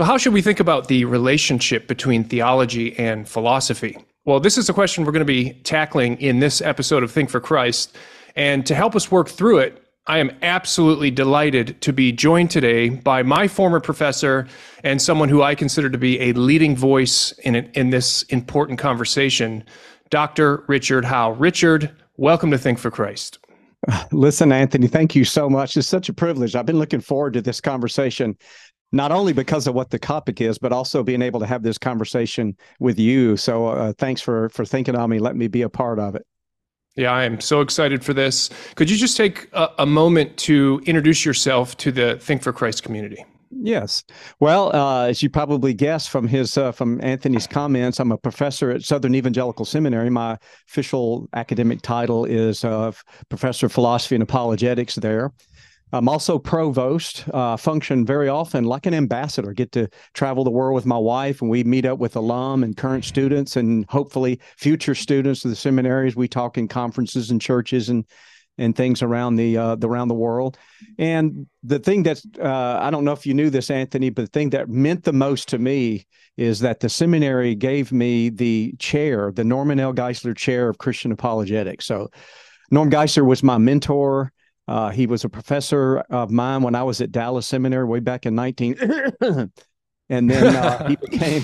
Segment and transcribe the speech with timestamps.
[0.00, 3.98] So, how should we think about the relationship between theology and philosophy?
[4.24, 7.28] Well, this is a question we're going to be tackling in this episode of Think
[7.28, 7.98] for Christ.
[8.34, 12.88] And to help us work through it, I am absolutely delighted to be joined today
[12.88, 14.48] by my former professor
[14.84, 19.64] and someone who I consider to be a leading voice in, in this important conversation,
[20.08, 20.64] Dr.
[20.66, 21.32] Richard Howe.
[21.32, 23.38] Richard, welcome to Think for Christ.
[24.12, 25.76] Listen, Anthony, thank you so much.
[25.76, 26.54] It's such a privilege.
[26.54, 28.36] I've been looking forward to this conversation,
[28.92, 31.78] not only because of what the topic is, but also being able to have this
[31.78, 33.36] conversation with you.
[33.36, 35.18] So, uh, thanks for for thinking on me.
[35.18, 36.26] Let me be a part of it.
[36.96, 38.50] Yeah, I am so excited for this.
[38.74, 42.82] Could you just take a, a moment to introduce yourself to the Think for Christ
[42.82, 43.24] community?
[43.52, 44.04] Yes.
[44.38, 48.70] Well, uh, as you probably guessed from his uh, from Anthony's comments, I'm a professor
[48.70, 50.08] at Southern Evangelical Seminary.
[50.08, 50.38] My
[50.68, 52.92] official academic title is uh,
[53.28, 55.32] professor of philosophy and apologetics there.
[55.92, 60.74] I'm also provost, uh, function very often like an ambassador, get to travel the world
[60.74, 64.94] with my wife, and we meet up with alum and current students and hopefully future
[64.94, 66.14] students of the seminaries.
[66.14, 68.04] We talk in conferences and churches and
[68.58, 70.58] and things around the uh, around the world.
[70.98, 74.30] And the thing that's uh, I don't know if you knew this, Anthony, but the
[74.30, 79.32] thing that meant the most to me is that the seminary gave me the chair,
[79.32, 79.92] the Norman L.
[79.92, 81.86] Geisler Chair of Christian Apologetics.
[81.86, 82.10] So
[82.70, 84.32] Norm Geisler was my mentor.
[84.70, 88.24] Uh, he was a professor of mine when I was at Dallas Seminary way back
[88.24, 88.76] in 19.
[90.08, 91.42] and then uh, he became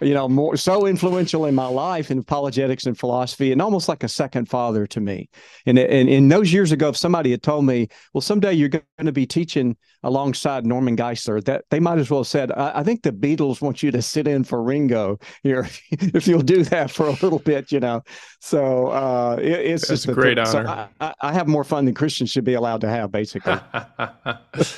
[0.00, 4.02] you know, more so influential in my life in apologetics and philosophy, and almost like
[4.02, 5.28] a second father to me.
[5.64, 8.84] And, and in those years ago, if somebody had told me, "Well, someday you're going
[8.98, 12.82] to be teaching alongside Norman Geisler," that they might as well have said, "I, I
[12.82, 16.90] think the Beatles want you to sit in for Ringo here if you'll do that
[16.90, 18.02] for a little bit," you know.
[18.40, 20.50] So uh, it, it's That's just a great honor.
[20.50, 23.58] So I, I have more fun than Christians should be allowed to have, basically.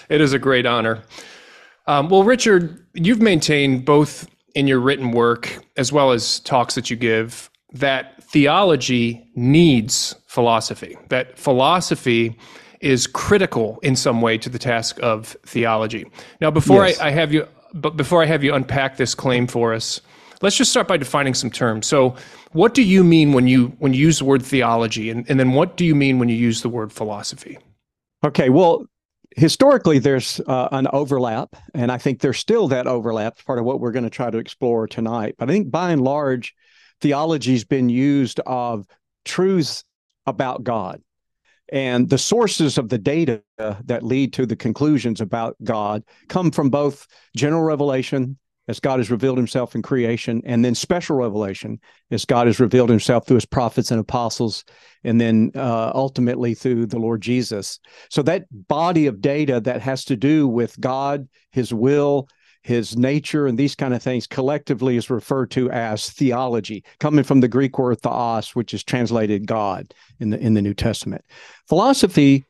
[0.08, 1.02] it is a great honor.
[1.88, 6.90] Um, well, Richard, you've maintained both in your written work, as well as talks that
[6.90, 12.36] you give, that theology needs philosophy, that philosophy
[12.80, 16.04] is critical in some way to the task of theology.
[16.40, 16.98] Now, before yes.
[16.98, 20.00] I, I have you, but before I have you unpack this claim for us,
[20.42, 21.86] let's just start by defining some terms.
[21.86, 22.16] So,
[22.50, 25.52] what do you mean when you when you use the word theology, and, and then
[25.52, 27.58] what do you mean when you use the word philosophy?
[28.24, 28.86] Okay, well,
[29.36, 33.80] historically there's uh, an overlap and i think there's still that overlap part of what
[33.80, 35.34] we're going to try to explore tonight.
[35.38, 36.54] But i think by and large
[37.00, 38.86] theology's been used of
[39.24, 39.84] truths
[40.26, 41.02] about god
[41.70, 46.70] and the sources of the data that lead to the conclusions about god come from
[46.70, 47.06] both
[47.36, 48.38] general revelation
[48.68, 51.80] as God has revealed himself in creation, and then special revelation
[52.10, 54.64] as God has revealed himself through his prophets and apostles,
[55.02, 57.80] and then uh, ultimately through the Lord Jesus.
[58.10, 62.28] So that body of data that has to do with God, his will,
[62.62, 67.40] his nature, and these kind of things collectively is referred to as theology, coming from
[67.40, 71.24] the Greek word theos, which is translated God in the in the New Testament.
[71.66, 72.44] Philosophy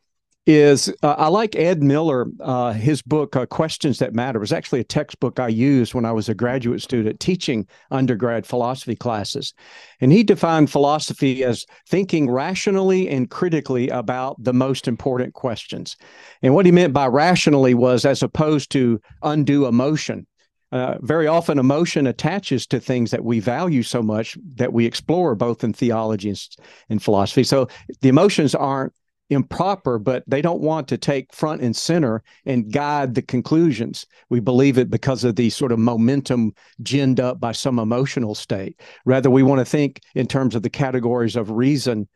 [0.49, 2.27] is uh, I like Ed Miller.
[2.41, 6.13] Uh, his book, uh, Questions That Matter, was actually a textbook I used when I
[6.13, 9.53] was a graduate student teaching undergrad philosophy classes.
[10.01, 15.99] And he defined philosophy as thinking rationally and critically about the most important questions.
[16.41, 20.27] And what he meant by rationally was as opposed to undue emotion.
[20.73, 25.35] Uh, very often, emotion attaches to things that we value so much that we explore
[25.35, 26.41] both in theology and,
[26.89, 27.45] and philosophy.
[27.45, 27.69] So
[28.01, 28.93] the emotions aren't
[29.31, 34.07] improper, but they don't want to take front and center and guide the conclusions.
[34.31, 38.81] We believe it because of the sort of momentum ginned up by some emotional state.
[39.05, 42.09] Rather, we want to think in terms of the categories of reason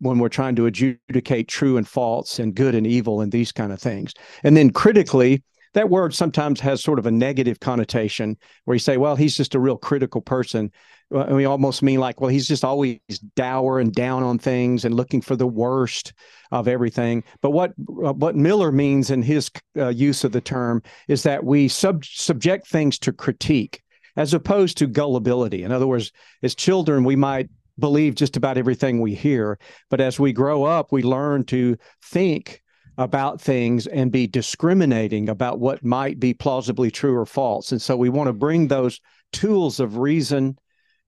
[0.00, 3.72] when we're trying to adjudicate true and false and good and evil and these kind
[3.72, 4.12] of things.
[4.42, 5.42] And then critically,
[5.76, 9.54] that word sometimes has sort of a negative connotation where you say, well, he's just
[9.54, 10.72] a real critical person
[11.10, 12.98] And we almost mean like, well, he's just always
[13.36, 16.12] dour and down on things and looking for the worst
[16.50, 17.22] of everything.
[17.42, 21.68] But what what Miller means in his uh, use of the term is that we
[21.68, 23.82] sub- subject things to critique
[24.16, 25.62] as opposed to gullibility.
[25.62, 26.10] In other words,
[26.42, 29.58] as children, we might believe just about everything we hear,
[29.90, 32.62] but as we grow up, we learn to think
[32.98, 37.72] about things and be discriminating about what might be plausibly true or false.
[37.72, 39.00] And so we want to bring those
[39.32, 40.58] tools of reason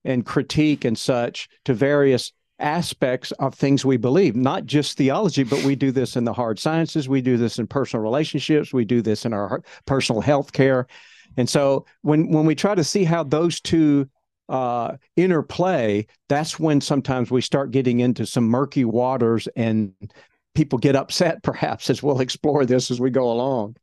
[0.03, 5.63] and critique and such to various aspects of things we believe, not just theology, but
[5.63, 9.01] we do this in the hard sciences, we do this in personal relationships, we do
[9.01, 10.87] this in our personal health care.
[11.37, 14.09] And so when when we try to see how those two
[14.49, 19.93] uh, interplay, that's when sometimes we start getting into some murky waters and
[20.55, 23.75] people get upset, perhaps, as we'll explore this as we go along.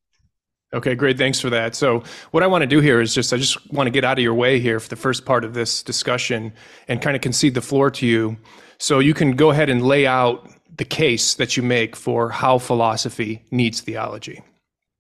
[0.75, 1.17] Okay, great.
[1.17, 1.75] Thanks for that.
[1.75, 2.03] So,
[2.33, 4.23] what I want to do here is just, I just want to get out of
[4.23, 6.53] your way here for the first part of this discussion
[6.89, 8.37] and kind of concede the floor to you.
[8.79, 12.59] So, you can go ahead and lay out the case that you make for how
[12.59, 14.43] philosophy needs theology.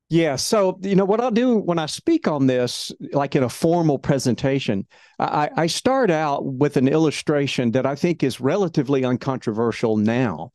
[0.08, 0.36] Yeah.
[0.36, 3.98] So, you know, what I'll do when I speak on this, like in a formal
[3.98, 4.86] presentation,
[5.18, 10.52] I, I, start out with an illustration that I think is relatively uncontroversial now,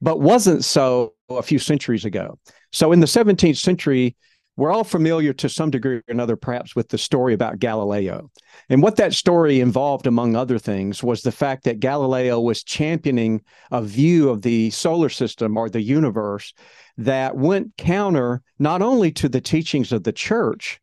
[0.00, 2.38] but wasn't so a few centuries ago.
[2.72, 4.16] So, in the 17th century,
[4.56, 8.30] we're all familiar to some degree or another, perhaps, with the story about Galileo.
[8.68, 13.42] And what that story involved, among other things, was the fact that Galileo was championing
[13.72, 16.54] a view of the solar system or the universe
[16.96, 20.80] that went counter not only to the teachings of the church,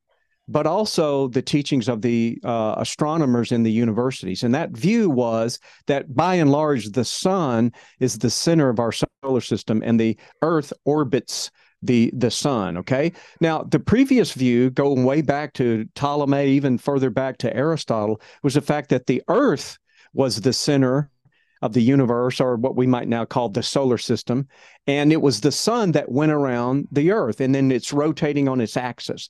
[0.52, 4.44] but also the teachings of the uh, astronomers in the universities.
[4.44, 8.92] And that view was that by and large, the sun is the center of our
[8.92, 11.52] solar system and the earth orbits
[11.84, 17.10] the the sun okay now the previous view going way back to ptolemy even further
[17.10, 19.80] back to aristotle was the fact that the earth
[20.14, 21.10] was the center
[21.62, 24.48] of the universe or what we might now call the solar system.
[24.88, 28.62] And it was the sun that went around the earth and then it's rotating on
[28.62, 29.30] its axis.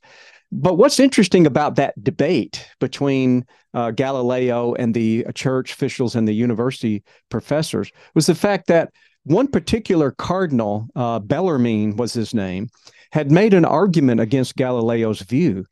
[0.51, 6.33] But what's interesting about that debate between uh, galileo and the church officials and the
[6.33, 8.92] university professors was the fact that
[9.24, 12.69] one particular cardinal, uh, Bellarmine was his name,
[13.12, 15.66] had made an argument against Galileo's view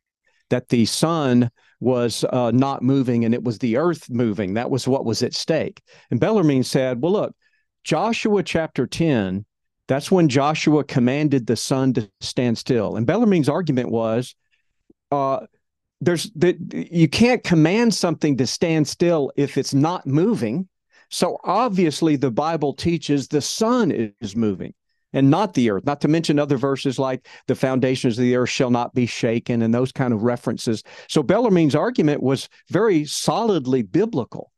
[0.50, 4.56] that the sun was uh, not moving and it was the earth moving.
[4.56, 5.82] That was what was at stake.
[6.12, 7.36] And Bellarmine said, well, look,
[7.84, 9.46] Joshua chapter 10,
[9.88, 12.96] that's when Joshua commanded the sun to stand still.
[12.96, 14.36] And Bellarmine's argument was,
[15.12, 15.46] uh,
[16.02, 20.70] there's that you can't command something to stand still if it's not moving
[21.10, 24.74] so obviously, the Bible teaches the sun is moving
[25.14, 28.50] and not the earth, not to mention other verses like the foundations of the earth
[28.50, 30.84] shall not be shaken and those kind of references.
[31.08, 34.52] So Bellarmine's argument was very solidly biblical.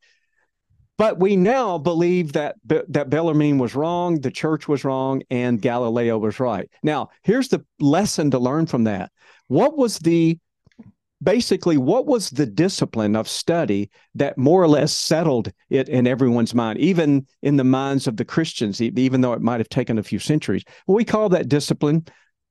[0.97, 6.19] But we now believe that that Bellarmine was wrong, the church was wrong, and Galileo
[6.19, 6.69] was right.
[6.83, 9.11] Now, here's the lesson to learn from that.
[9.47, 10.37] What was the
[11.21, 16.55] basically what was the discipline of study that more or less settled it in everyone's
[16.55, 20.03] mind even in the minds of the christians even though it might have taken a
[20.03, 20.63] few centuries?
[20.87, 22.05] Well, we call that discipline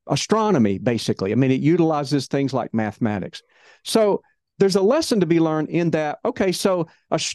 [0.06, 1.32] astronomy basically.
[1.32, 3.42] I mean it utilizes things like mathematics.
[3.84, 4.22] So
[4.58, 6.86] there's a lesson to be learned in that okay so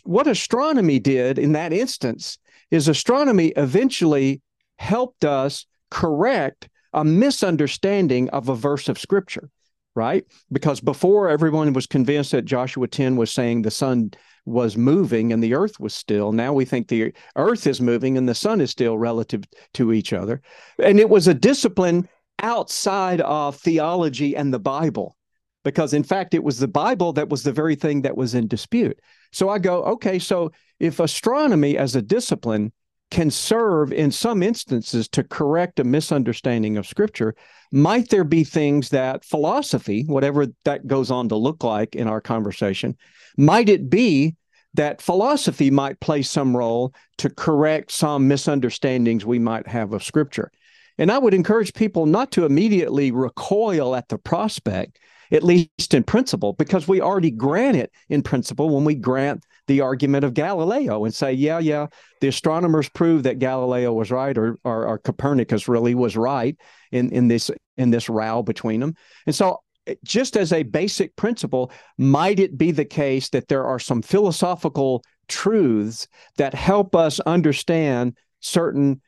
[0.03, 2.37] what astronomy did in that instance
[2.71, 4.41] is astronomy eventually
[4.77, 9.49] helped us correct a misunderstanding of a verse of scripture
[9.95, 10.25] right?
[10.51, 14.12] Because before everyone was convinced that Joshua 10 was saying the sun
[14.45, 16.31] was moving and the earth was still.
[16.31, 19.44] Now we think the earth is moving and the sun is still relative
[19.74, 20.42] to each other.
[20.83, 22.07] And it was a discipline
[22.42, 25.15] outside of theology and the Bible.
[25.63, 28.47] Because in fact, it was the Bible that was the very thing that was in
[28.47, 29.00] dispute.
[29.31, 32.71] So I go, okay, so if astronomy as a discipline
[33.12, 37.36] can serve in some instances to correct a misunderstanding of scripture
[37.72, 42.22] might there be things that philosophy whatever that goes on to look like in our
[42.22, 42.96] conversation
[43.38, 44.36] might it be
[44.74, 50.52] that philosophy might play some role to correct some misunderstandings we might have of scripture?
[50.97, 55.00] And i would encourage people not to immediately recoil at the prospect
[55.31, 59.81] at least in principle, because we already grant it in principle when we grant the
[59.81, 61.88] argument of Galileo and say, yeah, yeah,
[62.22, 66.56] the astronomers prove that Galileo was right or, or, or Copernicus really was right
[66.92, 68.95] in, in this in this row between them.
[69.26, 73.66] And so eh, just as a basic principle, might it be the case that there
[73.66, 76.07] are some philosophical truths
[76.38, 79.02] that help us understand certain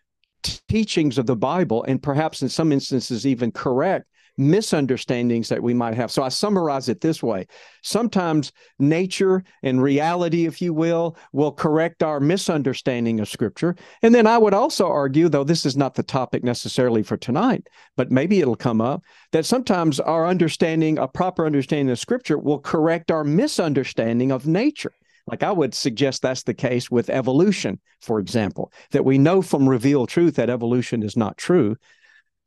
[0.68, 4.06] teachings of the Bible and perhaps in some instances even correct
[4.38, 6.12] misunderstandings that we might have.
[6.12, 7.48] So I summarize it this way
[7.82, 13.75] sometimes nature and reality, if you will, will correct our misunderstanding of Scripture.
[14.01, 17.67] And then I would also argue, though this is not the topic necessarily for tonight,
[17.96, 22.60] but maybe it'll come up, that sometimes our understanding, a proper understanding of Scripture, will
[22.60, 24.94] correct our misunderstanding of nature.
[25.27, 29.67] Like I would suggest that's the case with evolution, for example, that we know from
[29.67, 31.75] revealed truth that evolution is not true.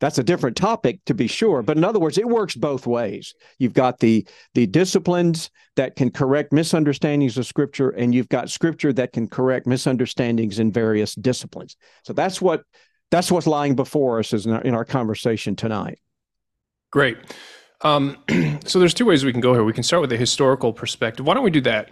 [0.01, 3.35] That's a different topic to be sure, but in other words, it works both ways.
[3.59, 8.91] You've got the the disciplines that can correct misunderstandings of scripture and you've got scripture
[8.93, 11.77] that can correct misunderstandings in various disciplines.
[12.03, 12.63] So that's what
[13.11, 15.99] that's what's lying before us in our, in our conversation tonight.
[16.91, 17.17] Great.
[17.81, 18.17] Um,
[18.65, 19.63] so there's two ways we can go here.
[19.63, 21.27] We can start with a historical perspective.
[21.27, 21.91] Why don't we do that?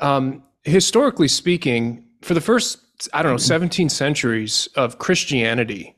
[0.00, 2.78] Um, historically speaking, for the first
[3.12, 5.96] I don't know 17 centuries of Christianity,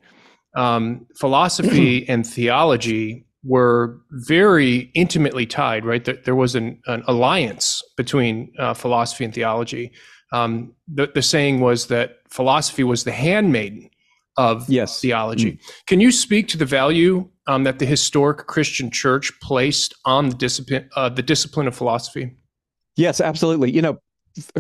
[0.55, 6.05] um, philosophy and theology were very intimately tied, right?
[6.05, 9.93] There, there was an, an, alliance between uh, philosophy and theology.
[10.33, 13.91] Um, the, the, saying was that philosophy was the handmaiden
[14.37, 15.01] of yes.
[15.01, 15.53] theology.
[15.53, 15.61] Mm.
[15.87, 20.35] Can you speak to the value um, that the historic Christian church placed on the
[20.35, 22.35] discipline, uh, the discipline of philosophy?
[22.97, 23.71] Yes, absolutely.
[23.71, 23.99] You know,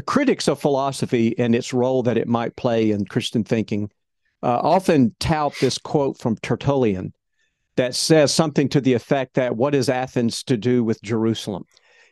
[0.07, 3.91] critics of philosophy and its role that it might play in Christian thinking
[4.45, 7.15] uh, often tout this quote from Tertullian
[7.77, 11.65] that says something to the effect that what is Athens to do with Jerusalem?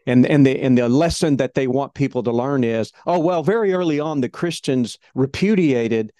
[0.06, 3.42] And and the and the lesson that they want people to learn is, oh well,
[3.44, 6.12] very early on the Christians repudiated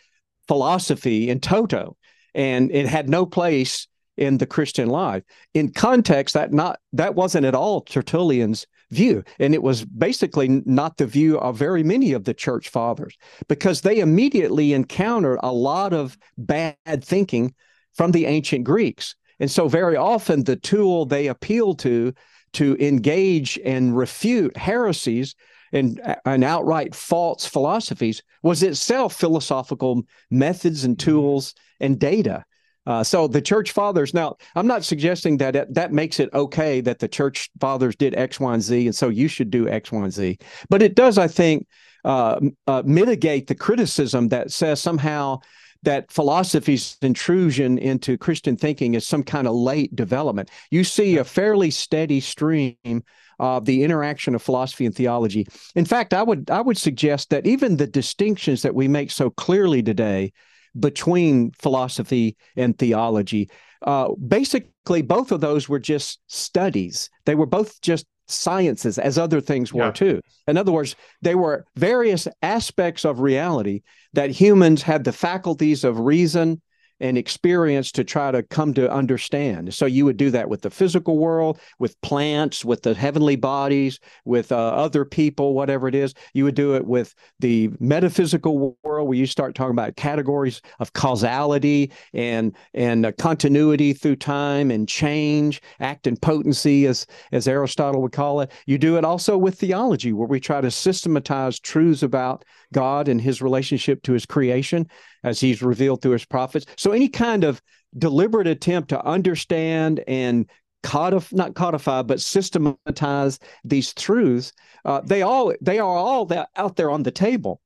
[0.47, 1.97] philosophy in toto,
[2.35, 5.25] and it had no place in the Christian life.
[5.55, 9.25] In context, that not that wasn't at all Tertullian's view.
[9.39, 13.17] And it was basically not the view of very many of the church fathers
[13.49, 17.55] because they immediately encountered a lot of bad thinking
[17.95, 19.17] from the ancient Greeks.
[19.41, 22.13] And so, very often, the tool they appealed to
[22.53, 25.35] to engage and refute heresies
[25.73, 31.11] and, and outright false philosophies was itself philosophical methods and mm-hmm.
[31.11, 32.45] tools and data.
[32.87, 34.13] Uh, so the church fathers.
[34.13, 38.15] Now, I'm not suggesting that it, that makes it okay that the church fathers did
[38.17, 40.39] X, Y, and Z, and so you should do X, Y, and Z.
[40.69, 41.67] But it does, I think,
[42.05, 45.39] uh, uh, mitigate the criticism that says somehow
[45.85, 50.51] that philosophy's intrusion into Christian thinking is some kind of late development.
[50.71, 53.03] You see a fairly steady stream
[53.39, 55.47] of the interaction of philosophy and theology.
[55.75, 59.31] In fact, I would I would suggest that even the distinctions that we make so
[59.31, 60.33] clearly today
[60.79, 63.49] between philosophy and theology.
[63.83, 67.11] Uh, basically, both of those were just studies.
[67.25, 69.91] They were both just sciences, as other things were yeah.
[69.91, 70.21] too.
[70.47, 75.99] In other words, they were various aspects of reality that humans had the faculties of
[75.99, 76.61] reason
[77.03, 79.75] and experience to try to come to understand.
[79.75, 83.99] So you would do that with the physical world, with plants, with the heavenly bodies,
[84.25, 86.15] with uh, other people, whatever it is.
[86.33, 90.93] You would do it with the metaphysical world, where you start talking about categories of
[90.93, 98.01] causality and and uh, continuity through time and change, act and potency, as as Aristotle
[98.03, 98.53] would call it.
[98.67, 103.21] You do it also with theology, where we try to systematize truths about God and
[103.21, 104.89] His relationship to His creation
[105.25, 106.67] as he's revealed through his prophets.
[106.77, 107.63] So any kind of
[107.97, 110.49] deliberate attempt to understand and
[110.83, 114.53] codify, not codify, but systematize these truths,
[114.85, 117.61] uh, they all they are all that out there on the table.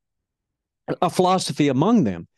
[1.03, 2.29] A philosophy among them,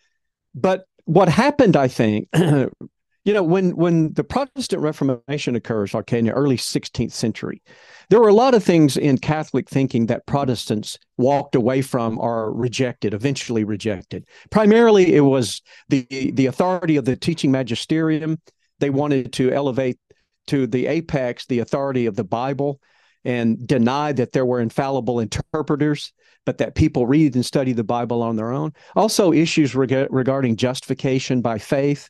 [0.54, 2.28] but what happened, I think,
[3.28, 7.60] you know, when when the Protestant Reformation occurs, okay, in the early 16th century,
[8.08, 12.50] there were a lot of things in Catholic thinking that Protestants walked away from or
[12.54, 14.24] rejected, eventually rejected.
[14.50, 18.38] Primarily, it was the the authority of the teaching magisterium.
[18.78, 19.98] They wanted to elevate
[20.46, 22.80] to the apex the authority of the Bible
[23.26, 26.14] and deny that there were infallible interpreters,
[26.46, 28.72] but that people read and study the Bible on their own.
[28.96, 32.08] Also, issues reg- regarding justification by faith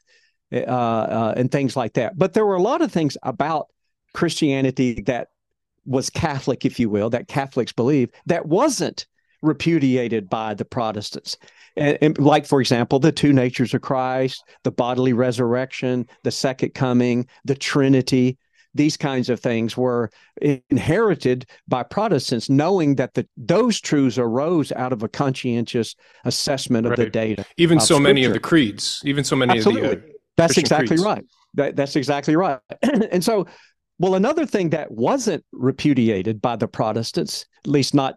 [0.53, 2.17] uh, uh, and things like that.
[2.17, 3.67] But there were a lot of things about
[4.15, 5.29] Christianity that
[5.85, 9.07] was Catholic, if you will, that Catholics believe, that wasn't
[9.43, 11.37] repudiated by the Protestants.
[11.77, 16.75] And, and, like, for example, the two natures of Christ, the bodily resurrection, the second
[16.75, 18.37] coming, the Trinity.
[18.75, 20.11] These kinds of things were
[20.71, 26.91] inherited by Protestants, knowing that the, those truths arose out of a conscientious assessment of
[26.91, 26.99] right.
[26.99, 27.47] the data.
[27.57, 28.03] Even so Scripture.
[28.03, 29.89] many of the creeds, even so many Absolutely.
[29.89, 30.09] of the.
[30.09, 31.05] Uh, that's exactly creeds.
[31.05, 31.25] right.
[31.55, 32.61] That, that's exactly right.
[32.83, 33.47] and so
[34.01, 38.15] well, another thing that wasn't repudiated by the Protestants, at least not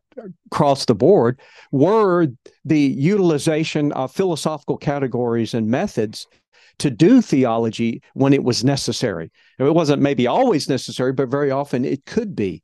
[0.51, 1.39] across the board,
[1.71, 2.27] were
[2.63, 6.27] the utilization of philosophical categories and methods
[6.77, 9.31] to do theology when it was necessary.
[9.57, 12.61] It wasn't maybe always necessary, but very often it could be.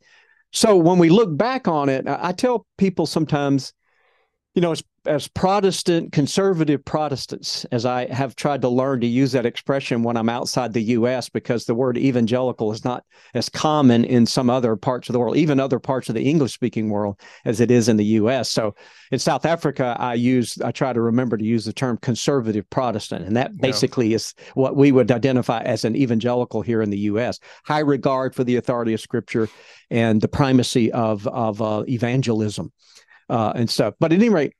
[0.53, 3.73] So when we look back on it, I tell people sometimes,
[4.53, 9.31] you know, as as Protestant, conservative Protestants, as I have tried to learn to use
[9.31, 14.03] that expression when I'm outside the U.S., because the word evangelical is not as common
[14.05, 17.19] in some other parts of the world, even other parts of the English speaking world,
[17.45, 18.49] as it is in the U.S.
[18.49, 18.75] So
[19.11, 23.25] in South Africa, I use, I try to remember to use the term conservative Protestant,
[23.25, 24.17] and that basically yeah.
[24.17, 27.39] is what we would identify as an evangelical here in the U.S.
[27.65, 29.47] High regard for the authority of Scripture
[29.89, 32.71] and the primacy of of uh, evangelism.
[33.29, 33.93] Uh, and stuff.
[33.99, 34.53] But at any rate,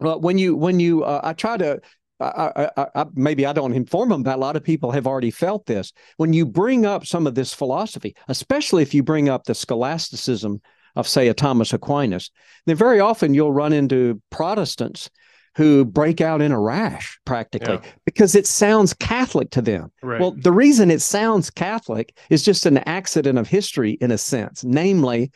[0.00, 1.80] well, when you when you uh, I try to
[2.20, 5.30] I, I, I, maybe I don't inform them, but a lot of people have already
[5.30, 5.92] felt this.
[6.16, 10.60] When you bring up some of this philosophy, especially if you bring up the scholasticism
[10.96, 12.30] of, say, a Thomas Aquinas,
[12.66, 15.10] then very often you'll run into Protestants
[15.56, 17.90] who break out in a rash practically yeah.
[18.04, 19.90] because it sounds Catholic to them.
[20.02, 20.20] Right.
[20.20, 24.64] Well, the reason it sounds Catholic is just an accident of history in a sense,
[24.64, 25.32] namely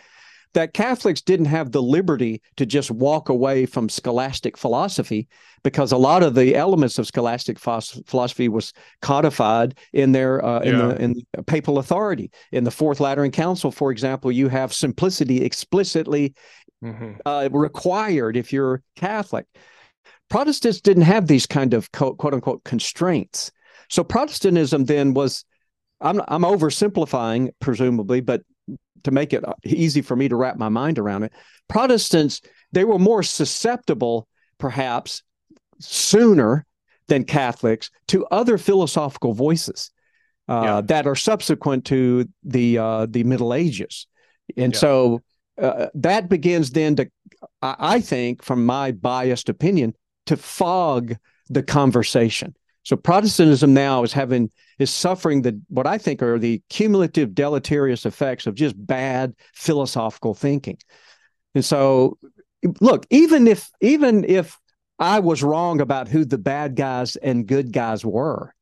[0.55, 5.29] that Catholics didn't have the liberty to just walk away from scholastic philosophy
[5.63, 10.79] because a lot of the elements of scholastic philosophy was codified in their uh, in
[10.79, 12.31] the in the papal authority.
[12.51, 16.35] In the Fourth Lateran Council, for example, you have simplicity explicitly
[16.85, 17.13] mm-hmm.
[17.25, 19.47] uh, required if you're Catholic.
[20.29, 23.53] Protestants didn't have these kind of quote, quote unquote constraints.
[23.89, 25.45] So Protestantism then was
[26.01, 28.43] I'm I'm oversimplifying presumably, but
[29.05, 31.33] to make it easy for me to wrap my mind around it,
[31.69, 32.41] Protestants
[32.73, 34.27] they were more susceptible,
[34.59, 35.23] perhaps,
[35.79, 36.65] sooner
[37.09, 39.91] than Catholics to other philosophical voices
[40.49, 40.81] uh, yeah.
[40.83, 44.07] that are subsequent to the uh, the Middle Ages,
[44.57, 44.79] and yeah.
[44.79, 45.21] so
[45.61, 47.11] uh, that begins then to,
[47.61, 49.95] I think, from my biased opinion,
[50.27, 51.17] to fog
[51.49, 52.55] the conversation.
[52.85, 58.05] So Protestantism now is having is suffering the what I think are the cumulative deleterious
[58.05, 60.79] effects of just bad philosophical thinking.
[61.55, 62.19] And so
[62.81, 64.59] look, even if even if
[64.99, 68.55] I was wrong about who the bad guys and good guys were,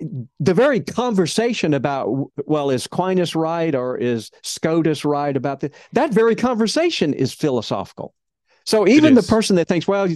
[0.00, 6.12] the very conversation about well is Aquinas right or is Scotus right about this that
[6.12, 8.14] very conversation is philosophical
[8.66, 10.08] so even the person that thinks, well,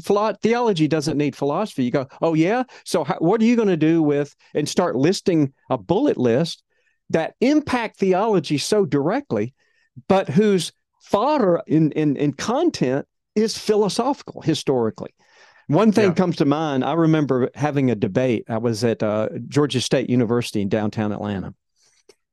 [0.42, 2.64] theology doesn't need philosophy, you go, oh yeah.
[2.85, 6.64] So how, what are you going to do with and start listing a bullet list
[7.11, 9.54] that impact theology so directly,
[10.09, 15.14] but whose fodder in in, in content is philosophical historically.
[15.69, 16.14] One thing yeah.
[16.14, 16.85] comes to mind.
[16.85, 18.45] I remember having a debate.
[18.49, 21.54] I was at uh, Georgia State University in downtown Atlanta.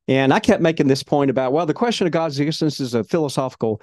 [0.07, 3.03] And I kept making this point about, well, the question of God's existence is a
[3.03, 3.81] philosophical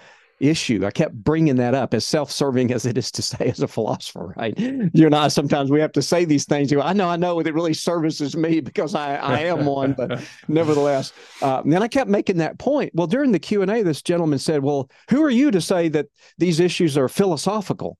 [0.49, 0.85] issue.
[0.85, 4.35] I kept bringing that up as self-serving as it is to say as a philosopher,
[4.37, 4.59] right?
[4.59, 6.73] You and I sometimes we have to say these things.
[6.73, 11.13] I know, I know, it really services me because I, I am one, but nevertheless.
[11.43, 12.93] Uh, and then I kept making that point.
[12.95, 15.89] Well, during the Q and A, this gentleman said, "Well, who are you to say
[15.89, 16.07] that
[16.39, 17.99] these issues are philosophical?"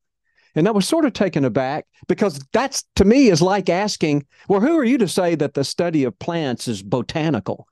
[0.57, 4.61] And I was sort of taken aback because that's to me is like asking, "Well,
[4.61, 7.67] who are you to say that the study of plants is botanical?"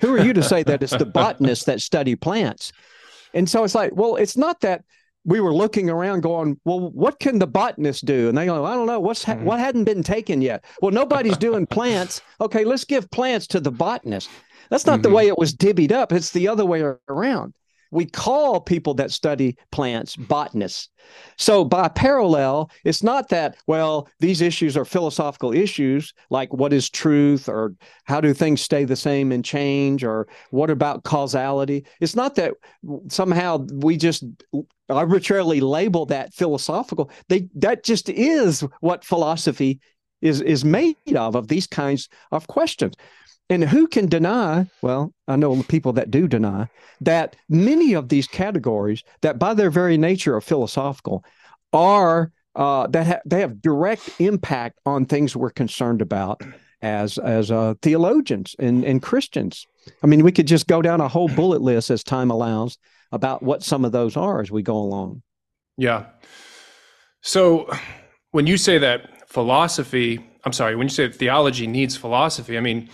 [0.00, 2.72] Who are you to say that it's the botanists that study plants?
[3.34, 4.84] And so it's like, well, it's not that
[5.24, 8.28] we were looking around going, well, what can the botanist do?
[8.28, 9.00] And they go, I don't know.
[9.00, 9.44] What's ha- mm-hmm.
[9.44, 10.64] what hadn't been taken yet?
[10.80, 12.20] Well, nobody's doing plants.
[12.40, 14.28] Okay, let's give plants to the botanist.
[14.68, 15.02] That's not mm-hmm.
[15.02, 16.12] the way it was divvied up.
[16.12, 17.54] It's the other way around
[17.94, 20.88] we call people that study plants botanists.
[21.36, 26.90] So, by parallel, it's not that, well, these issues are philosophical issues like what is
[26.90, 31.86] truth or how do things stay the same and change or what about causality.
[32.00, 32.54] It's not that
[33.08, 34.24] somehow we just
[34.88, 37.10] arbitrarily label that philosophical.
[37.28, 39.78] They, that just is what philosophy
[40.20, 42.94] is, is made of, of these kinds of questions.
[43.50, 44.66] And who can deny?
[44.80, 46.68] Well, I know people that do deny
[47.02, 51.24] that many of these categories, that by their very nature are philosophical,
[51.72, 56.40] are uh, that ha- they have direct impact on things we're concerned about
[56.80, 59.66] as as uh, theologians and, and Christians.
[60.02, 62.78] I mean, we could just go down a whole bullet list as time allows
[63.12, 65.22] about what some of those are as we go along.
[65.76, 66.06] Yeah.
[67.20, 67.70] So
[68.30, 72.90] when you say that philosophy, I'm sorry, when you say theology needs philosophy, I mean,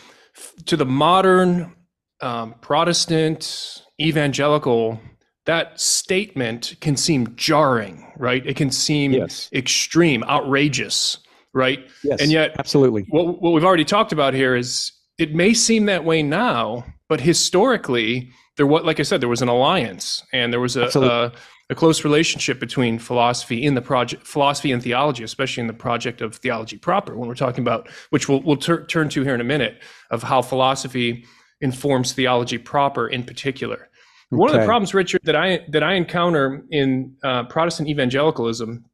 [0.67, 1.75] to the modern
[2.21, 5.01] um, Protestant evangelical,
[5.47, 8.47] that statement can seem jarring, right?
[8.47, 9.49] It can seem yes.
[9.53, 11.19] extreme, outrageous,
[11.55, 11.81] right?
[12.05, 13.07] Yes, and yet, absolutely.
[13.09, 17.21] What, what we've already talked about here is it may seem that way now, but
[17.21, 21.33] historically, there what like I said, there was an alliance, and there was a, a,
[21.71, 26.21] a close relationship between philosophy in the project, philosophy and theology, especially in the project
[26.21, 27.17] of theology proper.
[27.17, 29.81] When we're talking about, which we'll we'll ter- turn to here in a minute,
[30.11, 31.25] of how philosophy
[31.61, 33.89] informs theology proper in particular.
[34.33, 34.39] Okay.
[34.39, 38.85] One of the problems, Richard, that I that I encounter in uh, Protestant evangelicalism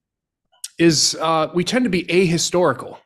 [0.79, 2.99] is uh, we tend to be ahistorical,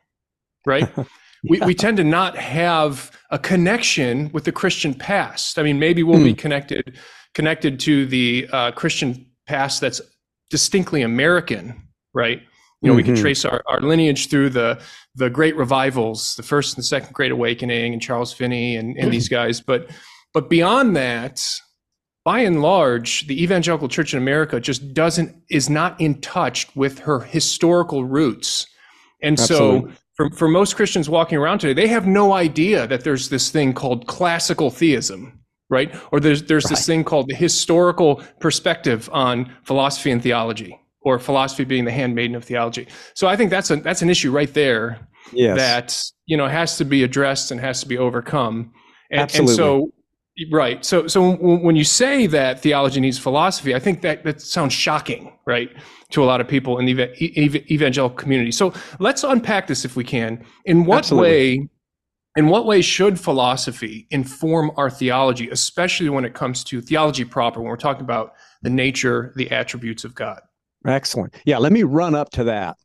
[0.65, 0.89] right?
[1.49, 5.57] we, we tend to not have a connection with the Christian past.
[5.57, 6.39] I mean, maybe we'll be hmm.
[6.39, 6.97] connected
[7.33, 10.01] connected to the uh, Christian past that's
[10.49, 12.41] distinctly American, right?
[12.81, 12.97] You know, mm-hmm.
[12.97, 13.21] we can mm-hmm.
[13.21, 14.81] trace our, our lineage through the
[15.15, 19.29] the great revivals, the first and second Great Awakening, and Charles Finney and, and these
[19.29, 19.61] guys.
[19.61, 19.89] But
[20.33, 21.45] but beyond that,
[22.23, 26.99] by and large, the evangelical church in America just doesn't is not in touch with
[26.99, 28.67] her historical roots.
[29.21, 29.91] And Absolutely.
[29.91, 33.49] so for, for most Christians walking around today, they have no idea that there's this
[33.49, 35.40] thing called classical theism,
[35.71, 35.89] right?
[36.11, 36.75] Or there's there's right.
[36.75, 40.77] this thing called the historical perspective on philosophy and theology.
[41.01, 42.87] or philosophy being the handmaiden of theology.
[43.13, 44.99] So I think that's a that's an issue right there
[45.33, 45.57] yes.
[45.57, 48.71] that you know has to be addressed and has to be overcome.
[49.09, 49.51] And, Absolutely.
[49.51, 49.91] and so
[50.51, 50.85] right.
[50.85, 55.37] So so when you say that theology needs philosophy, I think that that sounds shocking,
[55.45, 55.69] right,
[56.11, 58.51] to a lot of people in the evangelical community.
[58.51, 60.45] So let's unpack this if we can.
[60.65, 61.29] In what Absolutely.
[61.29, 61.69] way
[62.35, 67.59] in what way should philosophy inform our theology, especially when it comes to theology proper,
[67.59, 70.41] when we're talking about the nature, the attributes of God?
[70.85, 71.35] Excellent.
[71.45, 72.77] Yeah, let me run up to that.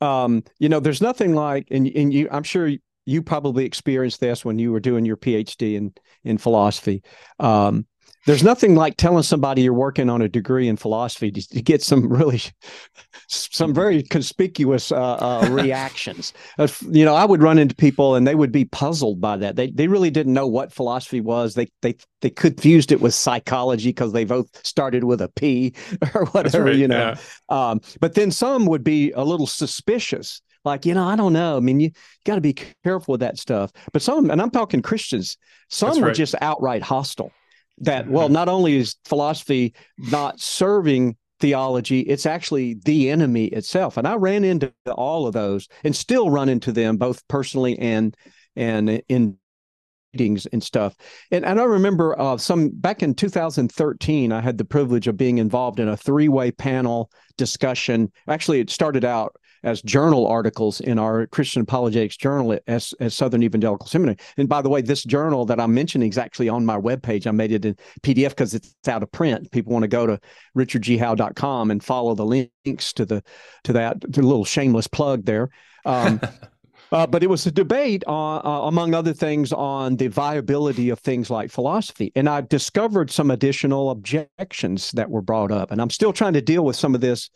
[0.00, 2.70] Um, you know, there's nothing like, and, and you, I'm sure
[3.06, 5.92] you probably experienced this when you were doing your PhD in
[6.24, 7.02] in philosophy.
[7.38, 7.86] Um,
[8.26, 11.82] there's nothing like telling somebody you're working on a degree in philosophy to, to get
[11.82, 12.40] some really
[13.28, 16.32] some very conspicuous uh, uh, reactions.
[16.58, 19.56] Uh, you know i would run into people and they would be puzzled by that.
[19.56, 21.54] They, they really didn't know what philosophy was.
[21.54, 25.74] They they they confused it with psychology because they both started with a p
[26.14, 27.14] or whatever right, you know.
[27.50, 27.70] yeah.
[27.70, 30.42] um, but then some would be a little suspicious.
[30.62, 31.56] Like you know i don't know.
[31.56, 31.90] I mean you,
[32.26, 32.54] got to be
[32.84, 33.72] careful with that stuff.
[33.92, 37.32] But some and i'm talking christians some That's were just outright hostile
[37.80, 43.96] that well not only is philosophy not serving theology it's actually the enemy itself.
[43.96, 48.14] And i ran into all of those and still run into them both personally and
[48.56, 49.36] and in
[50.12, 50.96] meetings and stuff.
[51.30, 55.38] And, and i remember uh, some back in 2013 i had the privilege of being
[55.38, 58.12] involved in a three-way panel discussion.
[58.28, 63.12] Actually it started out as journal articles in our Christian Apologetics Journal at, at, at,
[63.12, 64.16] Southern Evangelical Seminary.
[64.36, 67.26] And by the way, this journal that I'm mentioning is actually on my webpage.
[67.26, 69.50] I made it in PDF because it's out of print.
[69.50, 70.20] People want to go to
[70.56, 73.22] richardghowe.com and follow the links to the
[73.64, 75.50] to that to little shameless plug there.
[75.84, 76.20] Um,
[76.92, 80.98] Uh, but it was a debate, uh, uh, among other things, on the viability of
[80.98, 82.10] things like philosophy.
[82.16, 85.70] And I discovered some additional objections that were brought up.
[85.70, 87.30] And I'm still trying to deal with some of this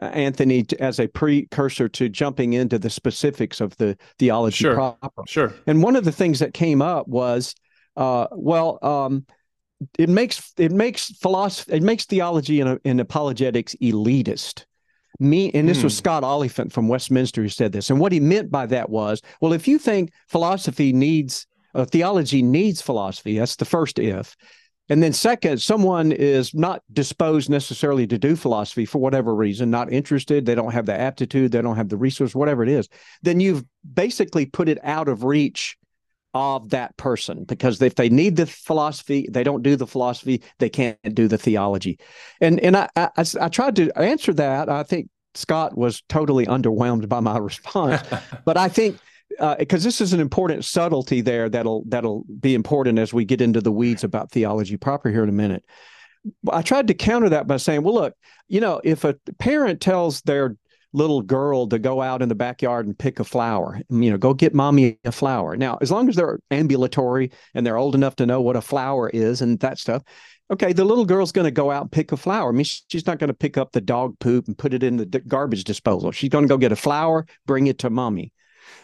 [0.00, 4.74] Anthony, as a precursor to jumping into the specifics of the theology sure.
[4.74, 5.22] proper.
[5.26, 5.52] Sure.
[5.66, 7.54] And one of the things that came up was,
[7.96, 9.26] uh, well, um,
[9.98, 14.64] it makes it makes philosophy it makes theology and, and apologetics elitist.
[15.18, 15.84] Me and this hmm.
[15.84, 17.90] was Scott Oliphint from Westminster who said this.
[17.90, 22.42] And what he meant by that was, well, if you think philosophy needs uh, theology
[22.42, 24.34] needs philosophy, that's the first if.
[24.90, 29.92] And then, second, someone is not disposed necessarily to do philosophy for whatever reason, not
[29.92, 32.88] interested, they don't have the aptitude, they don't have the resource, whatever it is,
[33.22, 35.78] then you've basically put it out of reach
[36.34, 40.68] of that person because if they need the philosophy, they don't do the philosophy, they
[40.68, 41.98] can't do the theology.
[42.40, 44.68] And and I I, I tried to answer that.
[44.68, 48.02] I think Scott was totally underwhelmed by my response,
[48.44, 48.98] but I think
[49.58, 53.40] because uh, this is an important subtlety there that'll that'll be important as we get
[53.40, 55.64] into the weeds about theology proper here in a minute.
[56.50, 58.14] I tried to counter that by saying, well, look,
[58.48, 60.56] you know, if a parent tells their
[60.92, 64.34] little girl to go out in the backyard and pick a flower, you know, go
[64.34, 65.56] get mommy a flower.
[65.56, 69.08] Now, as long as they're ambulatory and they're old enough to know what a flower
[69.08, 70.02] is and that stuff,
[70.50, 72.50] okay, the little girl's going to go out and pick a flower.
[72.50, 74.96] I mean, she's not going to pick up the dog poop and put it in
[74.96, 76.10] the garbage disposal.
[76.10, 78.32] She's going to go get a flower, bring it to mommy.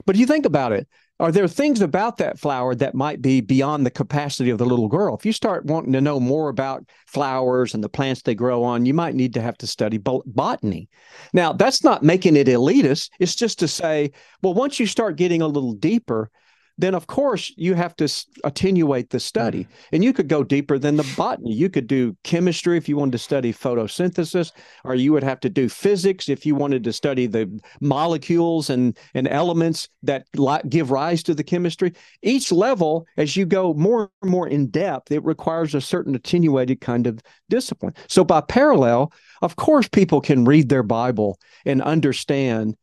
[0.05, 0.87] But you think about it,
[1.19, 4.89] are there things about that flower that might be beyond the capacity of the little
[4.89, 5.17] girl?
[5.17, 8.85] If you start wanting to know more about flowers and the plants they grow on,
[8.85, 10.91] you might need to have to study botany.
[11.33, 13.11] Now, that's not making it elitist.
[13.19, 16.31] It's just to say, well, once you start getting a little deeper,
[16.79, 18.09] then of course you have to
[18.45, 19.67] attenuate the study.
[19.93, 21.53] And you could go deeper than the botany.
[21.53, 24.53] You could do chemistry if you wanted to study photosynthesis,
[24.85, 28.97] or you would have to do physics if you wanted to study the molecules and,
[29.15, 30.27] and elements that
[30.69, 31.93] give rise to the chemistry.
[32.23, 36.81] Each level, as you go more and more in depth, it requires a certain attenuated
[36.81, 37.95] kind of discipline.
[38.09, 39.13] So, by parallel,
[39.43, 42.77] of course, people can read their Bible and understand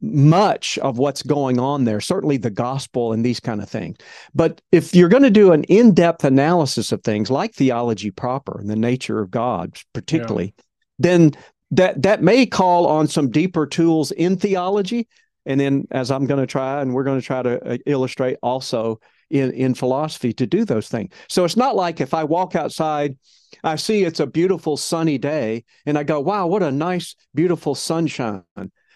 [0.00, 3.96] much of what's going on there, certainly the gospel and these kind of things.
[4.34, 8.58] But if you're going to do an in depth analysis of things like theology proper
[8.58, 10.64] and the nature of God, particularly, yeah.
[10.98, 11.30] then
[11.70, 15.06] that, that may call on some deeper tools in theology.
[15.46, 18.36] And then, as I'm going to try, and we're going to try to uh, illustrate
[18.42, 21.12] also in, in philosophy to do those things.
[21.28, 23.16] So it's not like if I walk outside,
[23.64, 27.74] I see it's a beautiful sunny day, and I go, wow, what a nice, beautiful
[27.74, 28.42] sunshine.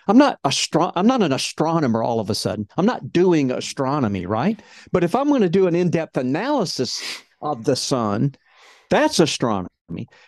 [0.09, 2.69] I'm not astro- I'm not an astronomer all of a sudden.
[2.77, 4.61] I'm not doing astronomy, right?
[4.93, 7.03] But if I'm going to do an in-depth analysis
[7.41, 8.35] of the sun,
[8.91, 9.69] that's astronomy.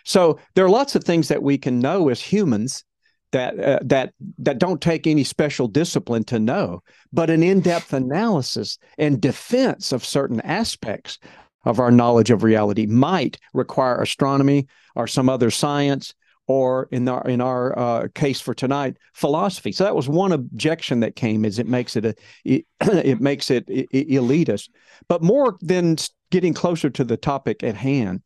[0.03, 2.83] So there are lots of things that we can know as humans
[3.31, 8.77] that uh, that that don't take any special discipline to know, but an in-depth analysis
[8.97, 11.19] and defense of certain aspects
[11.65, 16.13] of our knowledge of reality might require astronomy or some other science
[16.47, 19.71] or in our in our uh, case for tonight, philosophy.
[19.71, 23.49] So that was one objection that came, is it makes it a it, it makes
[23.49, 24.69] it, it elitist.
[25.07, 25.97] But more than
[26.31, 28.21] getting closer to the topic at hand,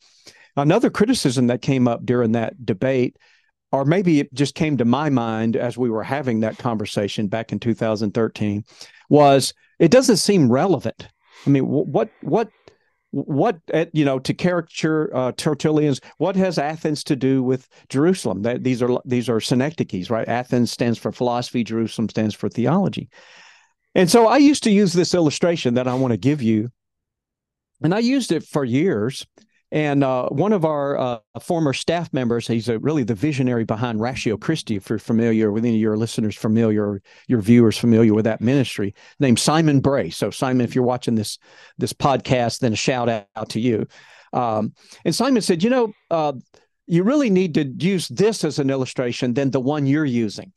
[0.57, 3.17] another criticism that came up during that debate,
[3.71, 7.51] or maybe it just came to my mind as we were having that conversation back
[7.51, 8.65] in 2013,
[9.09, 11.07] was it doesn't seem relevant.
[11.47, 12.49] I mean, what what
[13.11, 18.43] what uh, you know to caricature uh, Tertullian's what has Athens to do with Jerusalem?
[18.43, 20.27] That these are these are synecdoches, right?
[20.27, 23.09] Athens stands for philosophy, Jerusalem stands for theology.
[23.95, 26.69] And so I used to use this illustration that I want to give you,
[27.81, 29.25] and I used it for years.
[29.71, 34.01] And uh, one of our uh, former staff members, he's a, really the visionary behind
[34.01, 38.25] Ratio Christi, if you're familiar with any of your listeners familiar, your viewers familiar with
[38.25, 40.09] that ministry, named Simon Bray.
[40.09, 41.37] So, Simon, if you're watching this
[41.77, 43.85] this podcast, then a shout out to you.
[44.33, 44.73] Um,
[45.05, 46.33] and Simon said, you know, uh,
[46.87, 50.51] you really need to use this as an illustration than the one you're using.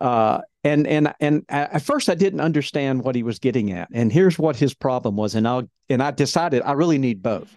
[0.00, 3.88] Uh, and and and at first I didn't understand what he was getting at.
[3.92, 5.34] And here's what his problem was.
[5.34, 7.54] And I and I decided I really need both.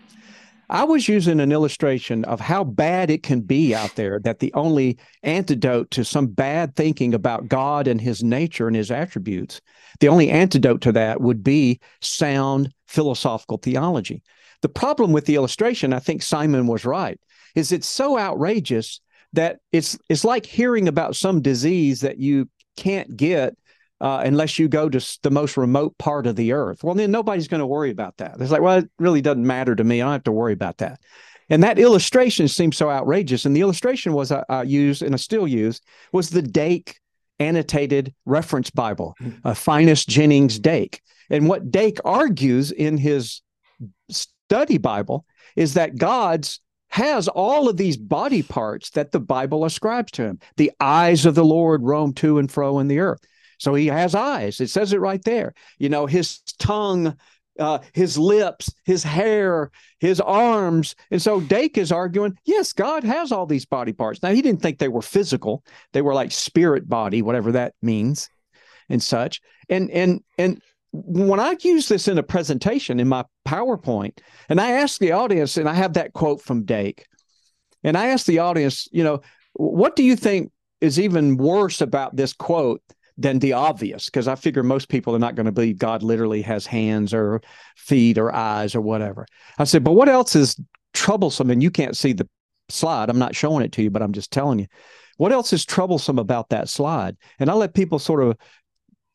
[0.74, 4.52] I was using an illustration of how bad it can be out there that the
[4.56, 9.62] only antidote to some bad thinking about God and his nature and his attributes,
[10.00, 14.24] the only antidote to that would be sound philosophical theology.
[14.64, 17.20] The problem with the illustration, I think Simon was right,
[17.54, 19.00] is it's so outrageous
[19.34, 23.56] that it's it's like hearing about some disease that you can't get
[24.02, 26.84] uh, unless you go to the most remote part of the earth.
[26.84, 28.36] Well, then nobody's going to worry about that.
[28.40, 30.02] It's like, well, it really doesn't matter to me.
[30.02, 31.00] I don't have to worry about that.
[31.50, 33.46] And that illustration seems so outrageous.
[33.46, 37.00] And the illustration was I, uh, I used and I still use was the Dake
[37.40, 41.02] annotated reference Bible, uh, Finis Jennings Dake.
[41.30, 43.42] And what Dake argues in his
[44.10, 45.26] study Bible
[45.56, 50.40] is that God's has all of these body parts that the Bible ascribes to him.
[50.58, 53.20] The eyes of the Lord roam to and fro in the earth.
[53.64, 54.60] So he has eyes.
[54.60, 55.54] It says it right there.
[55.78, 57.16] You know, his tongue,
[57.58, 59.72] uh, his lips, his hair,
[60.02, 60.96] his arms.
[61.12, 64.22] And so Dake is arguing, yes, God has all these body parts.
[64.22, 68.30] Now, he didn't think they were physical, they were like spirit body, whatever that means,
[68.90, 69.40] and such.
[69.70, 70.62] And, and, and,
[70.96, 75.58] when I use this in a presentation in my PowerPoint, and I ask the audience,
[75.58, 77.08] and I have that quote from Dake,
[77.84, 79.22] and I ask the audience, you know,
[79.54, 82.84] what do you think is even worse about this quote
[83.18, 86.42] than the obvious because I figure most people are not going to believe God literally
[86.42, 87.42] has hands or
[87.76, 89.26] feet or eyes or whatever.
[89.58, 90.60] I said, but what else is
[90.94, 91.52] troublesome?
[91.52, 92.28] And you can't see the
[92.70, 93.10] slide.
[93.10, 94.68] I'm not showing it to you, but I'm just telling you.
[95.18, 97.18] What else is troublesome about that slide?
[97.40, 98.36] And I let people sort of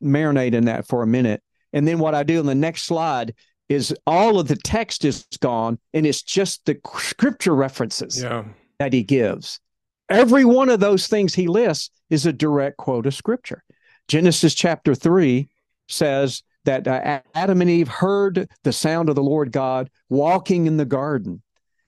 [0.02, 1.42] marinate in that for a minute.
[1.72, 3.34] And then what I do in the next slide
[3.68, 8.44] is all of the text is gone and it's just the scripture references yeah.
[8.78, 9.60] that he gives.
[10.08, 13.62] Every one of those things he lists is a direct quote of scripture.
[14.08, 15.48] Genesis chapter 3
[15.88, 20.76] says that uh, Adam and Eve heard the sound of the Lord God walking in
[20.76, 21.42] the garden.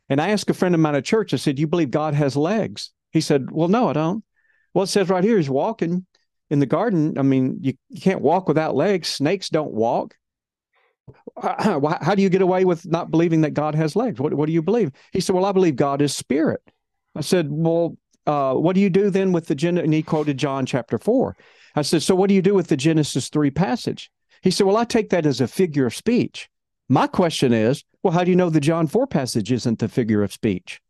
[0.09, 2.37] And I asked a friend of mine at church, I said, You believe God has
[2.37, 2.91] legs?
[3.11, 4.25] He said, Well, no, I don't.
[4.75, 6.07] Well, it says right here, he's walking
[6.51, 7.19] in the garden.
[7.19, 9.09] I mean, you, you can't walk without legs.
[9.09, 10.15] Snakes don't walk.
[11.41, 14.21] How do you get away with not believing that God has legs?
[14.21, 14.93] What, what do you believe?
[15.13, 16.61] He said, Well, I believe God is spirit.
[17.15, 19.79] I said, Well, uh, what do you do then with the Gen?
[19.79, 21.37] And he quoted John chapter 4.
[21.75, 24.11] I said, So what do you do with the Genesis 3 passage?
[24.43, 26.49] He said, Well, I take that as a figure of speech.
[26.89, 30.23] My question is, Well, how do you know the John 4 passage isn't the figure
[30.23, 30.81] of speech?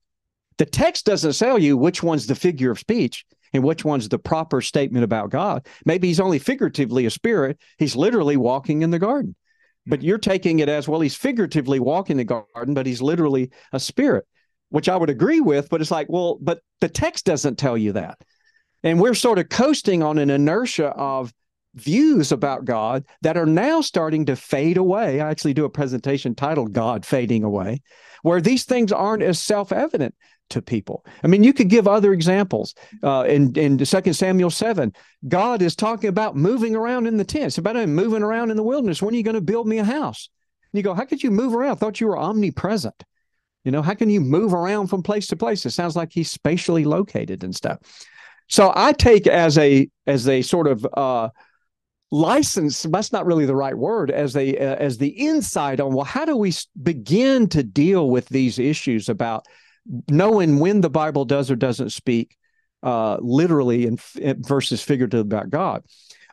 [0.59, 4.19] The text doesn't tell you which one's the figure of speech and which one's the
[4.19, 5.67] proper statement about God.
[5.85, 9.35] Maybe he's only figuratively a spirit, he's literally walking in the garden.
[9.87, 10.07] But hmm.
[10.07, 14.27] you're taking it as well, he's figuratively walking the garden, but he's literally a spirit,
[14.69, 15.69] which I would agree with.
[15.69, 18.19] But it's like, well, but the text doesn't tell you that.
[18.83, 21.33] And we're sort of coasting on an inertia of
[21.75, 25.21] views about God that are now starting to fade away.
[25.21, 27.83] I actually do a presentation titled God Fading Away,
[28.23, 30.15] where these things aren't as self evident
[30.51, 31.05] to people.
[31.23, 32.75] I mean, you could give other examples.
[33.03, 34.93] Uh, in, in 2 Samuel 7,
[35.29, 37.45] God is talking about moving around in the tent.
[37.45, 39.01] It's about him moving around in the wilderness.
[39.01, 40.29] When are you going to build me a house?
[40.73, 41.73] And you go, How could you move around?
[41.73, 43.05] I thought you were omnipresent.
[43.65, 45.67] You know, how can you move around from place to place?
[45.67, 47.79] It sounds like he's spatially located and stuff.
[48.51, 51.31] So I take as a as a sort of uh,
[52.11, 52.83] license.
[52.83, 54.11] That's not really the right word.
[54.11, 58.29] As a uh, as the insight on well, how do we begin to deal with
[58.29, 59.47] these issues about
[60.11, 62.37] knowing when the Bible does or doesn't speak
[62.83, 64.01] uh, literally and
[64.47, 65.85] versus figurative about God.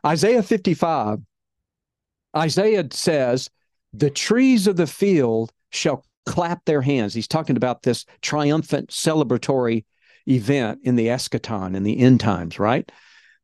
[0.06, 1.18] Isaiah 55,
[2.36, 3.50] Isaiah says,
[3.92, 7.14] The trees of the field shall clap their hands.
[7.14, 9.84] He's talking about this triumphant celebratory
[10.28, 12.90] event in the eschaton in the end times, right?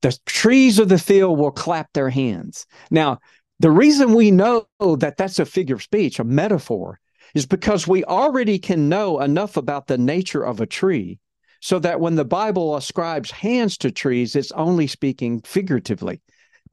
[0.03, 2.67] The trees of the field will clap their hands.
[2.91, 3.21] Now,
[3.61, 7.01] the reason we know that that's a figure of speech, a metaphor,
[7.35, 11.19] is because we already can know enough about the nature of a tree
[11.61, 16.21] so that when the Bible ascribes hands to trees, it's only speaking figuratively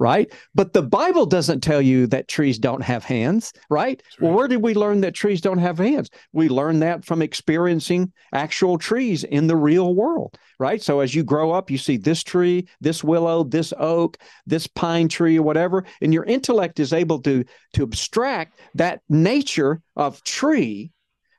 [0.01, 0.33] right?
[0.55, 3.81] But the Bible doesn't tell you that trees don't have hands, right?
[3.81, 4.03] right?
[4.19, 6.09] Well, where did we learn that trees don't have hands?
[6.33, 10.81] We learned that from experiencing actual trees in the real world, right?
[10.81, 15.07] So as you grow up, you see this tree, this willow, this oak, this pine
[15.07, 20.91] tree, or whatever, and your intellect is able to to abstract that nature of tree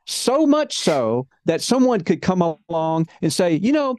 [0.05, 3.97] so much so that someone could come along and say, you know,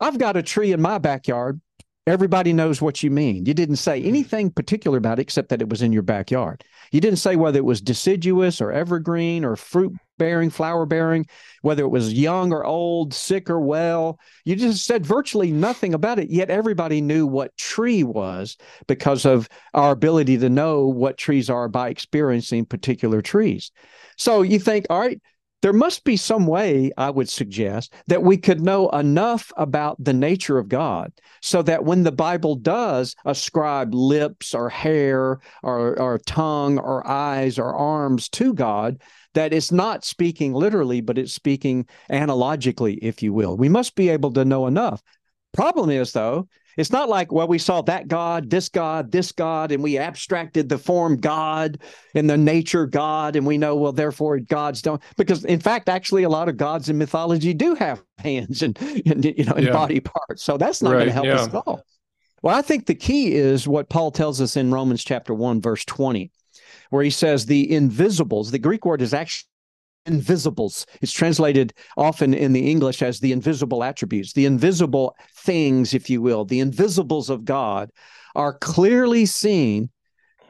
[0.00, 1.60] I've got a tree in my backyard
[2.04, 3.46] Everybody knows what you mean.
[3.46, 4.08] You didn't say mm-hmm.
[4.08, 6.64] anything particular about it except that it was in your backyard.
[6.90, 11.26] You didn't say whether it was deciduous or evergreen or fruit bearing, flower bearing,
[11.62, 14.18] whether it was young or old, sick or well.
[14.44, 16.28] You just said virtually nothing about it.
[16.28, 18.56] Yet everybody knew what tree was
[18.88, 23.70] because of our ability to know what trees are by experiencing particular trees.
[24.16, 25.20] So you think, all right,
[25.62, 30.12] there must be some way, I would suggest, that we could know enough about the
[30.12, 36.18] nature of God so that when the Bible does ascribe lips or hair or, or
[36.18, 39.00] tongue or eyes or arms to God,
[39.34, 43.56] that it's not speaking literally, but it's speaking analogically, if you will.
[43.56, 45.02] We must be able to know enough.
[45.52, 49.72] Problem is, though, it's not like, well, we saw that God, this God, this God,
[49.72, 51.78] and we abstracted the form God
[52.14, 55.02] and the nature God, and we know, well, therefore gods don't.
[55.16, 59.24] Because in fact, actually, a lot of gods in mythology do have hands and, and
[59.24, 59.72] you know, and yeah.
[59.72, 60.42] body parts.
[60.42, 61.34] So that's not right, going to help yeah.
[61.34, 61.82] us at all.
[62.42, 65.84] Well, I think the key is what Paul tells us in Romans chapter 1, verse
[65.84, 66.32] 20,
[66.90, 69.48] where he says the invisibles, the Greek word is actually
[70.06, 70.86] invisibles.
[71.00, 76.22] It's translated often in the English as the invisible attributes, the invisible things, if you
[76.22, 77.90] will, the invisibles of God
[78.34, 79.90] are clearly seen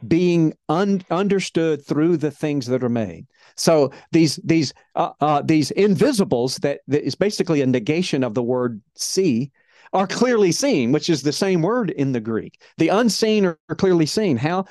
[0.07, 3.27] being un- understood through the things that are made.
[3.57, 8.43] So these these uh, uh, these invisibles that, that is basically a negation of the
[8.43, 9.53] word see
[9.93, 12.61] are clearly seen, which is the same word in the Greek.
[12.79, 14.39] The unseen are clearly seen.
[14.39, 14.65] How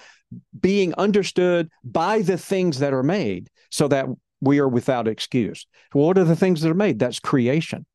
[0.60, 4.08] being understood by the things that are made, so that
[4.42, 5.68] we are without excuse.
[5.94, 7.00] What are the things that are made?
[7.00, 7.86] That's creation.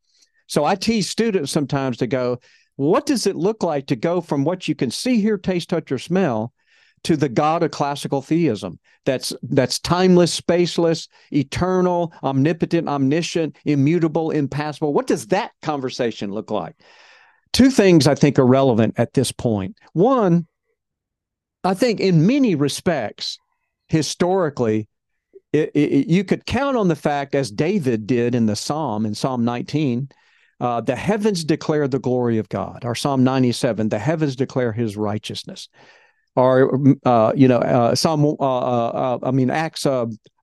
[0.46, 2.38] So I tease students sometimes to go,
[2.76, 5.90] what does it look like to go from what you can see, hear, taste, touch,
[5.90, 6.52] or smell
[7.04, 14.92] to the God of classical theism that's that's timeless, spaceless, eternal, omnipotent, omniscient, immutable, impassible.
[14.92, 16.76] What does that conversation look like?
[17.52, 19.78] Two things I think are relevant at this point.
[19.92, 20.46] One,
[21.64, 23.38] I think in many respects,
[23.88, 24.88] historically,
[25.56, 29.14] it, it, you could count on the fact, as David did in the Psalm, in
[29.14, 30.08] Psalm 19,
[30.60, 32.84] uh, the heavens declare the glory of God.
[32.84, 35.68] Or Psalm 97, the heavens declare his righteousness
[36.36, 39.86] or uh, you know uh, Psalm uh, uh, uh I mean Acts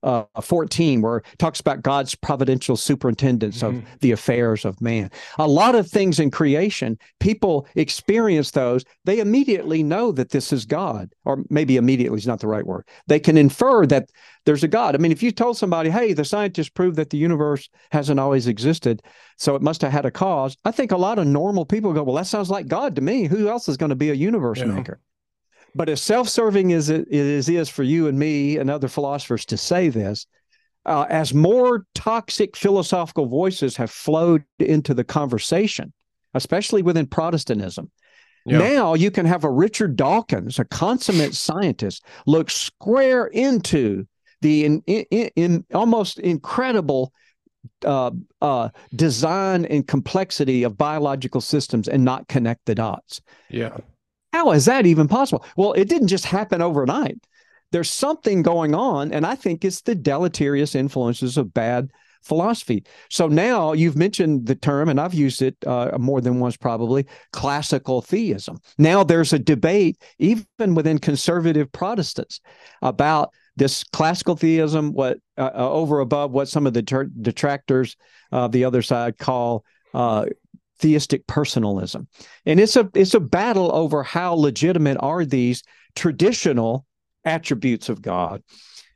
[0.03, 3.77] uh, 14 where it talks about God's providential superintendence mm-hmm.
[3.77, 5.09] of the affairs of man.
[5.39, 8.83] A lot of things in creation, people experience those.
[9.05, 12.85] They immediately know that this is God, or maybe immediately is not the right word.
[13.07, 14.09] They can infer that
[14.45, 14.93] there's a God.
[14.93, 18.47] I mean, if you told somebody, "Hey, the scientists proved that the universe hasn't always
[18.47, 19.01] existed,
[19.37, 22.03] so it must have had a cause," I think a lot of normal people go,
[22.03, 23.25] "Well, that sounds like God to me.
[23.25, 24.65] Who else is going to be a universe yeah.
[24.65, 24.99] maker?"
[25.75, 29.57] But as self-serving as it is, is for you and me and other philosophers to
[29.57, 30.27] say this,
[30.85, 35.93] uh, as more toxic philosophical voices have flowed into the conversation,
[36.33, 37.89] especially within Protestantism,
[38.45, 38.57] yeah.
[38.57, 44.05] now you can have a Richard Dawkins, a consummate scientist, look square into
[44.41, 47.13] the in, in, in almost incredible
[47.85, 53.21] uh, uh, design and complexity of biological systems and not connect the dots.
[53.49, 53.77] Yeah.
[54.33, 55.45] How is that even possible?
[55.55, 57.17] Well, it didn't just happen overnight.
[57.71, 61.91] There's something going on, and I think it's the deleterious influences of bad
[62.23, 62.83] philosophy.
[63.09, 67.05] So now you've mentioned the term, and I've used it uh, more than once probably
[67.31, 68.59] classical theism.
[68.77, 72.41] Now there's a debate, even within conservative Protestants,
[72.81, 77.95] about this classical theism, what uh, uh over above what some of the detractors
[78.31, 79.63] of the other side call
[79.93, 80.25] uh,
[80.83, 82.07] theistic personalism.
[82.45, 85.63] And it's a it's a battle over how legitimate are these
[85.95, 86.85] traditional
[87.23, 88.43] attributes of God.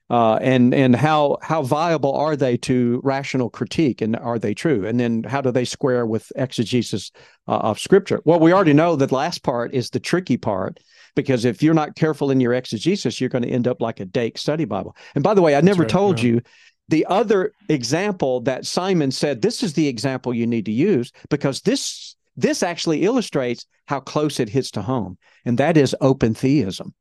[0.09, 4.88] Uh, and and how how viable are they to rational critique and are they true
[4.88, 7.11] and then how do they square with exegesis
[7.49, 10.79] uh, of scripture well we already know that last part is the tricky part
[11.13, 14.05] because if you're not careful in your exegesis you're going to end up like a
[14.05, 16.41] Dake study bible and by the way i never right, told you
[16.89, 21.61] the other example that Simon said, this is the example you need to use because
[21.61, 26.93] this this actually illustrates how close it hits to home, and that is open theism.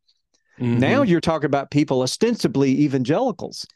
[0.59, 0.79] Mm-hmm.
[0.79, 3.67] Now you're talking about people ostensibly evangelicals,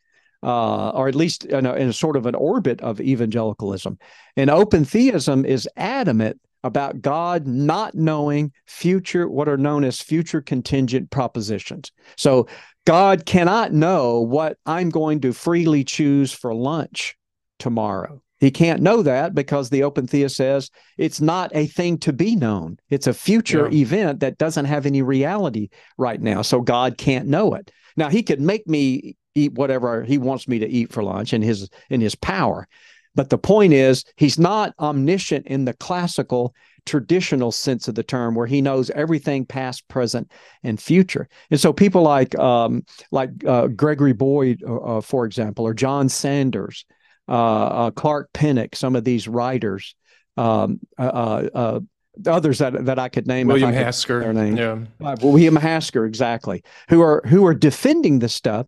[0.43, 3.99] uh, or at least in a, in a sort of an orbit of evangelicalism.
[4.37, 10.41] And open theism is adamant about God not knowing future, what are known as future
[10.41, 11.93] contingent propositions.
[12.17, 12.49] So
[12.87, 17.17] God cannot know what I'm going to freely choose for lunch
[17.59, 18.23] tomorrow.
[18.39, 22.37] He can't know that because the open theist says it's not a thing to be
[22.37, 22.79] known.
[22.89, 23.83] It's a future yeah.
[23.83, 26.41] event that doesn't have any reality right now.
[26.41, 27.71] So God can't know it.
[27.97, 31.43] Now he could make me eat whatever he wants me to eat for lunch in
[31.43, 32.67] his in his power.
[33.15, 36.55] But the point is, he's not omniscient in the classical
[36.87, 40.31] traditional sense of the term, where he knows everything past, present,
[40.63, 41.29] and future.
[41.51, 46.09] And so people like um, like uh, Gregory Boyd, uh, uh for example, or John
[46.09, 46.85] Sanders,
[47.29, 49.95] uh, uh Clark Pinnock, some of these writers,
[50.37, 51.81] um, uh,
[52.27, 53.49] others that that I could name.
[53.49, 54.57] William Hasker, their name.
[54.57, 56.63] Yeah, William Hasker, exactly.
[56.89, 58.67] Who are who are defending this stuff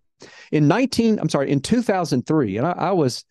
[0.51, 1.19] in nineteen.
[1.19, 3.25] I'm sorry, in two thousand three, and I, I was.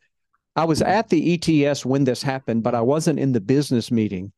[0.56, 1.34] I was at the
[1.66, 4.34] ETS when this happened, but I wasn't in the business meeting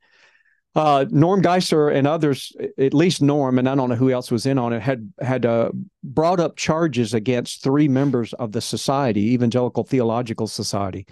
[0.76, 4.46] uh, Norm Geisler and others, at least Norm, and I don't know who else was
[4.46, 5.70] in on it, had had uh,
[6.04, 11.06] brought up charges against three members of the society, Evangelical Theological Society,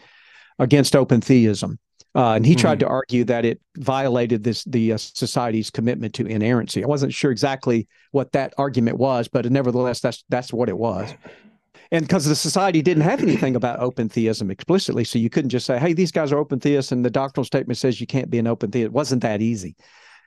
[0.57, 1.77] against open theism.
[2.13, 2.61] Uh, and he mm-hmm.
[2.61, 6.83] tried to argue that it violated this the uh, society's commitment to inerrancy.
[6.83, 11.13] I wasn't sure exactly what that argument was, but nevertheless, that's that's what it was
[11.91, 15.65] and because the society didn't have anything about open theism explicitly, so you couldn't just
[15.65, 18.39] say, "Hey, these guys are open theists," and the doctrinal statement says you can't be
[18.39, 18.85] an open theist.
[18.85, 19.75] It wasn't that easy.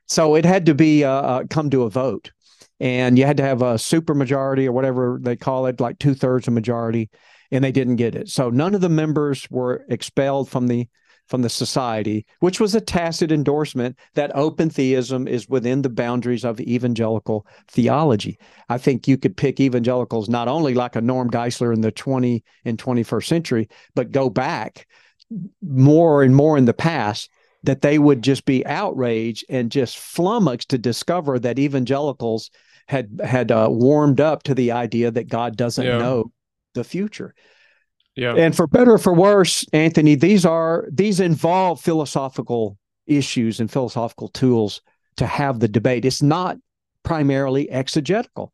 [0.06, 2.32] So it had to be uh, uh come to a vote,
[2.80, 6.14] and you had to have a super majority or whatever they call it, like two
[6.14, 7.10] thirds of majority,
[7.50, 8.28] and they didn't get it.
[8.28, 10.88] So none of the members were expelled from the
[11.26, 16.44] from the society, which was a tacit endorsement that open theism is within the boundaries
[16.44, 18.38] of evangelical theology.
[18.68, 22.44] I think you could pick evangelicals not only like a Norm Geisler in the 20
[22.64, 24.86] and 21st century, but go back
[25.62, 27.30] more and more in the past
[27.62, 32.50] that they would just be outraged and just flummoxed to discover that evangelicals
[32.86, 35.96] had had uh, warmed up to the idea that God doesn't yeah.
[35.96, 36.30] know
[36.74, 37.34] the future.
[38.16, 38.34] Yeah.
[38.34, 44.28] And for better or for worse, Anthony, these are these involve philosophical issues and philosophical
[44.28, 44.80] tools
[45.16, 46.04] to have the debate.
[46.04, 46.58] It's not
[47.02, 48.52] primarily exegetical.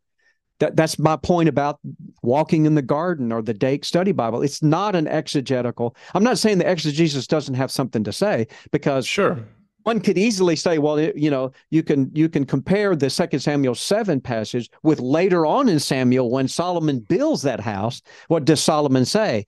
[0.58, 1.78] That, that's my point about
[2.22, 4.42] walking in the garden or the Dake Study Bible.
[4.42, 5.96] It's not an exegetical.
[6.14, 9.38] I'm not saying the exegesis doesn't have something to say because sure
[9.82, 13.74] one could easily say, well, you know, you can you can compare the Second Samuel
[13.74, 18.02] seven passage with later on in Samuel when Solomon builds that house.
[18.28, 19.46] What does Solomon say?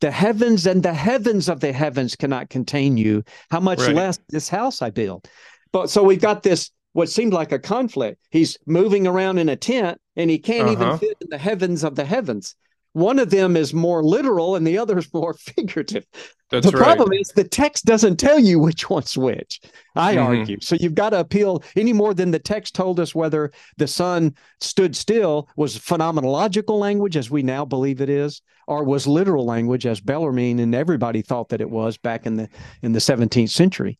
[0.00, 3.22] The heavens and the heavens of the heavens cannot contain you.
[3.50, 3.94] How much right.
[3.94, 5.28] less this house I build?
[5.72, 8.20] But so we've got this what seemed like a conflict.
[8.30, 10.72] He's moving around in a tent and he can't uh-huh.
[10.72, 12.54] even fit in the heavens of the heavens.
[12.94, 16.06] One of them is more literal and the other is more figurative.
[16.50, 16.96] That's the right.
[16.96, 19.60] problem is the text doesn't tell you which one's which.
[19.96, 20.26] I mm-hmm.
[20.26, 20.58] argue.
[20.60, 24.36] So you've got to appeal any more than the text told us whether the sun
[24.60, 29.86] stood still was phenomenological language as we now believe it is, or was literal language
[29.86, 32.48] as Bellarmine and everybody thought that it was back in the
[32.82, 33.98] in the 17th century.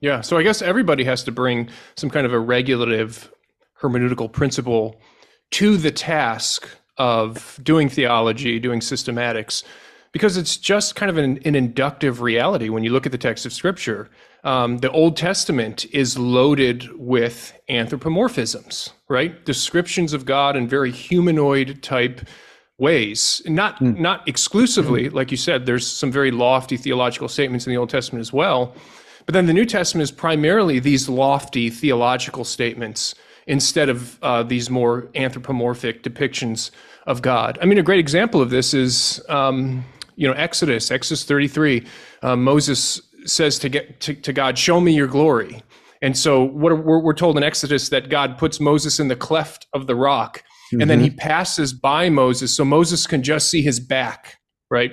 [0.00, 0.20] Yeah.
[0.20, 3.32] So I guess everybody has to bring some kind of a regulative
[3.82, 5.00] hermeneutical principle
[5.52, 9.64] to the task of doing theology, doing systematics,
[10.12, 13.44] because it's just kind of an, an inductive reality when you look at the text
[13.44, 14.08] of Scripture.
[14.44, 19.44] Um, the Old Testament is loaded with anthropomorphisms, right?
[19.44, 22.20] Descriptions of God in very humanoid type
[22.78, 23.40] ways.
[23.46, 23.98] Not mm.
[23.98, 25.12] not exclusively, mm.
[25.12, 25.66] like you said.
[25.66, 28.74] There's some very lofty theological statements in the Old Testament as well,
[29.26, 33.14] but then the New Testament is primarily these lofty theological statements
[33.46, 36.70] instead of uh, these more anthropomorphic depictions
[37.06, 37.58] of God.
[37.60, 39.84] I mean, a great example of this is, um,
[40.16, 41.86] you know, Exodus, Exodus 33.
[42.22, 45.62] Uh, Moses says to get to, to, God, "Show me your glory."
[46.02, 49.16] And so, what are, we're, we're, told in Exodus that God puts Moses in the
[49.16, 50.80] cleft of the rock, mm-hmm.
[50.80, 54.38] and then He passes by Moses, so Moses can just see his back,
[54.70, 54.92] right?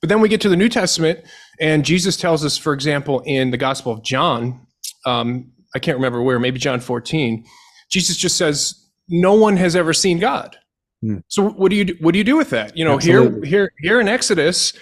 [0.00, 1.20] But then we get to the New Testament,
[1.60, 4.66] and Jesus tells us, for example, in the Gospel of John,
[5.06, 7.44] um, I can't remember where, maybe John 14,
[7.90, 10.56] Jesus just says, no one has ever seen God.
[11.02, 11.18] Hmm.
[11.28, 12.76] So what do you do, what do you do with that?
[12.76, 13.48] You know, Absolutely.
[13.48, 14.72] here here here in Exodus,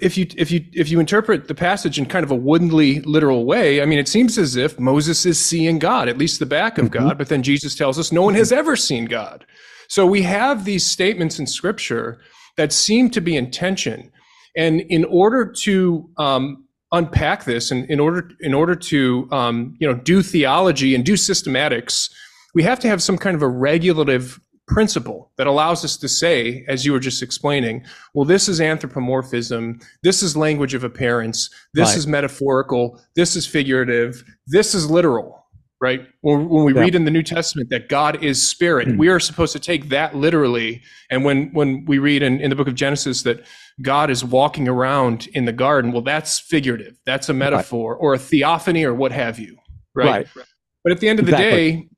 [0.00, 3.44] if you if you if you interpret the passage in kind of a woodenly literal
[3.44, 6.78] way, I mean, it seems as if Moses is seeing God, at least the back
[6.78, 7.06] of mm-hmm.
[7.06, 9.46] God, but then Jesus tells us no one has ever seen God.
[9.88, 12.20] So we have these statements in Scripture
[12.56, 14.10] that seem to be in tension.
[14.56, 16.65] And in order to um,
[16.96, 21.14] unpack this, and in order in order to um, you know do theology and do
[21.14, 22.10] systematics,
[22.54, 26.64] we have to have some kind of a regulative principle that allows us to say,
[26.68, 27.84] as you were just explaining,
[28.14, 31.98] well, this is anthropomorphism, this is language of appearance, this right.
[31.98, 35.35] is metaphorical, this is figurative, this is literal
[35.80, 36.06] right?
[36.22, 36.80] When, when we yeah.
[36.80, 38.98] read in the New Testament that God is spirit, mm-hmm.
[38.98, 40.82] we are supposed to take that literally.
[41.10, 43.44] And when, when we read in, in the book of Genesis that
[43.82, 46.98] God is walking around in the garden, well, that's figurative.
[47.04, 48.00] That's a metaphor right.
[48.00, 49.58] or a theophany or what have you,
[49.94, 50.26] right?
[50.34, 50.46] right.
[50.82, 51.46] But at the end of exactly.
[51.46, 51.88] the day,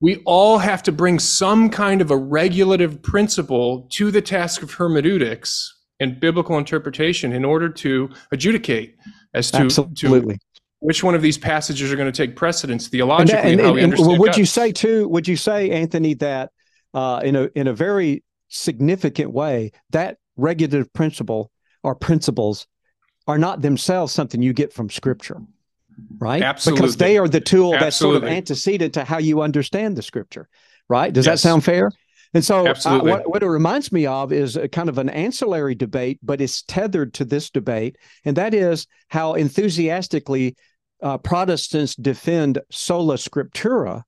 [0.00, 4.72] we all have to bring some kind of a regulative principle to the task of
[4.72, 8.96] hermeneutics and biblical interpretation in order to adjudicate
[9.34, 10.34] as to, Absolutely.
[10.34, 10.40] to
[10.86, 13.78] which one of these passages are going to take precedence theologically and, that, and, and,
[13.78, 14.36] and understand would God.
[14.36, 16.52] you say too would you say anthony that
[16.94, 21.50] uh, in a in a very significant way that regulative principle
[21.82, 22.68] or principles
[23.26, 25.42] are not themselves something you get from scripture
[26.18, 26.82] right Absolutely.
[26.82, 27.84] because they are the tool Absolutely.
[27.84, 30.48] that's sort of antecedent to how you understand the scripture
[30.88, 31.42] right does yes.
[31.42, 31.90] that sound fair
[32.34, 36.18] and so, what, what, it reminds me of is a kind of an ancillary debate,
[36.22, 40.54] but it's tethered to this debate, and that is how enthusiastically
[41.02, 44.02] uh, Protestants defend sola scriptura,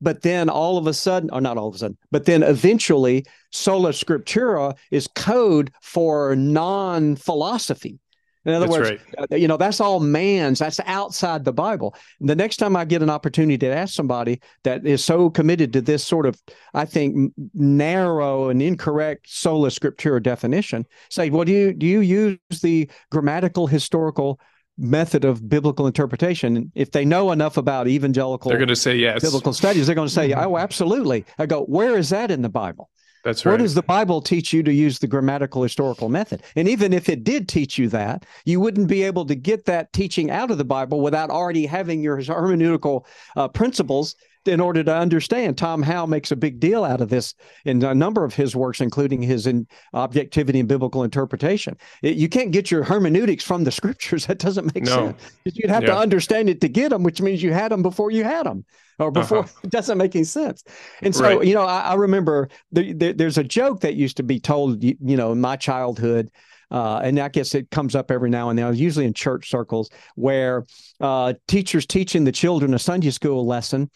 [0.00, 3.24] but then all of a sudden, or not all of a sudden, but then eventually,
[3.50, 7.98] sola scriptura is code for non philosophy.
[8.46, 9.32] In other that's words, right.
[9.32, 11.94] Uh, you know, that's all man's, that's outside the Bible.
[12.20, 15.82] The next time I get an opportunity to ask somebody that is so committed to
[15.82, 16.40] this sort of,
[16.72, 22.38] I think, narrow and incorrect sola scriptura definition, say, well, do you do you use
[22.62, 24.40] the grammatical historical
[24.80, 26.72] method of biblical interpretation.
[26.74, 29.22] If they know enough about evangelical, they're going to say yes.
[29.22, 32.48] Biblical studies, they're going to say, "Oh, absolutely." I go, "Where is that in the
[32.48, 32.90] Bible?"
[33.22, 33.52] That's right.
[33.52, 36.42] Where does the Bible teach you to use the grammatical historical method?
[36.56, 39.92] And even if it did teach you that, you wouldn't be able to get that
[39.92, 43.04] teaching out of the Bible without already having your hermeneutical
[43.36, 44.16] uh, principles
[44.46, 45.58] in order to understand.
[45.58, 47.34] Tom Howe makes a big deal out of this
[47.64, 51.76] in a number of his works, including his in objectivity and biblical interpretation.
[52.02, 54.26] It, you can't get your hermeneutics from the scriptures.
[54.26, 55.08] That doesn't make no.
[55.08, 55.32] sense.
[55.44, 55.90] You'd have yeah.
[55.90, 58.64] to understand it to get them, which means you had them before you had them
[58.98, 59.60] or before uh-huh.
[59.64, 60.64] it doesn't make any sense.
[61.02, 61.46] And so, right.
[61.46, 64.82] you know, I, I remember the, the, there's a joke that used to be told,
[64.82, 66.30] you, you know, in my childhood.
[66.70, 69.90] Uh, and I guess it comes up every now and then, usually in church circles,
[70.14, 70.64] where
[71.00, 73.90] uh, teachers teaching the children a Sunday school lesson,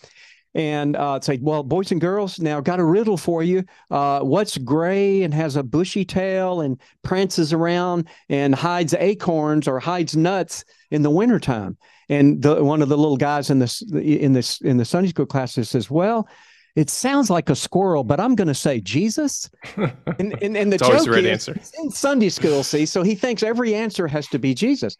[0.55, 3.65] and uh, say, well, boys and girls, now got a riddle for you.
[3.91, 9.81] Uh, what's gray and has a bushy tail and prances around and hides acorns or
[9.81, 11.77] hides nuts in the wintertime?
[12.09, 15.27] And the, one of the little guys in this in this in the Sunday school
[15.27, 16.29] class says, well,
[16.77, 19.51] it sounds like a squirrel, but I'm going to say Jesus.
[20.19, 21.61] And, and, and the joke the right is answer.
[21.83, 24.97] in Sunday school, see, so he thinks every answer has to be Jesus.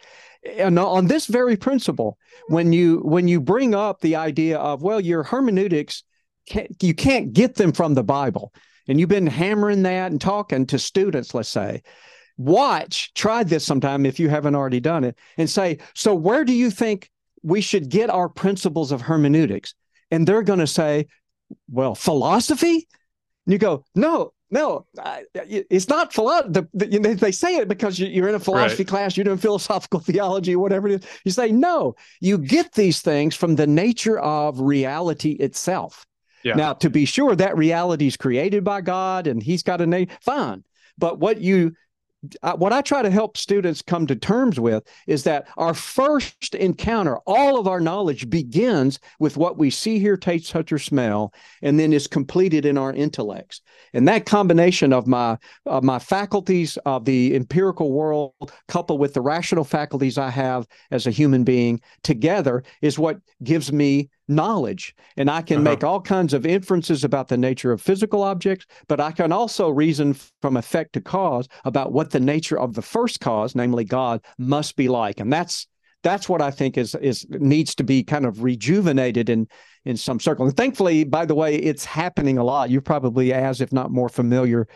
[0.57, 2.19] And on this very principle,
[2.49, 6.03] when you when you bring up the idea of well, your hermeneutics,
[6.47, 8.53] can't, you can't get them from the Bible,
[8.89, 11.83] and you've been hammering that and talking to students, let's say,
[12.37, 16.53] watch, try this sometime if you haven't already done it, and say, so where do
[16.53, 17.11] you think
[17.43, 19.75] we should get our principles of hermeneutics?
[20.11, 21.07] And they're going to say,
[21.71, 22.89] well, philosophy?
[23.47, 24.87] And you go, no, no,
[25.35, 26.53] it's not philosophy.
[26.53, 28.89] The, the, they say it because you're in a philosophy right.
[28.89, 31.11] class, you're doing philosophical theology, whatever it is.
[31.25, 36.07] You say, no, you get these things from the nature of reality itself.
[36.45, 36.55] Yeah.
[36.55, 40.09] Now, to be sure, that reality is created by God and He's got a name,
[40.21, 40.63] fine.
[40.99, 41.73] But what you
[42.57, 47.19] what I try to help students come to terms with is that our first encounter,
[47.27, 51.79] all of our knowledge begins with what we see, hear, taste, touch, or smell, and
[51.79, 53.61] then is completed in our intellects.
[53.93, 58.33] And that combination of my of my faculties of the empirical world,
[58.69, 63.73] coupled with the rational faculties I have as a human being, together is what gives
[63.73, 65.65] me knowledge and I can uh-huh.
[65.65, 69.69] make all kinds of inferences about the nature of physical objects, but I can also
[69.69, 74.25] reason from effect to cause about what the nature of the first cause, namely God,
[74.39, 75.21] must be like.
[75.21, 75.67] And that's
[76.03, 79.49] that's what I think is is needs to be kind of rejuvenated in
[79.85, 80.47] in some circle.
[80.47, 82.71] And thankfully, by the way, it's happening a lot.
[82.71, 84.69] You're probably as if not more familiar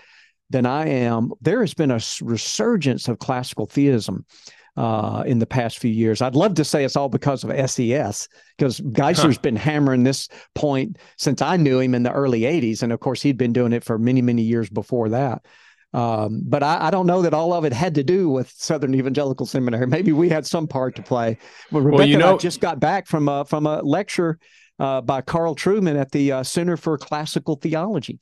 [0.51, 1.30] than I am.
[1.40, 4.24] There has been a resurgence of classical theism
[4.79, 6.22] uh, in the past few years.
[6.22, 9.43] I'd love to say it's all because of SES, because Geisler's huh.
[9.43, 12.85] been hammering this point since I knew him in the early 80s.
[12.85, 15.45] And of course, he'd been doing it for many, many years before that.
[15.95, 18.95] Um, but I, I, don't know that all of it had to do with Southern
[18.95, 19.87] Evangelical Seminary.
[19.89, 21.39] Maybe we had some part to play.
[21.72, 24.39] Well, Rebecca well, you know, just got back from a, from a lecture
[24.79, 28.20] uh, by Carl Trueman at the uh, Center for Classical Theology.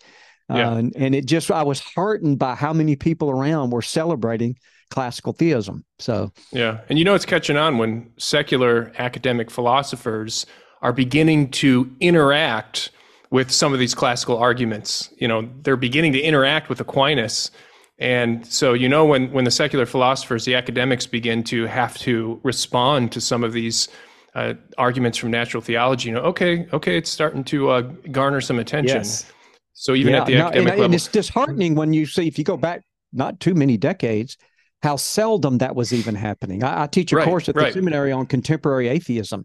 [0.49, 0.71] Yeah.
[0.71, 4.57] Uh, and, and it just, I was heartened by how many people around were celebrating
[4.91, 5.85] classical theism.
[5.99, 6.81] So, yeah.
[6.89, 10.47] And you know, it's catching on when secular academic philosophers
[10.83, 12.91] are beginning to interact
[13.31, 15.13] with some of these classical arguments.
[15.19, 17.51] You know, they're beginning to interact with Aquinas.
[17.99, 22.41] And so, you know, when, when the secular philosophers, the academics begin to have to
[22.45, 23.89] respond to some of these
[24.35, 27.81] uh, arguments from natural theology, you know, okay, okay, it's starting to uh,
[28.13, 28.99] garner some attention.
[28.99, 29.33] Yes.
[29.73, 32.29] So even yeah, at the no, academic and, level, and it's disheartening when you see
[32.29, 32.83] if you go back
[33.13, 34.37] not too many decades,
[34.83, 36.63] how seldom that was even happening.
[36.63, 37.73] I, I teach a right, course at the right.
[37.75, 39.45] seminary on contemporary atheism,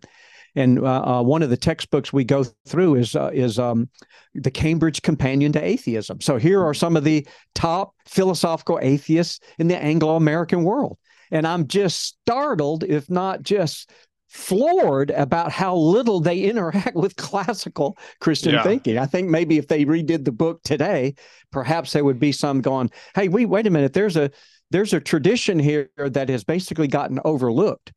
[0.56, 3.90] and uh, uh, one of the textbooks we go through is uh, is um,
[4.34, 6.22] the Cambridge Companion to Atheism.
[6.22, 7.26] So here are some of the
[7.56, 10.98] top philosophical atheists in the Anglo-American world,
[11.32, 13.92] and I'm just startled, if not just
[14.28, 18.64] floored about how little they interact with classical Christian yeah.
[18.64, 18.98] thinking.
[18.98, 21.16] I think maybe if they redid the book today,
[21.52, 23.94] perhaps there would be some going, "Hey, we wait a minute.
[23.94, 24.32] There's a
[24.72, 27.94] there's a tradition here that has basically gotten overlooked."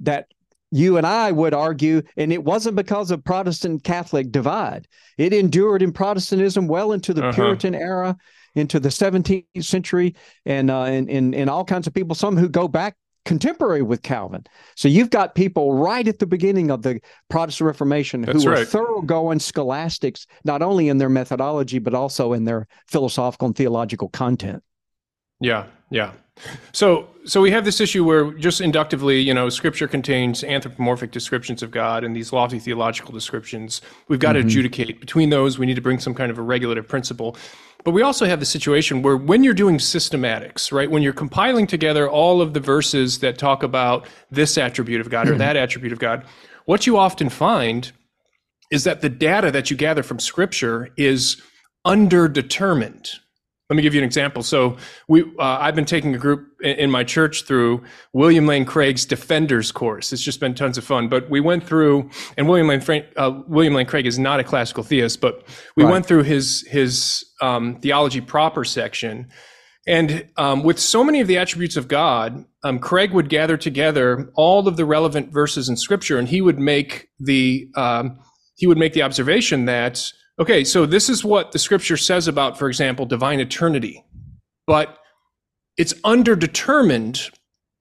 [0.00, 0.28] That
[0.70, 4.86] you and I would argue, and it wasn't because of Protestant Catholic divide.
[5.16, 7.32] It endured in Protestantism well into the uh-huh.
[7.32, 8.16] Puritan era,
[8.54, 10.14] into the 17th century,
[10.44, 12.14] and, uh, and, and and all kinds of people.
[12.14, 14.42] Some who go back contemporary with Calvin.
[14.74, 18.60] So you've got people right at the beginning of the Protestant Reformation That's who right.
[18.60, 24.08] are thoroughgoing scholastics, not only in their methodology, but also in their philosophical and theological
[24.08, 24.62] content.
[25.40, 26.12] Yeah, yeah.
[26.72, 31.62] So, so we have this issue where just inductively, you know, Scripture contains anthropomorphic descriptions
[31.62, 33.80] of God and these lofty theological descriptions.
[34.08, 34.42] We've got mm-hmm.
[34.42, 35.58] to adjudicate between those.
[35.58, 37.36] We need to bring some kind of a regulative principle.
[37.84, 41.66] But we also have the situation where when you're doing systematics, right, when you're compiling
[41.66, 45.92] together all of the verses that talk about this attribute of God or that attribute
[45.92, 46.24] of God,
[46.66, 47.92] what you often find
[48.70, 51.40] is that the data that you gather from Scripture is
[51.86, 53.18] underdetermined
[53.68, 54.42] let me give you an example.
[54.42, 59.04] So we, uh, I've been taking a group in, my church through William Lane Craig's
[59.04, 60.10] Defenders course.
[60.10, 61.08] It's just been tons of fun.
[61.08, 62.08] But we went through,
[62.38, 65.46] and William Lane, uh, William Lane Craig is not a classical theist, but
[65.76, 65.92] we right.
[65.92, 69.28] went through his his um, theology proper section.
[69.86, 74.30] And um, with so many of the attributes of God, um, Craig would gather together
[74.34, 78.18] all of the relevant verses in Scripture, and he would make the um,
[78.56, 80.10] he would make the observation that
[80.40, 84.04] Okay, so this is what the scripture says about, for example, divine eternity.
[84.66, 84.98] But
[85.76, 87.30] it's underdetermined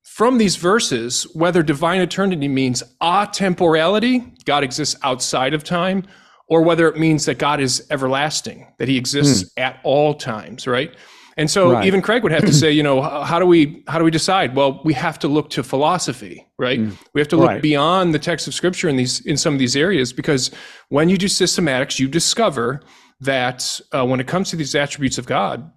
[0.04, 6.04] from these verses whether divine eternity means atemporality, God exists outside of time,
[6.48, 9.62] or whether it means that God is everlasting, that he exists mm.
[9.62, 10.96] at all times, right?
[11.38, 11.86] And so right.
[11.86, 14.56] even Craig would have to say, you know, how do we how do we decide?
[14.56, 16.80] Well, we have to look to philosophy, right?
[16.80, 16.98] Mm.
[17.14, 17.62] We have to look right.
[17.62, 20.50] beyond the text of scripture in these in some of these areas because
[20.90, 22.82] when you do systematics, you discover
[23.22, 25.72] that uh, when it comes to these attributes of God,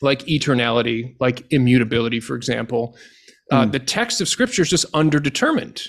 [0.00, 2.96] like eternality, like immutability, for example,
[3.50, 3.72] uh, mm.
[3.72, 5.86] the text of scripture is just underdetermined.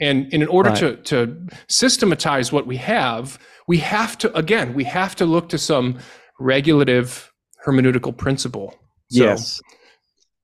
[0.00, 0.78] And, and in order right.
[0.78, 3.38] to, to systematize what we have,
[3.68, 5.98] we have to, again, we have to look to some
[6.40, 7.32] regulative
[7.64, 8.74] hermeneutical principle.
[9.10, 9.60] So, yes.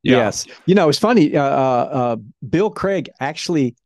[0.03, 0.17] Yeah.
[0.17, 0.47] Yes.
[0.67, 1.37] You know, it's funny.
[1.37, 2.17] Uh, uh, uh,
[2.49, 3.77] Bill Craig actually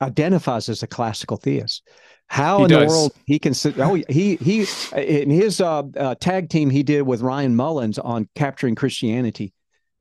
[0.00, 1.82] identifies as a classical theist.
[2.28, 2.80] How he in does.
[2.80, 3.54] the world he can?
[3.78, 4.64] Oh, he he
[4.94, 9.52] in his uh, uh, tag team he did with Ryan Mullins on capturing Christianity.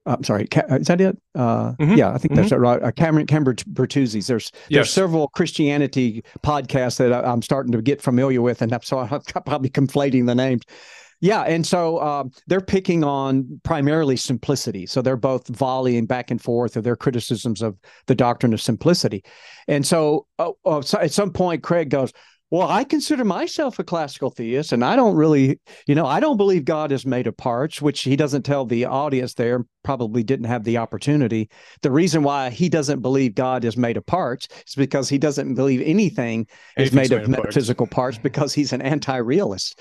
[0.06, 1.18] Uh, I'm sorry, is that it?
[1.34, 1.96] Uh, mm-hmm.
[1.96, 2.42] Yeah, I think mm-hmm.
[2.42, 2.84] that's right.
[2.84, 4.28] Uh, Cameron Cameron Bertuzzi's.
[4.28, 4.70] There's yes.
[4.70, 9.00] there's several Christianity podcasts that I, am starting to get familiar with, and I'm so
[9.12, 10.62] I'm probably conflating the names.
[11.22, 14.86] Yeah, and so uh, they're picking on primarily simplicity.
[14.86, 19.24] So they're both volleying back and forth of their criticisms of the doctrine of simplicity.
[19.68, 22.14] And so, uh, uh, so at some point, Craig goes,
[22.52, 26.38] well, I consider myself a classical theist, and I don't really, you know, I don't
[26.38, 30.48] believe God is made of parts, which he doesn't tell the audience there, probably didn't
[30.48, 31.50] have the opportunity.
[31.84, 35.54] The reason why he doesn't believe God is made of parts is because he doesn't
[35.54, 38.18] believe anything is made of metaphysical parts.
[38.18, 39.80] parts because he's an anti realist.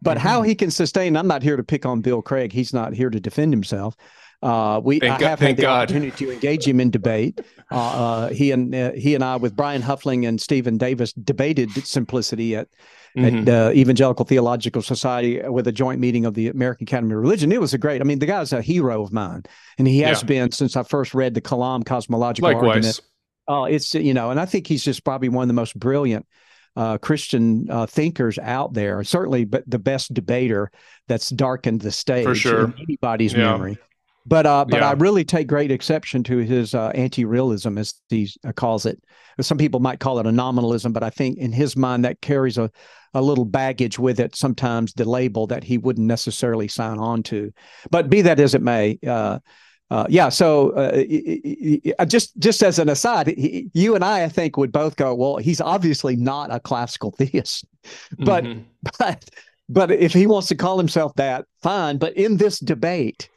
[0.00, 0.26] But mm-hmm.
[0.26, 3.10] how he can sustain, I'm not here to pick on Bill Craig, he's not here
[3.10, 3.94] to defend himself.
[4.42, 5.82] Uh, we thank I have God, had the God.
[5.82, 7.40] opportunity to engage him in debate.
[7.68, 11.68] Uh, uh, he and uh, he and I, with Brian Huffling and Stephen Davis, debated
[11.84, 12.68] simplicity at
[13.16, 13.38] mm-hmm.
[13.38, 17.50] at the Evangelical Theological Society with a joint meeting of the American Academy of Religion.
[17.50, 18.00] It was a great.
[18.00, 19.42] I mean, the guy's a hero of mine,
[19.78, 20.28] and he has yeah.
[20.28, 22.68] been since I first read the Kalam cosmological Likewise.
[22.68, 23.00] argument.
[23.48, 26.24] Oh, it's you know, and I think he's just probably one of the most brilliant
[26.76, 29.02] uh, Christian uh, thinkers out there.
[29.02, 30.70] Certainly, but the best debater
[31.08, 32.66] that's darkened the stage sure.
[32.66, 33.50] in anybody's yeah.
[33.50, 33.78] memory.
[34.26, 34.90] But uh, but yeah.
[34.90, 39.02] I really take great exception to his uh, anti-realism, as he uh, calls it.
[39.40, 42.58] Some people might call it a nominalism, but I think in his mind that carries
[42.58, 42.70] a
[43.14, 44.36] a little baggage with it.
[44.36, 47.52] Sometimes the label that he wouldn't necessarily sign on to.
[47.90, 49.38] But be that as it may, uh,
[49.90, 50.28] uh, yeah.
[50.28, 54.96] So uh, just just as an aside, he, you and I, I think, would both
[54.96, 57.64] go, well, he's obviously not a classical theist,
[58.18, 58.60] but mm-hmm.
[58.98, 59.30] but
[59.68, 61.98] but if he wants to call himself that, fine.
[61.98, 63.28] But in this debate,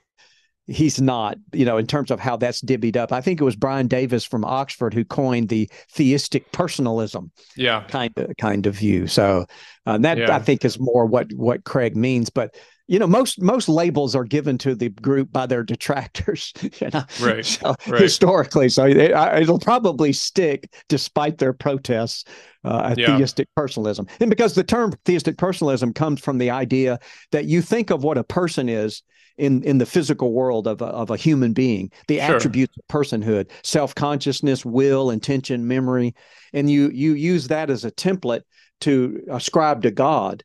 [0.70, 3.12] he's not, you know, in terms of how that's divvied up.
[3.12, 8.14] I think it was Brian Davies from Oxford who coined the theistic personalism, yeah, kind
[8.18, 9.08] of kind of view.
[9.08, 9.46] So
[9.90, 10.36] uh, that yeah.
[10.36, 12.30] I think is more what what Craig means.
[12.30, 12.56] But
[12.88, 17.04] you know, most most labels are given to the group by their detractors, you know,
[17.20, 18.02] right, so, right.
[18.02, 18.70] historically.
[18.70, 22.26] So it, will probably stick despite their protests.
[22.66, 23.16] Uh, yeah.
[23.16, 27.00] theistic personalism, and because the term theistic personalism comes from the idea
[27.32, 29.02] that you think of what a person is
[29.38, 32.36] in in the physical world of a, of a human being the sure.
[32.36, 36.14] attributes of personhood self-consciousness will intention memory
[36.52, 38.42] and you you use that as a template
[38.82, 40.44] to ascribe to god.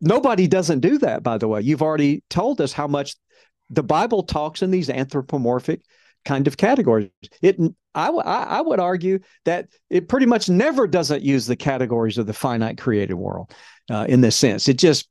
[0.00, 1.60] Nobody doesn't do that by the way.
[1.60, 3.14] You've already told us how much
[3.70, 5.80] the bible talks in these anthropomorphic
[6.24, 7.10] kind of categories.
[7.42, 7.58] It
[7.94, 12.32] I, I would argue that it pretty much never doesn't use the categories of the
[12.32, 13.54] finite created world
[13.88, 14.68] uh, in this sense.
[14.68, 15.08] It just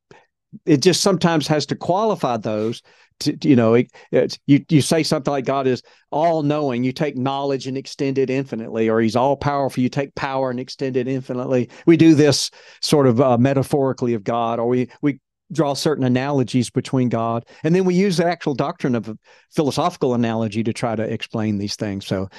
[0.65, 2.81] it just sometimes has to qualify those
[3.19, 5.81] to, you know, it, you you say something like God is
[6.11, 6.83] all knowing.
[6.83, 9.81] You take knowledge and extend it infinitely, or He's all powerful.
[9.83, 11.69] You take power and extend it infinitely.
[11.85, 12.51] We do this
[12.81, 15.19] sort of uh, metaphorically of God, or we we
[15.51, 19.15] draw certain analogies between God, and then we use the actual doctrine of
[19.55, 22.05] philosophical analogy to try to explain these things.
[22.05, 22.29] So.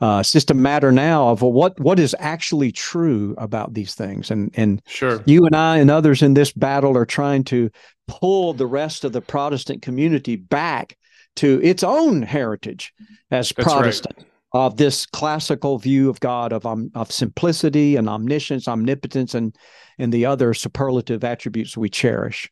[0.00, 4.30] Uh, it's just a matter now of what what is actually true about these things,
[4.30, 7.70] and and sure, you and I and others in this battle are trying to
[8.08, 10.98] pull the rest of the Protestant community back
[11.36, 12.92] to its own heritage
[13.30, 14.26] as That's Protestant right.
[14.52, 19.56] of this classical view of God of um, of simplicity and omniscience, omnipotence, and
[19.98, 22.50] and the other superlative attributes we cherish.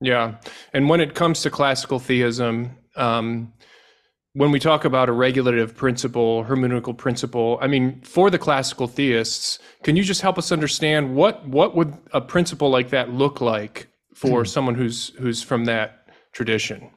[0.00, 0.36] Yeah,
[0.72, 2.76] and when it comes to classical theism.
[2.94, 3.52] Um,
[4.36, 9.58] when we talk about a regulative principle, hermeneutical principle, I mean, for the classical theists,
[9.82, 13.88] can you just help us understand what what would a principle like that look like
[14.14, 14.48] for mm.
[14.54, 16.90] someone who's who's from that tradition?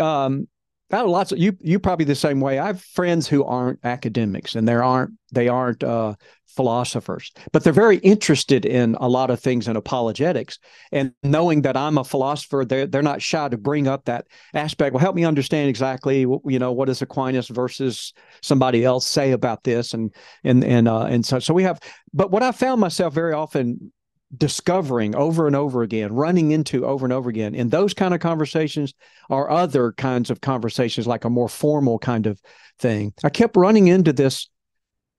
[0.00, 0.48] Um,
[0.92, 1.56] Lots of you.
[1.60, 2.58] You probably the same way.
[2.58, 6.14] I have friends who aren't academics, and there aren't they aren't uh,
[6.46, 10.58] philosophers, but they're very interested in a lot of things in apologetics.
[10.90, 14.92] And knowing that I'm a philosopher, they're they're not shy to bring up that aspect.
[14.92, 18.12] Well, help me understand exactly, you know, what does Aquinas versus
[18.42, 20.14] somebody else say about this, and
[20.44, 21.80] and and uh, and so so we have.
[22.12, 23.92] But what I found myself very often
[24.36, 28.20] discovering over and over again, running into over and over again in those kind of
[28.20, 28.94] conversations
[29.28, 32.40] are other kinds of conversations, like a more formal kind of
[32.78, 33.12] thing.
[33.22, 34.48] I kept running into this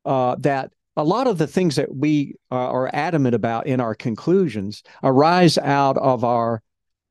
[0.05, 3.95] uh, that a lot of the things that we uh, are adamant about in our
[3.95, 6.61] conclusions arise out of our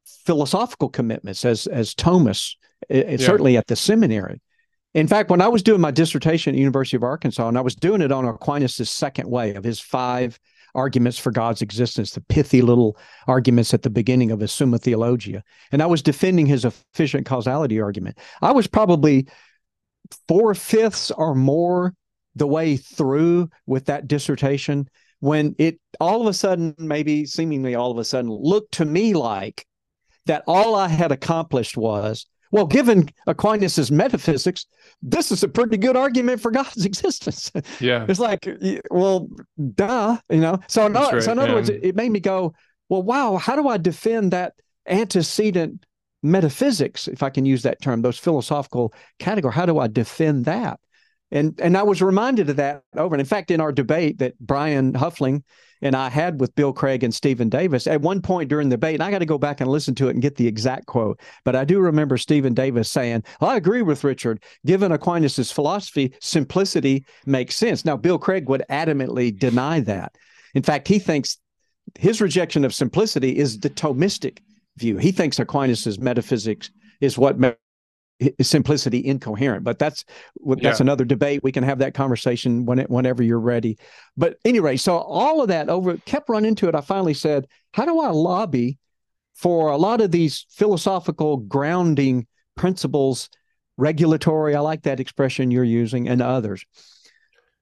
[0.05, 2.57] philosophical commitments as as Thomists,
[2.89, 3.27] it, yeah.
[3.27, 4.41] certainly at the seminary.
[4.95, 7.75] In fact, when I was doing my dissertation at University of Arkansas, and I was
[7.75, 10.39] doing it on Aquinas' second way of his five
[10.75, 12.97] arguments for God's existence, the pithy little
[13.27, 15.43] arguments at the beginning of his Summa Theologia.
[15.71, 18.19] And I was defending his efficient causality argument.
[18.41, 19.29] I was probably
[20.29, 21.95] four fifths or more
[22.35, 24.89] the way through with that dissertation
[25.21, 29.15] when it all of a sudden, maybe seemingly all of a sudden, looked to me
[29.15, 29.65] like
[30.27, 34.67] that all I had accomplished was well, given Aquinas' metaphysics,
[35.03, 37.51] this is a pretty good argument for God's existence.
[37.81, 38.07] Yeah.
[38.09, 38.47] it's like,
[38.91, 39.29] well,
[39.75, 40.61] duh, you know?
[40.69, 41.55] So, in, right, so in other yeah.
[41.55, 42.55] words, it, it made me go,
[42.89, 44.53] well, wow, how do I defend that
[44.87, 45.87] antecedent
[46.23, 49.55] metaphysics, if I can use that term, those philosophical category?
[49.55, 50.79] How do I defend that?
[51.33, 53.15] And and I was reminded of that over.
[53.15, 55.43] And in fact, in our debate that Brian Huffling
[55.81, 58.95] and I had with Bill Craig and Stephen Davis at one point during the debate,
[58.95, 61.19] and I got to go back and listen to it and get the exact quote.
[61.45, 64.45] But I do remember Stephen Davis saying, well, I agree with Richard.
[64.65, 67.85] Given Aquinas' philosophy, simplicity makes sense.
[67.85, 70.15] Now, Bill Craig would adamantly deny that.
[70.55, 71.39] In fact, he thinks
[71.99, 74.39] his rejection of simplicity is the Thomistic
[74.77, 74.99] view.
[74.99, 76.71] He thinks Aquinas' metaphysics
[77.01, 77.39] is what
[78.41, 80.05] simplicity incoherent but that's
[80.47, 80.77] that's yeah.
[80.81, 81.43] another debate.
[81.43, 83.79] We can have that conversation when it, whenever you're ready.
[84.17, 87.85] But anyway so all of that over kept running into it i finally said how
[87.85, 88.79] do i lobby
[89.35, 93.29] for a lot of these philosophical grounding principles
[93.77, 96.65] regulatory i like that expression you're using and others?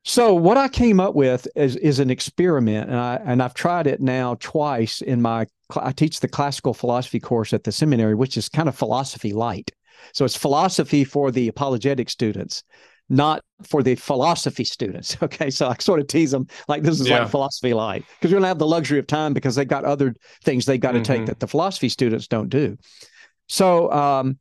[0.02, 3.86] So what i came up with is, is an experiment and, I, and i've tried
[3.86, 5.46] it now twice in my
[5.76, 9.70] i teach the classical philosophy course at the seminary which is kind of philosophy light
[10.12, 12.62] So it's philosophy for the apologetic students,
[13.08, 15.16] not for the philosophy students.
[15.22, 15.50] Okay.
[15.50, 17.20] So I sort of tease them like this is yeah.
[17.20, 20.14] like philosophy light because we don't have the luxury of time because they got other
[20.44, 21.12] things they got to mm-hmm.
[21.12, 22.76] take that the philosophy students don't do.
[23.48, 24.38] So um,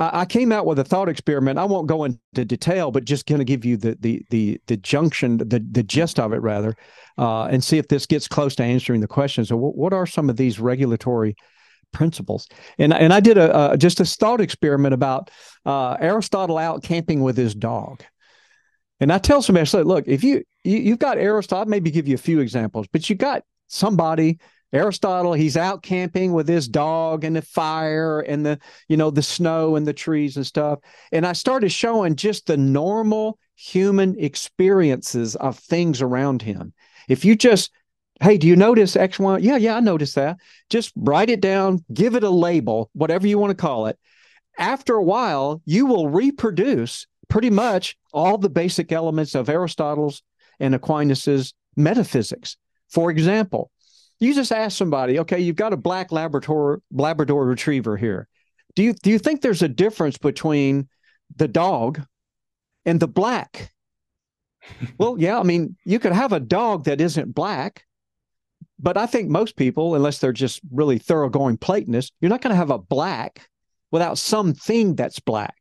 [0.00, 1.58] I, I came out with a thought experiment.
[1.58, 4.76] I won't go into detail, but just going to give you the the the the
[4.78, 6.76] junction, the the gist of it rather,
[7.18, 9.44] uh, and see if this gets close to answering the question.
[9.44, 11.36] So, what, what are some of these regulatory
[11.92, 12.48] principles.
[12.78, 15.30] And and I did a, a just a thought experiment about
[15.64, 18.02] uh, Aristotle out camping with his dog.
[19.00, 21.90] And I tell somebody, I said, look, if you, you have got Aristotle, I'll maybe
[21.90, 24.38] give you a few examples, but you got somebody,
[24.74, 29.22] Aristotle, he's out camping with his dog and the fire and the, you know, the
[29.22, 30.80] snow and the trees and stuff.
[31.12, 36.74] And I started showing just the normal human experiences of things around him.
[37.08, 37.70] If you just
[38.22, 39.38] Hey, do you notice X, Y?
[39.38, 40.38] Yeah, yeah, I noticed that.
[40.68, 43.98] Just write it down, give it a label, whatever you want to call it.
[44.58, 50.22] After a while, you will reproduce pretty much all the basic elements of Aristotle's
[50.58, 52.58] and Aquinas's metaphysics.
[52.90, 53.70] For example,
[54.18, 58.28] you just ask somebody, okay, you've got a black Labrador Labrador retriever here.
[58.74, 60.88] Do you do you think there's a difference between
[61.34, 62.02] the dog
[62.84, 63.72] and the black?
[64.98, 67.84] well, yeah, I mean, you could have a dog that isn't black,
[68.80, 72.56] but I think most people, unless they're just really thoroughgoing Platonists, you're not going to
[72.56, 73.48] have a black
[73.90, 75.54] without something that's black.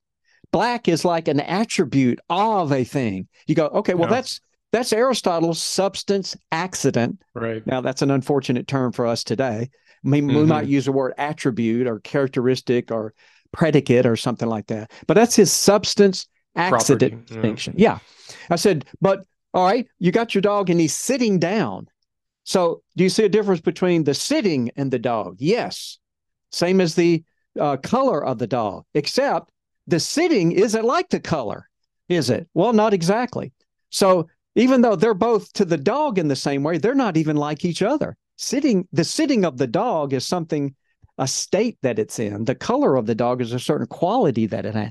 [0.51, 3.28] Black is like an attribute of a thing.
[3.47, 4.41] You go, okay, well, that's
[4.72, 7.22] that's Aristotle's substance accident.
[7.34, 7.65] Right.
[7.65, 9.70] Now, that's an unfortunate term for us today.
[10.05, 10.38] I mean, mm-hmm.
[10.38, 13.13] we might use the word attribute or characteristic or
[13.51, 14.91] predicate or something like that.
[15.07, 17.34] But that's his substance accident Property.
[17.34, 17.74] distinction.
[17.78, 17.99] Yeah.
[18.30, 18.36] yeah.
[18.51, 21.88] I said, but all right, you got your dog and he's sitting down.
[22.50, 25.36] So, do you see a difference between the sitting and the dog?
[25.38, 26.00] Yes.
[26.52, 27.24] Same as the
[27.60, 29.52] uh, color of the dog, except
[29.86, 31.70] the sitting isn't like the color,
[32.08, 32.47] is it?
[32.56, 33.54] Well, not exactly.
[33.91, 37.36] So, even though they're both to the dog in the same way, they're not even
[37.36, 38.18] like each other.
[38.36, 40.74] Sitting, the sitting of the dog is something,
[41.20, 42.45] a state that it's in.
[42.45, 44.89] The color of the dog is a certain quality that it has.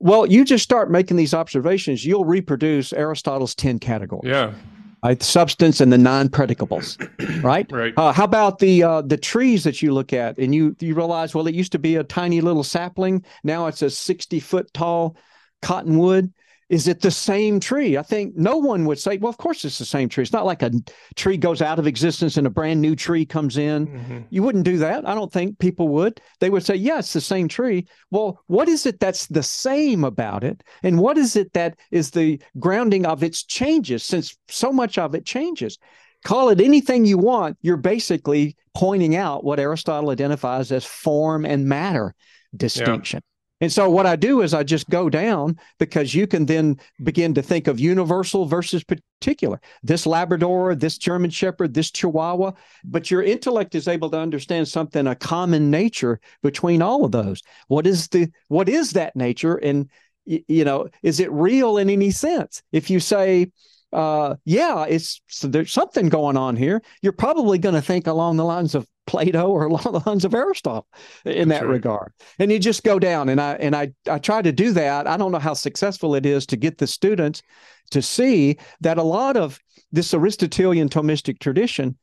[0.00, 4.28] Well, you just start making these observations, you'll reproduce Aristotle's 10 categories.
[4.28, 4.54] Yeah
[5.02, 5.22] right?
[5.22, 7.70] Substance and the non-predicables, right?
[7.70, 7.94] Right.
[7.96, 11.34] Uh, how about the uh, the trees that you look at and you you realize
[11.34, 15.16] well it used to be a tiny little sapling, now it's a sixty foot tall
[15.62, 16.32] cottonwood.
[16.68, 17.96] Is it the same tree?
[17.96, 20.22] I think no one would say, well, of course it's the same tree.
[20.22, 20.70] It's not like a
[21.16, 23.86] tree goes out of existence and a brand new tree comes in.
[23.86, 24.18] Mm-hmm.
[24.28, 25.08] You wouldn't do that.
[25.08, 26.20] I don't think people would.
[26.40, 27.86] They would say, yeah, it's the same tree.
[28.10, 30.62] Well, what is it that's the same about it?
[30.82, 35.14] And what is it that is the grounding of its changes since so much of
[35.14, 35.78] it changes?
[36.24, 37.56] Call it anything you want.
[37.62, 42.14] You're basically pointing out what Aristotle identifies as form and matter
[42.54, 43.22] distinction.
[43.22, 43.37] Yeah.
[43.60, 47.34] And so what I do is I just go down because you can then begin
[47.34, 49.60] to think of universal versus particular.
[49.82, 52.52] This Labrador, this German Shepherd, this Chihuahua,
[52.84, 57.42] but your intellect is able to understand something a common nature between all of those.
[57.66, 59.88] What is the what is that nature and
[60.24, 62.62] you know, is it real in any sense?
[62.70, 63.50] If you say
[63.92, 66.82] uh, yeah, it's so there's something going on here.
[67.00, 70.34] You're probably going to think along the lines of Plato or along the lines of
[70.34, 70.86] Aristotle
[71.24, 72.12] in that regard.
[72.38, 75.08] And you just go down and I and I I try to do that.
[75.08, 77.42] I don't know how successful it is to get the students
[77.90, 79.58] to see that a lot of
[79.90, 81.96] this Aristotelian Thomistic tradition,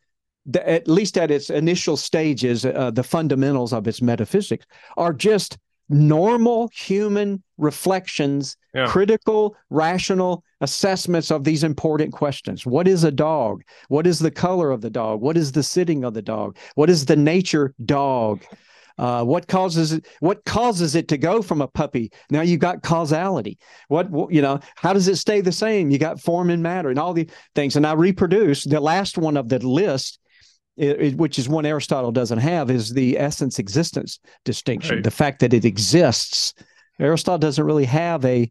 [0.47, 4.66] the, at least at its initial stages, uh, the fundamentals of its metaphysics
[4.97, 8.88] are just normal human reflections, yeah.
[8.88, 12.65] critical, rational assessments of these important questions.
[12.65, 13.63] What is a dog?
[13.88, 15.21] What is the color of the dog?
[15.21, 16.57] What is the sitting of the dog?
[16.75, 18.43] What is the nature dog?
[18.97, 20.05] Uh, what causes it?
[20.21, 22.11] What causes it to go from a puppy?
[22.29, 23.57] Now you got causality.
[23.89, 24.59] What you know?
[24.75, 25.89] How does it stay the same?
[25.89, 27.75] You got form and matter and all the things.
[27.75, 30.19] And I reproduce the last one of the list
[30.78, 34.95] it, it, which is one Aristotle doesn't have, is the essence existence distinction.
[34.95, 35.03] Right.
[35.03, 36.53] The fact that it exists.
[36.99, 38.49] Aristotle doesn't really have a,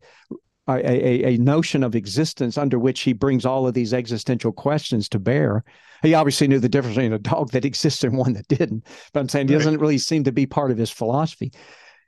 [0.68, 5.18] a, a notion of existence under which he brings all of these existential questions to
[5.18, 5.64] bear.
[6.02, 8.86] He obviously knew the difference between a dog that exists and one that didn't.
[9.12, 9.54] But I'm saying right.
[9.54, 11.52] doesn't really seem to be part of his philosophy.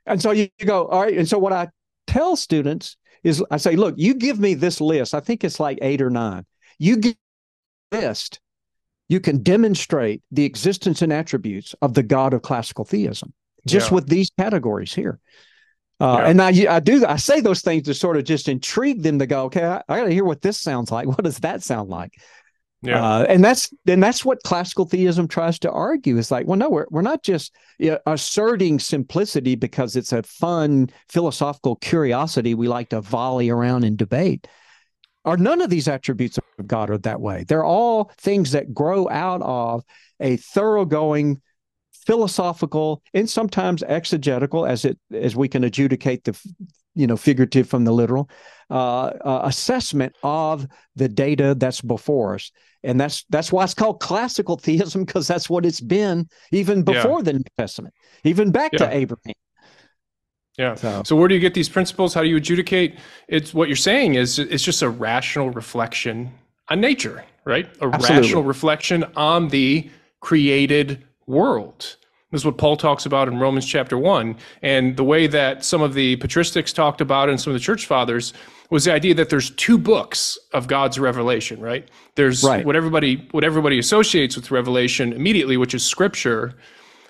[0.05, 1.17] And so you, you go, all right.
[1.17, 1.69] And so what I
[2.05, 5.13] tell students is I say, look, you give me this list.
[5.13, 6.45] I think it's like eight or nine.
[6.77, 7.15] You give
[7.91, 8.39] list
[9.09, 13.33] you can demonstrate the existence and attributes of the God of classical theism
[13.65, 13.95] just yeah.
[13.95, 15.19] with these categories here.
[15.99, 16.29] Uh, yeah.
[16.29, 19.25] And I, I do I say those things to sort of just intrigue them to
[19.25, 21.07] go, okay, I, I got to hear what this sounds like.
[21.17, 22.13] What does that sound like?
[22.83, 23.03] Yeah.
[23.03, 26.17] Uh, and that's and that's what classical theism tries to argue.
[26.17, 30.21] It's like, well, no, we're we're not just you know, asserting simplicity because it's a
[30.21, 34.47] fun philosophical curiosity we like to volley around and debate.
[35.27, 37.43] Are none of these attributes of God are that way?
[37.45, 39.83] They're all things that grow out of
[40.21, 41.41] a thoroughgoing
[41.91, 46.39] philosophical and sometimes exegetical as it as we can adjudicate the
[46.95, 48.29] you know figurative from the literal
[48.69, 50.65] uh, uh, assessment of
[50.95, 52.49] the data that's before us
[52.83, 57.19] and that's that's why it's called classical theism because that's what it's been even before
[57.19, 57.23] yeah.
[57.23, 58.79] the new testament even back yeah.
[58.79, 59.33] to abraham
[60.57, 60.75] yeah.
[60.75, 61.03] So.
[61.05, 61.15] so.
[61.15, 62.13] where do you get these principles?
[62.13, 62.97] How do you adjudicate?
[63.27, 66.31] It's what you're saying is it's just a rational reflection
[66.69, 67.65] on nature, right?
[67.81, 68.21] A Absolutely.
[68.21, 69.89] rational reflection on the
[70.19, 71.97] created world.
[72.31, 74.35] This is what Paul talks about in Romans chapter 1.
[74.61, 77.85] And the way that some of the patristics talked about and some of the church
[77.85, 78.33] fathers
[78.69, 81.87] was the idea that there's two books of God's revelation, right?
[82.15, 82.65] There's right.
[82.65, 86.55] what everybody what everybody associates with revelation immediately, which is scripture.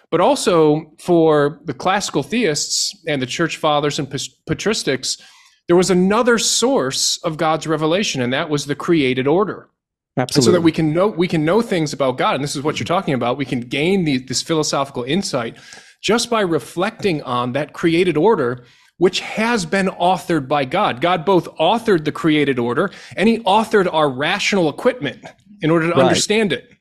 [0.09, 5.21] But also for the classical theists and the church fathers and patristics,
[5.67, 9.69] there was another source of God's revelation, and that was the created order.
[10.17, 10.39] Absolutely.
[10.39, 12.63] And so that we can know we can know things about God, and this is
[12.63, 13.37] what you're talking about.
[13.37, 15.57] We can gain the, this philosophical insight
[16.01, 18.65] just by reflecting on that created order,
[18.97, 21.01] which has been authored by God.
[21.01, 25.23] God both authored the created order and He authored our rational equipment
[25.61, 26.03] in order to right.
[26.03, 26.71] understand it.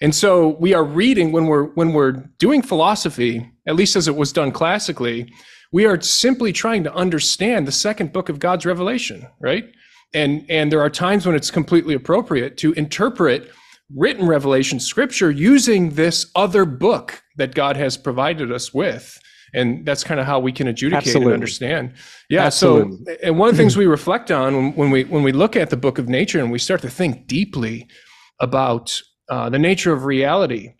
[0.00, 4.16] And so we are reading when we're when we're doing philosophy, at least as it
[4.16, 5.32] was done classically,
[5.72, 9.72] we are simply trying to understand the second book of God's revelation, right?
[10.14, 13.50] and and there are times when it's completely appropriate to interpret
[13.94, 19.20] written revelation scripture using this other book that God has provided us with.
[19.54, 21.32] And that's kind of how we can adjudicate Absolutely.
[21.32, 21.94] and understand.
[22.28, 22.46] Yeah.
[22.46, 23.04] Absolutely.
[23.06, 25.54] So, and one of the things we reflect on when, when, we when we look
[25.54, 27.86] at the book of nature and we start to think deeply
[28.40, 30.74] about uh, the nature of reality,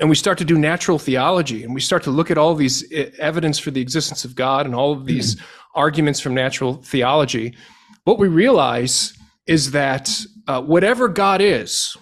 [0.00, 2.90] and we start to do natural theology, and we start to look at all these
[2.92, 5.40] eh, evidence for the existence of God and all of these
[5.74, 7.54] arguments from natural theology
[8.06, 9.18] what we realize
[9.48, 10.08] is that
[10.46, 11.96] uh, whatever God is,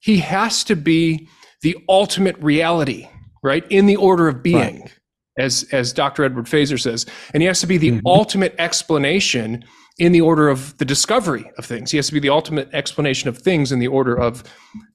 [0.00, 1.28] he has to be
[1.62, 3.08] the ultimate reality,
[3.44, 3.64] right?
[3.70, 4.98] In the order of being, right.
[5.38, 6.24] as, as Dr.
[6.24, 7.06] Edward Feser says.
[7.32, 8.06] And he has to be the mm-hmm.
[8.06, 9.64] ultimate explanation
[9.98, 11.90] in the order of the discovery of things.
[11.90, 14.44] He has to be the ultimate explanation of things in the order of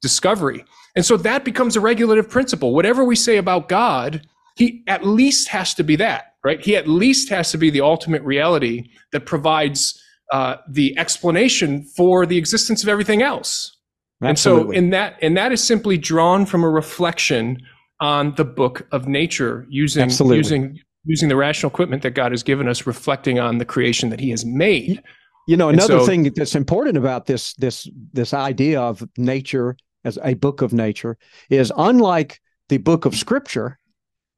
[0.01, 0.63] discovery.
[0.95, 2.75] And so that becomes a regulative principle.
[2.75, 6.63] Whatever we say about God, he at least has to be that, right?
[6.63, 9.99] He at least has to be the ultimate reality that provides
[10.31, 13.77] uh, the explanation for the existence of everything else.
[14.23, 14.61] Absolutely.
[14.61, 17.57] And so in that and that is simply drawn from a reflection
[17.99, 20.37] on the book of nature using Absolutely.
[20.37, 24.19] using using the rational equipment that God has given us reflecting on the creation that
[24.19, 25.01] he has made.
[25.47, 30.17] You know, another so, thing that's important about this this this idea of nature as
[30.23, 31.17] a book of nature
[31.49, 32.39] is unlike
[32.69, 33.79] the book of scripture,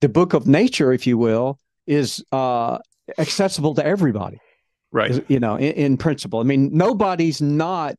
[0.01, 2.79] the book of nature, if you will, is uh,
[3.17, 4.39] accessible to everybody.
[4.91, 5.23] Right.
[5.27, 6.39] You know in, in, principle.
[6.39, 7.95] I mean nobody's not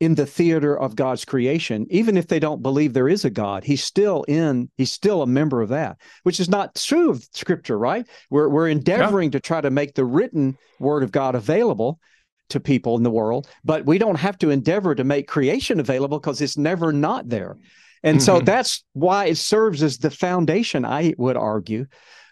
[0.00, 3.64] in the theater of god's creation even if they don't believe there is a god
[3.64, 7.78] he's still in he's still a member of that which is not true of scripture
[7.78, 9.32] right we're, we're endeavoring yeah.
[9.32, 11.98] to try to make the written word of god available
[12.48, 16.18] to people in the world but we don't have to endeavor to make creation available
[16.18, 17.56] because it's never not there
[18.02, 18.24] and mm-hmm.
[18.24, 21.86] so that's why it serves as the foundation i would argue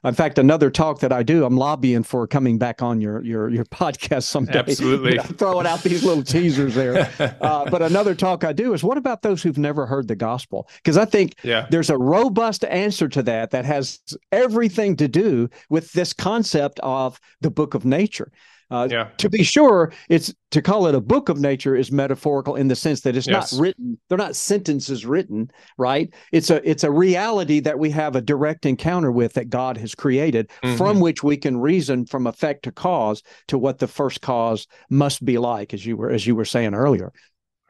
[0.05, 3.48] in fact, another talk that I do, I'm lobbying for coming back on your your
[3.48, 4.59] your podcast someday.
[4.59, 7.11] Absolutely, you know, throwing out these little teasers there.
[7.40, 10.68] uh, but another talk I do is what about those who've never heard the gospel?
[10.76, 11.66] Because I think yeah.
[11.70, 14.00] there's a robust answer to that that has
[14.32, 18.30] everything to do with this concept of the book of nature.
[18.74, 19.08] Uh, yeah.
[19.18, 22.74] To be sure, it's to call it a book of nature is metaphorical in the
[22.74, 23.52] sense that it's yes.
[23.52, 25.48] not written; they're not sentences written,
[25.78, 26.12] right?
[26.32, 29.94] It's a it's a reality that we have a direct encounter with that God has
[29.94, 30.76] created, mm-hmm.
[30.76, 35.24] from which we can reason from effect to cause to what the first cause must
[35.24, 37.12] be like, as you were as you were saying earlier.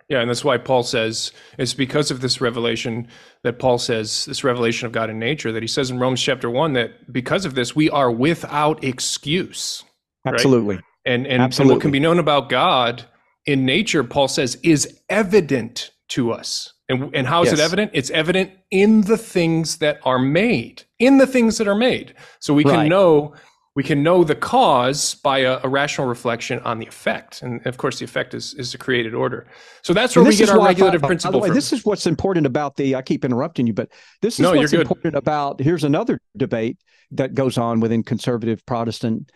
[0.08, 3.08] Yeah, and that's why Paul says it's because of this revelation
[3.42, 6.48] that Paul says this revelation of God in nature that he says in Romans chapter
[6.48, 9.82] 1 that because of this we are without excuse.
[10.26, 10.76] Absolutely.
[10.76, 10.84] Right?
[11.04, 11.72] And, and, Absolutely.
[11.72, 13.04] and what can be known about God
[13.46, 16.72] in nature, Paul says, is evident to us.
[16.88, 17.58] And, and how is yes.
[17.58, 17.90] it evident?
[17.94, 22.14] It's evident in the things that are made, in the things that are made.
[22.40, 22.74] So we right.
[22.74, 23.34] can know
[23.74, 27.42] we can know the cause by a, a, rational reflection on the effect.
[27.42, 29.48] And of course, the effect is, is the created order.
[29.82, 31.40] So that's where we get our regulative thought, principle.
[31.40, 33.90] Way, this is what's important about the, I keep interrupting you, but
[34.22, 36.78] this is no, what's important about, here's another debate
[37.10, 39.32] that goes on within conservative Protestant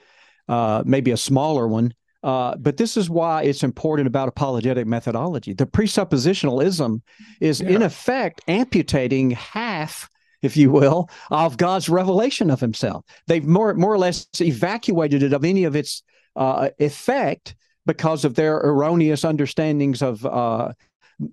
[0.48, 1.92] uh, maybe a smaller one
[2.22, 5.54] Uh, but this is why it's important about apologetic methodology.
[5.54, 7.00] The presuppositionalism
[7.40, 7.70] is, yeah.
[7.70, 10.08] in effect, amputating half,
[10.42, 13.04] if you will, of God's revelation of Himself.
[13.28, 16.02] They've more, more or less evacuated it of any of its
[16.34, 17.54] uh, effect
[17.86, 20.72] because of their erroneous understandings of uh,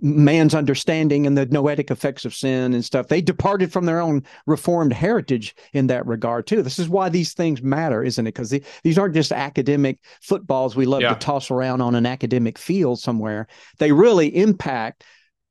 [0.02, 3.08] man's understanding and the noetic effects of sin and stuff.
[3.08, 6.64] They departed from their own reformed heritage in that regard too.
[6.64, 8.34] This is why these things matter, isn't it?
[8.34, 11.14] Because the, these aren't just academic footballs we love yeah.
[11.14, 13.48] to toss around on an academic field somewhere.
[13.78, 15.04] They really impact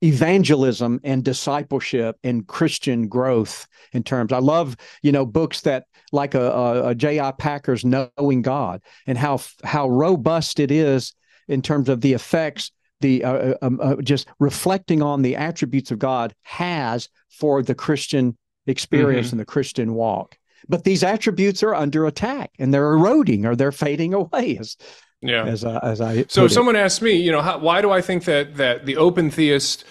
[0.03, 4.33] evangelism and discipleship and Christian growth in terms.
[4.33, 7.33] I love, you know, books that like a, a, a J.I.
[7.33, 11.15] Packer's Knowing God and how how robust it is
[11.49, 15.91] in terms of the effects the uh, uh, um, uh, just reflecting on the attributes
[15.91, 18.37] of God has for the Christian
[18.67, 19.35] experience mm-hmm.
[19.35, 20.39] and the Christian walk.
[20.69, 24.57] But these attributes are under attack and they're eroding or they're fading away.
[24.59, 24.77] As
[25.21, 28.01] yeah, as, uh, as I so someone asked me, you know, how, why do I
[28.01, 29.85] think that that the open theist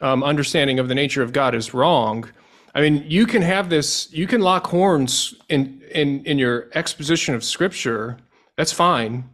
[0.00, 2.28] um, understanding of the nature of God is wrong?
[2.74, 7.34] I mean, you can have this, you can lock horns in in in your exposition
[7.34, 8.18] of Scripture.
[8.56, 9.28] That's fine.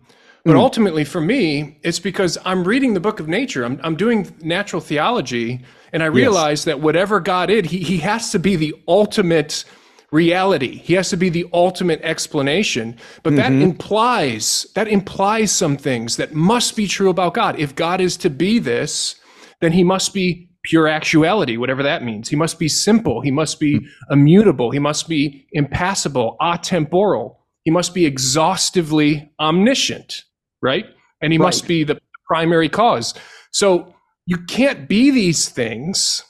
[0.46, 0.60] But mm.
[0.60, 3.64] ultimately, for me, it's because I'm reading the book of nature.
[3.64, 6.64] I'm, I'm doing natural theology, and I realize yes.
[6.66, 9.64] that whatever God is, he, he has to be the ultimate
[10.12, 10.76] reality.
[10.78, 12.96] He has to be the ultimate explanation.
[13.24, 13.58] But mm-hmm.
[13.58, 17.58] that implies that implies some things that must be true about God.
[17.58, 19.16] If God is to be this,
[19.60, 22.28] then he must be pure actuality, whatever that means.
[22.28, 23.20] He must be simple.
[23.20, 23.86] He must be mm.
[24.12, 24.70] immutable.
[24.70, 27.38] He must be impassible, atemporal.
[27.64, 30.22] He must be exhaustively omniscient
[30.66, 30.86] right?
[31.22, 31.46] And he right.
[31.46, 33.14] must be the primary cause.
[33.52, 33.94] So
[34.26, 36.22] you can't be these things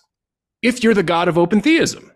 [0.62, 2.12] if you're the God of open theism.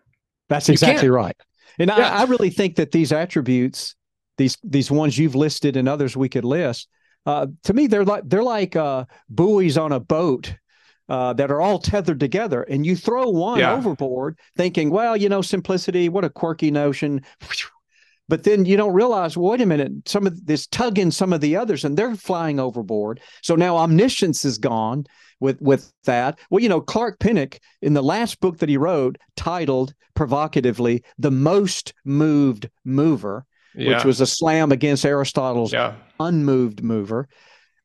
[0.49, 1.37] That's exactly right.
[1.79, 2.15] And yeah.
[2.15, 3.95] I, I, really think that these attributes,
[4.37, 6.89] these these ones you've listed and others we could list,
[7.25, 10.55] uh, to me they're like they're like uh, buoys on a boat
[11.09, 13.73] uh, that are all tethered together, and you throw one yeah.
[13.73, 17.23] overboard, thinking, well, you know, simplicity, what a quirky notion
[18.31, 21.41] but then you don't realize well, wait a minute some of this tugging some of
[21.41, 25.05] the others and they're flying overboard so now omniscience is gone
[25.41, 29.19] with with that well you know clark pinnock in the last book that he wrote
[29.37, 33.95] titled provocatively the most moved mover yeah.
[33.95, 35.95] which was a slam against aristotle's yeah.
[36.21, 37.29] unmoved mover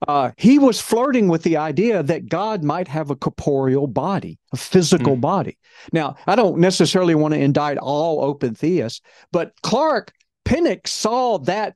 [0.07, 4.57] uh, he was flirting with the idea that God might have a corporeal body, a
[4.57, 5.21] physical mm.
[5.21, 5.57] body.
[5.93, 10.11] Now, I don't necessarily want to indict all open theists, but Clark
[10.45, 11.75] Pinnock saw that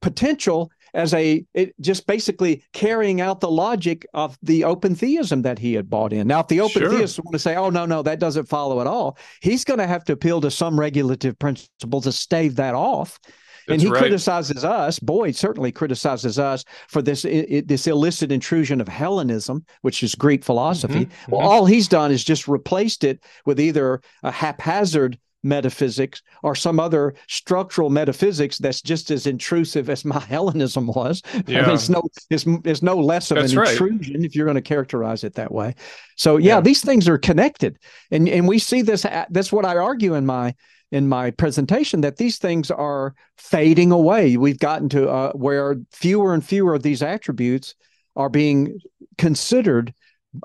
[0.00, 5.58] potential as a it just basically carrying out the logic of the open theism that
[5.58, 6.26] he had bought in.
[6.26, 6.90] Now, if the open sure.
[6.90, 9.86] theists want to say, "Oh no, no, that doesn't follow at all," he's going to
[9.86, 13.20] have to appeal to some regulative principle to stave that off.
[13.66, 13.98] That's and he right.
[13.98, 14.98] criticizes us.
[14.98, 20.44] Boyd certainly criticizes us for this it, this illicit intrusion of Hellenism, which is Greek
[20.44, 21.06] philosophy.
[21.06, 21.30] Mm-hmm.
[21.32, 21.50] Well, mm-hmm.
[21.50, 27.14] all he's done is just replaced it with either a haphazard metaphysics or some other
[27.28, 31.22] structural metaphysics that's just as intrusive as my Hellenism was.
[31.46, 31.62] Yeah.
[31.62, 34.56] I mean, it's no it's, it's no less of that's an intrusion if you're going
[34.56, 35.74] to characterize it that way.
[36.16, 37.78] So yeah, yeah, these things are connected,
[38.10, 39.06] and and we see this.
[39.30, 40.54] That's what I argue in my
[40.92, 44.36] in my presentation that these things are fading away.
[44.36, 47.74] We've gotten to uh, where fewer and fewer of these attributes
[48.14, 48.80] are being
[49.18, 49.92] considered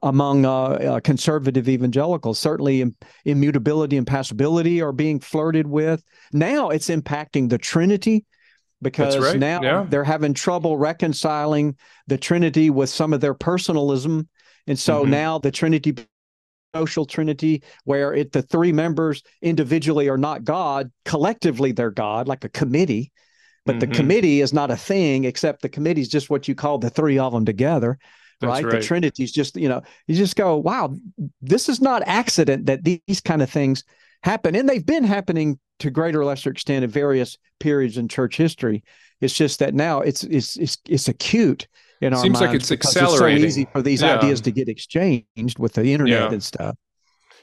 [0.03, 2.39] among uh, uh, conservative evangelicals.
[2.39, 6.03] Certainly, Im- immutability and passibility are being flirted with.
[6.33, 8.25] Now it's impacting the Trinity
[8.81, 9.37] because right.
[9.37, 9.85] now yeah.
[9.87, 11.75] they're having trouble reconciling
[12.07, 14.27] the Trinity with some of their personalism.
[14.67, 15.11] And so mm-hmm.
[15.11, 15.95] now the Trinity
[16.73, 22.45] social trinity where it the three members individually are not god collectively they're god like
[22.45, 23.11] a committee
[23.66, 23.91] but mm-hmm.
[23.91, 26.89] the committee is not a thing except the committee is just what you call the
[26.89, 27.99] three of them together
[28.47, 28.63] right?
[28.63, 28.72] right?
[28.72, 30.93] The Trinity's just, you know, you just go, wow,
[31.42, 33.84] this is not accident that these kind of things
[34.24, 34.55] happen.
[34.55, 38.84] And they've been happening to greater or lesser extent at various periods in church history.
[39.20, 41.68] It's just that now it's it's it's, it's acute
[42.01, 43.43] in our Seems minds like it's accelerating.
[43.43, 44.18] It's so easy for these yeah.
[44.18, 46.32] ideas to get exchanged with the internet yeah.
[46.32, 46.76] and stuff.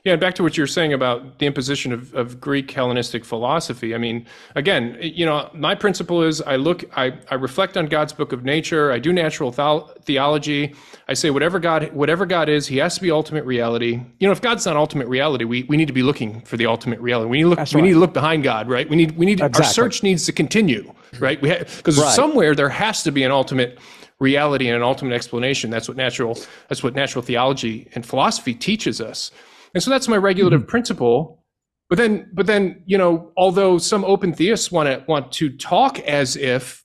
[0.04, 3.94] Yeah, and back to what you're saying about the imposition of, of Greek Hellenistic philosophy.
[3.94, 8.12] I mean, again, you know, my principle is I look, I, I reflect on God's
[8.12, 8.92] book of nature.
[8.92, 10.74] I do natural theology.
[11.08, 14.00] I say whatever God, whatever God is, He has to be ultimate reality.
[14.18, 16.66] You know, if God's not ultimate reality, we, we need to be looking for the
[16.66, 17.28] ultimate reality.
[17.28, 17.58] We need to look.
[17.58, 17.88] That's we right.
[17.88, 18.88] need to look behind God, right?
[18.88, 19.64] We need we need exactly.
[19.64, 21.40] our search needs to continue, right?
[21.42, 22.14] We because right.
[22.14, 23.78] somewhere there has to be an ultimate
[24.20, 25.70] reality and an ultimate explanation.
[25.70, 26.38] That's what natural
[26.68, 29.30] that's what natural theology and philosophy teaches us.
[29.78, 30.70] And so that's my regulative mm-hmm.
[30.70, 31.44] principle.
[31.88, 36.00] But then, but then, you know, although some open theists want to want to talk
[36.00, 36.84] as if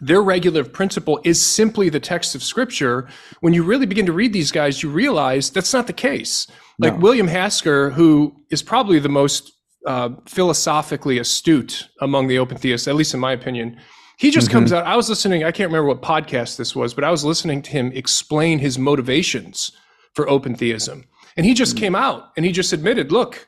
[0.00, 3.08] their regulative principle is simply the text of scripture.
[3.42, 6.48] When you really begin to read these guys, you realize that's not the case.
[6.80, 6.98] Like.
[6.98, 9.52] William Hasker, who is probably the most
[9.86, 13.78] uh, philosophically astute among the open theists, at least in my opinion,
[14.18, 14.58] he just mm-hmm.
[14.58, 14.84] comes out.
[14.84, 17.70] I was listening, I can't remember what podcast this was, but I was listening to
[17.70, 19.70] him explain his motivations
[20.12, 21.04] for open theism.
[21.36, 23.46] And he just came out and he just admitted, look,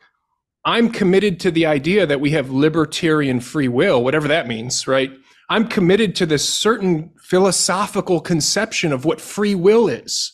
[0.64, 5.12] I'm committed to the idea that we have libertarian free will, whatever that means, right?
[5.48, 10.32] I'm committed to this certain philosophical conception of what free will is.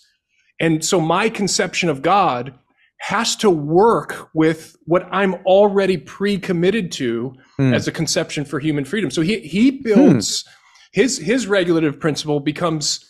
[0.60, 2.54] And so my conception of God
[3.00, 7.74] has to work with what I'm already pre-committed to mm.
[7.74, 9.10] as a conception for human freedom.
[9.10, 10.48] So he he builds mm.
[10.92, 13.04] his his regulative principle becomes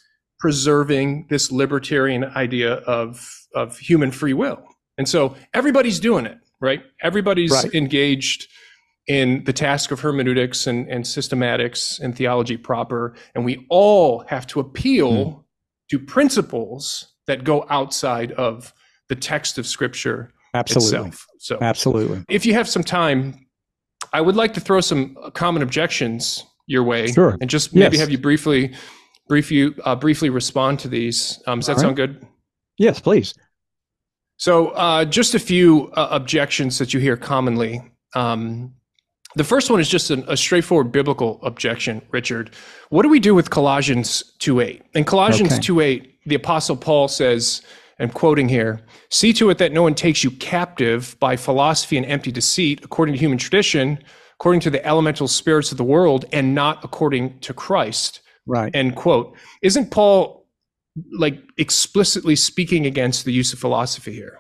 [0.44, 4.62] preserving this libertarian idea of of human free will.
[4.98, 6.82] And so everybody's doing it, right?
[7.00, 7.74] Everybody's right.
[7.74, 8.46] engaged
[9.06, 13.14] in the task of hermeneutics and, and systematics and theology proper.
[13.34, 15.44] And we all have to appeal mm.
[15.90, 18.74] to principles that go outside of
[19.08, 21.26] the text of scripture absolutely itself.
[21.38, 23.46] so absolutely if you have some time
[24.12, 27.36] i would like to throw some common objections your way sure.
[27.40, 28.00] and just maybe yes.
[28.00, 28.74] have you briefly
[29.28, 31.80] brief you uh, briefly respond to these um, does that right.
[31.82, 32.26] sound good
[32.78, 33.34] yes please
[34.36, 37.80] so uh, just a few uh, objections that you hear commonly
[38.14, 38.74] um,
[39.36, 42.54] the first one is just an, a straightforward biblical objection, Richard.
[42.90, 44.82] What do we do with Colossians 2.8?
[44.94, 45.98] In Colossians okay.
[45.98, 47.62] 2.8, the Apostle Paul says,
[47.98, 48.80] I'm quoting here
[49.10, 53.14] See to it that no one takes you captive by philosophy and empty deceit, according
[53.14, 53.98] to human tradition,
[54.34, 58.20] according to the elemental spirits of the world, and not according to Christ.
[58.46, 58.74] Right.
[58.74, 59.36] End quote.
[59.62, 60.46] Isn't Paul
[61.12, 64.38] like explicitly speaking against the use of philosophy here?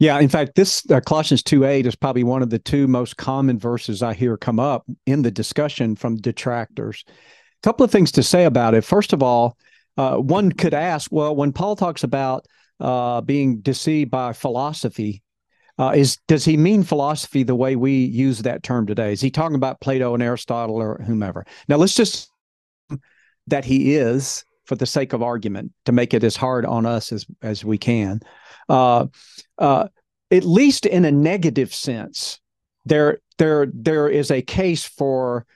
[0.00, 3.16] Yeah, in fact, this uh, Colossians 2 8 is probably one of the two most
[3.16, 7.04] common verses I hear come up in the discussion from detractors.
[7.08, 7.12] A
[7.62, 8.84] couple of things to say about it.
[8.84, 9.56] First of all,
[9.96, 12.46] uh, one could ask, well, when Paul talks about
[12.80, 15.22] uh, being deceived by philosophy.
[15.76, 19.12] Uh, is does he mean philosophy the way we use that term today?
[19.12, 21.44] Is he talking about Plato and Aristotle or whomever?
[21.68, 22.30] Now let's just
[23.46, 27.12] that he is, for the sake of argument, to make it as hard on us
[27.12, 28.20] as as we can.
[28.68, 29.06] Uh,
[29.58, 29.88] uh,
[30.30, 32.40] at least in a negative sense,
[32.84, 35.46] there there there is a case for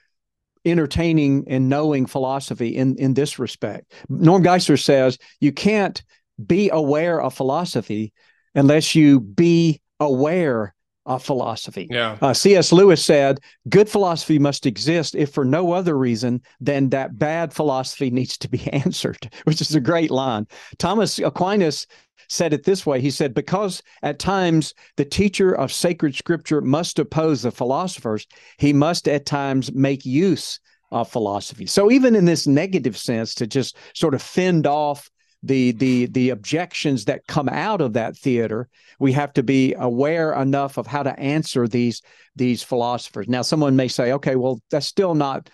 [0.65, 3.91] entertaining and knowing philosophy in in this respect.
[4.09, 6.03] Norm Geisler says you can't
[6.45, 8.13] be aware of philosophy
[8.55, 10.73] unless you be aware
[11.09, 11.87] of philosophy.
[11.89, 12.17] Yeah.
[12.21, 12.71] Uh, C.S.
[12.71, 18.11] Lewis said, "Good philosophy must exist if for no other reason than that bad philosophy
[18.11, 20.47] needs to be answered," which is a great line.
[20.77, 21.87] Thomas Aquinas
[22.29, 23.01] said it this way.
[23.01, 28.27] He said, "Because at times the teacher of sacred scripture must oppose the philosophers,
[28.59, 30.59] he must at times make use
[30.91, 35.09] of philosophy." So even in this negative sense, to just sort of fend off
[35.43, 38.67] the the the objections that come out of that theater
[38.99, 42.01] we have to be aware enough of how to answer these
[42.35, 43.27] these philosophers.
[43.27, 45.49] Now someone may say okay well that's still not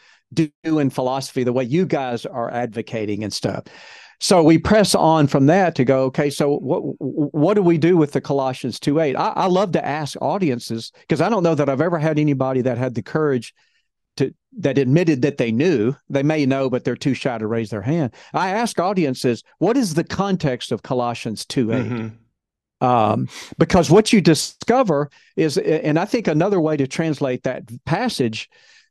[0.63, 3.65] doing philosophy the way you guys are advocating and stuff.
[4.19, 7.97] So we press on from that to go okay so what what do we do
[7.97, 11.53] with the colossians 2 8 I, I love to ask audiences because i don't know
[11.53, 13.53] that i've ever had anybody that had the courage
[14.17, 15.95] to that admitted that they knew.
[16.09, 18.13] They may know, but they're too shy to raise their hand.
[18.33, 21.85] I ask audiences, what is the context of Colossians 2 8?
[21.85, 22.07] Mm-hmm.
[22.85, 28.49] Um, because what you discover is, and I think another way to translate that passage,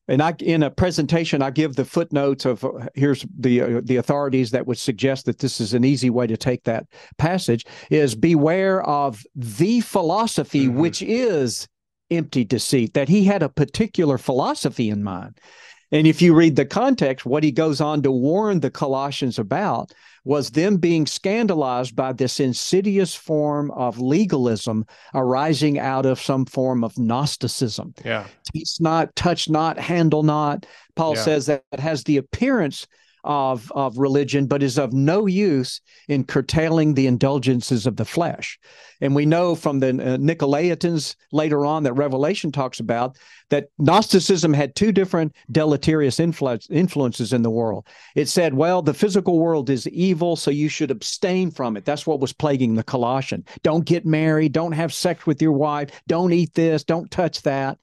[0.09, 3.97] and I in a presentation I give the footnotes of uh, here's the uh, the
[3.97, 6.87] authorities that would suggest that this is an easy way to take that
[7.17, 10.79] passage is beware of the philosophy mm-hmm.
[10.79, 11.69] which is
[12.11, 15.39] empty deceit, that he had a particular philosophy in mind.
[15.93, 19.93] And if you read the context, what he goes on to warn the Colossians about
[20.25, 26.83] was them being scandalized by this insidious form of legalism arising out of some form
[26.83, 27.95] of Gnosticism.
[28.05, 28.27] Yeah.
[28.55, 30.67] It's not, touch not, handle not.
[30.97, 31.23] Paul yeah.
[31.23, 32.87] says that it has the appearance
[33.25, 38.59] of, of religion, but is of no use in curtailing the indulgences of the flesh.
[39.01, 43.17] And we know from the uh, Nicolaitans later on that Revelation talks about
[43.51, 47.87] that Gnosticism had two different deleterious influ- influences in the world.
[48.15, 51.85] It said, well, the physical world is evil, so you should abstain from it.
[51.85, 53.45] That's what was plaguing the Colossian.
[53.63, 57.79] Don't get married, don't have sex with your wife, don't eat this, don't touch that.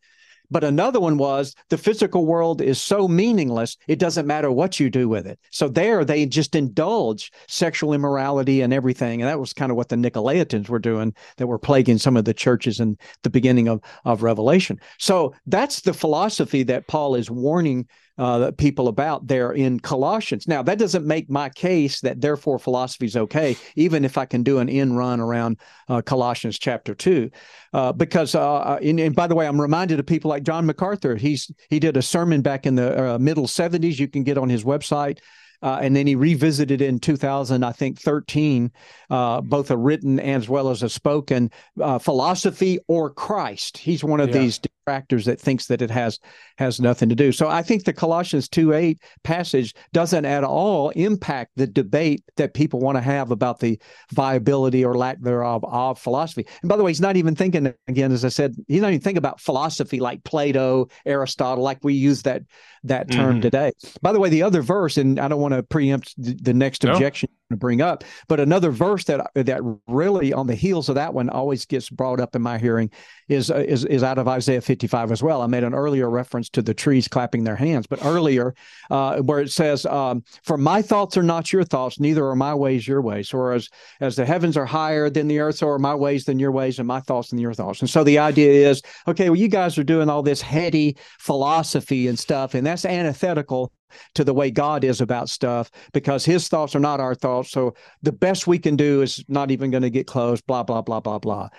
[0.52, 4.90] But another one was the physical world is so meaningless, it doesn't matter what you
[4.90, 5.40] do with it.
[5.49, 9.22] So there they just indulge sexual immorality and everything.
[9.22, 12.26] And that was kind of what the Nicolaitans were doing that were plaguing some of
[12.26, 14.80] the churches in the beginning of, of Revelation.
[14.99, 20.47] So that's the philosophy that Paul is warning uh, people about there in Colossians.
[20.47, 24.43] Now, that doesn't make my case that therefore philosophy is okay, even if I can
[24.43, 25.57] do an in run around
[25.89, 27.29] uh, Colossians chapter two,
[27.73, 30.65] uh, because uh, uh, and, and, by the way, I'm reminded of people like John
[30.65, 31.15] MacArthur.
[31.15, 33.99] He's he did a sermon back in the uh, middle 70s.
[33.99, 35.19] You can get on his website.
[35.61, 38.71] Uh, and then he revisited in 2000, I think 13,
[39.09, 43.77] uh, both a written as well as a spoken uh, philosophy or Christ.
[43.77, 44.39] He's one of yeah.
[44.39, 46.19] these detractors that thinks that it has
[46.57, 47.31] has nothing to do.
[47.31, 52.79] So I think the Colossians 2:8 passage doesn't at all impact the debate that people
[52.79, 53.79] want to have about the
[54.11, 56.45] viability or lack thereof of philosophy.
[56.61, 59.01] And by the way, he's not even thinking again, as I said, he's not even
[59.01, 62.43] thinking about philosophy like Plato, Aristotle, like we use that
[62.83, 63.41] that term mm-hmm.
[63.41, 63.71] today.
[64.01, 66.94] By the way, the other verse, and I don't want to preempt the, next no.
[66.94, 71.14] objection to bring up, but another verse that that really on the heels of that
[71.14, 72.90] one always gets brought up in my hearing
[73.30, 75.41] is uh, is is out of Isaiah 55 as well.
[75.41, 78.56] I made an earlier reference to the trees clapping their hands, but earlier
[78.90, 82.56] uh, where it says, um, "For my thoughts are not your thoughts, neither are my
[82.56, 83.30] ways your ways.
[83.30, 83.69] For as
[83.99, 86.80] as the heavens are higher than the earth, so are my ways than your ways,
[86.80, 89.78] and my thoughts than your thoughts." And so the idea is, okay, well, you guys
[89.78, 93.72] are doing all this heady philosophy and stuff, and that's antithetical
[94.15, 97.51] to the way God is about stuff because his thoughts are not our thoughts.
[97.51, 100.81] So the best we can do is not even going to get close, blah, blah,
[100.81, 101.49] blah, blah, blah.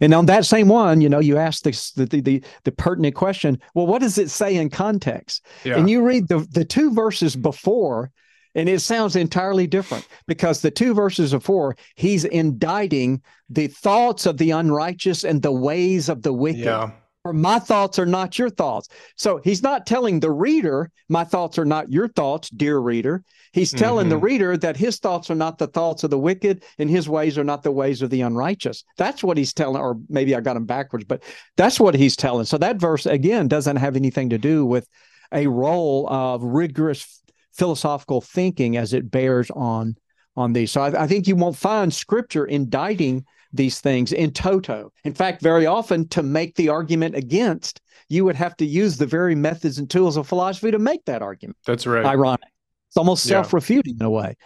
[0.00, 3.58] And on that same one, you know, you ask the, the the, the pertinent question.
[3.74, 5.46] Well, what does it say in context?
[5.64, 5.78] Yeah.
[5.78, 8.10] And you read the the two verses before,
[8.54, 14.36] and it sounds entirely different because the two verses before, he's indicting the thoughts of
[14.36, 16.64] the unrighteous and the ways of the wicked.
[16.64, 16.90] Yeah
[17.26, 18.88] or my thoughts are not your thoughts.
[19.16, 23.24] So he's not telling the reader, my thoughts are not your thoughts, dear reader.
[23.52, 24.10] He's telling mm-hmm.
[24.10, 27.36] the reader that his thoughts are not the thoughts of the wicked and his ways
[27.36, 28.84] are not the ways of the unrighteous.
[28.96, 31.24] That's what he's telling, or maybe I got him backwards, but
[31.56, 32.44] that's what he's telling.
[32.44, 34.88] So that verse, again, doesn't have anything to do with
[35.32, 37.22] a role of rigorous
[37.54, 39.96] philosophical thinking as it bears on
[40.36, 40.70] on these.
[40.70, 43.24] So I, I think you won't find scripture indicting
[43.56, 44.92] these things in toto.
[45.04, 49.06] In fact, very often to make the argument against, you would have to use the
[49.06, 51.56] very methods and tools of philosophy to make that argument.
[51.66, 52.04] That's right.
[52.04, 52.48] Ironic.
[52.88, 54.36] It's almost self refuting in a way.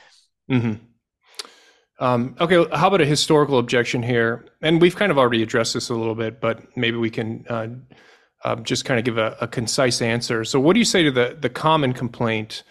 [0.50, 0.84] Mm-hmm.
[2.00, 4.46] Um, okay, how about a historical objection here?
[4.62, 7.68] And we've kind of already addressed this a little bit, but maybe we can uh,
[8.42, 10.44] uh, just kind of give a, a, concise answer.
[10.44, 12.62] So, what do you say to the the common complaint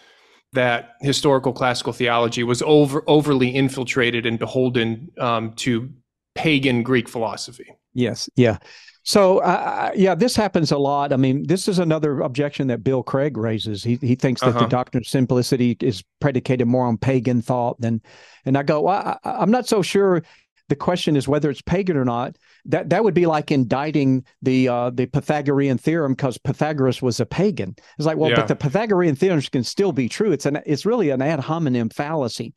[0.52, 5.88] that historical classical theology was over overly infiltrated and beholden um, to
[6.34, 7.74] pagan Greek philosophy.
[7.94, 8.28] Yes.
[8.36, 8.58] Yeah.
[9.02, 11.12] So, uh, yeah, this happens a lot.
[11.12, 13.82] I mean, this is another objection that Bill Craig raises.
[13.82, 14.60] He he thinks that uh-huh.
[14.60, 18.02] the doctrine of simplicity is predicated more on pagan thought than,
[18.44, 20.22] and I go, well, I, am not so sure.
[20.68, 22.36] The question is whether it's pagan or not.
[22.66, 27.26] That that would be like indicting the uh, the Pythagorean theorem because Pythagoras was a
[27.26, 27.74] pagan.
[27.98, 28.36] It's like, well, yeah.
[28.36, 30.30] but the Pythagorean theorems can still be true.
[30.30, 32.54] It's an it's really an ad hominem fallacy.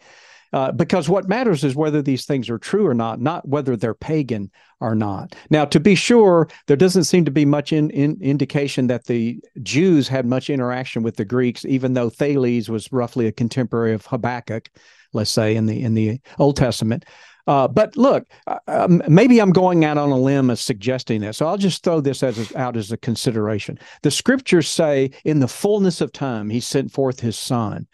[0.53, 3.95] Uh, because what matters is whether these things are true or not, not whether they're
[3.95, 5.35] pagan or not.
[5.49, 9.39] Now, to be sure, there doesn't seem to be much in, in indication that the
[9.63, 14.05] Jews had much interaction with the Greeks, even though Thales was roughly a contemporary of
[14.05, 14.69] Habakkuk,
[15.11, 17.05] let's say in the in the Old Testament.
[17.45, 21.37] Uh, but look, uh, um, maybe I'm going out on a limb as suggesting this.
[21.37, 23.77] So I'll just throw this as a, out as a consideration.
[24.01, 27.87] The scriptures say, in the fullness of time, he sent forth his son.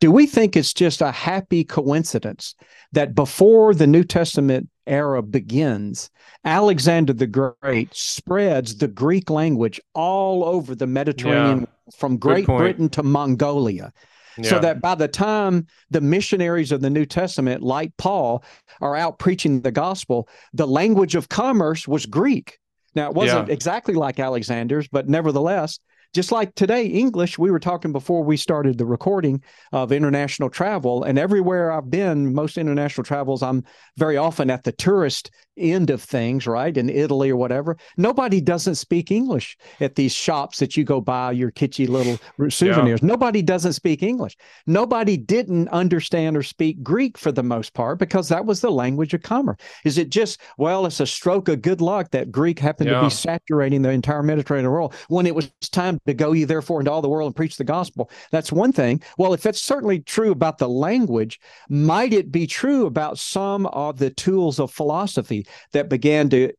[0.00, 2.54] Do we think it's just a happy coincidence
[2.92, 6.10] that before the New Testament era begins,
[6.44, 11.96] Alexander the Great spreads the Greek language all over the Mediterranean yeah.
[11.96, 13.92] from Great Britain to Mongolia?
[14.38, 14.50] Yeah.
[14.50, 18.44] So that by the time the missionaries of the New Testament, like Paul,
[18.80, 22.58] are out preaching the gospel, the language of commerce was Greek.
[22.94, 23.54] Now, it wasn't yeah.
[23.54, 25.78] exactly like Alexander's, but nevertheless,
[26.14, 29.42] just like today, English, we were talking before we started the recording
[29.72, 31.04] of international travel.
[31.04, 33.64] And everywhere I've been, most international travels, I'm
[33.98, 36.76] very often at the tourist end of things, right?
[36.76, 37.76] In Italy or whatever.
[37.96, 42.18] Nobody doesn't speak English at these shops that you go buy your kitschy little
[42.50, 43.00] souvenirs.
[43.02, 43.06] Yeah.
[43.06, 44.36] Nobody doesn't speak English.
[44.66, 49.14] Nobody didn't understand or speak Greek for the most part because that was the language
[49.14, 49.58] of commerce.
[49.84, 53.00] Is it just, well, it's a stroke of good luck that Greek happened yeah.
[53.00, 56.80] to be saturating the entire Mediterranean world when it was time to go ye therefore
[56.80, 58.10] into all the world and preach the gospel?
[58.30, 59.02] That's one thing.
[59.18, 63.98] Well, if that's certainly true about the language, might it be true about some of
[63.98, 66.52] the tools of philosophy that began to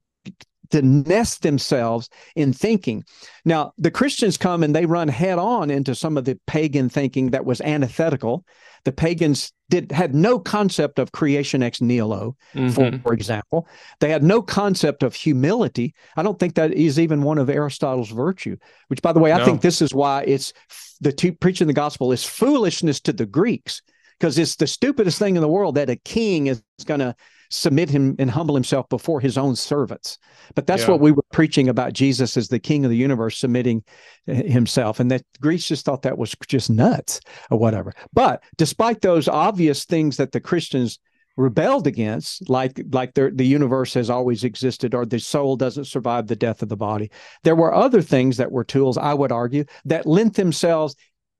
[0.72, 3.03] to nest themselves in thinking.
[3.45, 7.31] Now, the Christians come and they run head on into some of the pagan thinking
[7.31, 8.45] that was antithetical.
[8.84, 12.69] The pagans did had no concept of creation ex nihilo, mm-hmm.
[12.69, 13.68] for, for example.
[13.99, 15.93] They had no concept of humility.
[16.15, 18.57] I don't think that is even one of Aristotle's virtue.
[18.88, 19.45] Which, by the way, I no.
[19.45, 20.53] think this is why it's
[21.01, 23.81] the two, preaching the gospel is foolishness to the Greeks
[24.19, 27.15] because it's the stupidest thing in the world that a king is going to
[27.49, 30.17] submit him and humble himself before his own servants.
[30.55, 30.91] But that's yeah.
[30.91, 33.83] what we were preaching about Jesus as the king of the universe submitting
[34.27, 34.99] uh, himself.
[34.99, 37.19] And that Greeks just thought that was just nuts
[37.49, 37.93] or whatever.
[38.13, 40.99] But despite those obvious things that the Christians
[41.37, 46.27] rebelled against, like like the the universe has always existed, or the soul doesn't survive
[46.27, 47.11] the death of the body.
[47.43, 50.95] There were other things that were tools, I would argue, that lent themselves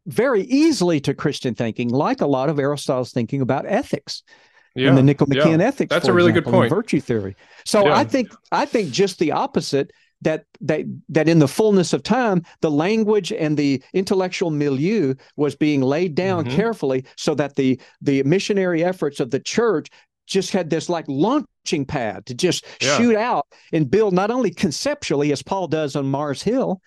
[0.06, 4.24] very easily to Christian thinking, like a lot of Aristotle's thinking about ethics.
[4.78, 5.68] Yeah, and the Nicomachean yeah.
[5.68, 5.90] ethics.
[5.90, 6.70] That's a really example, good point.
[6.70, 7.36] Virtue theory.
[7.66, 7.98] So yeah.
[7.98, 9.92] I think I think just the opposite
[10.22, 15.56] that that that in the fullness of time the language and the intellectual milieu was
[15.56, 16.56] being laid down mm-hmm.
[16.56, 19.90] carefully so that the the missionary efforts of the church
[20.26, 22.98] just had this like launching pad to just yeah.
[22.98, 26.82] shoot out and build not only conceptually as Paul does on Mars Hill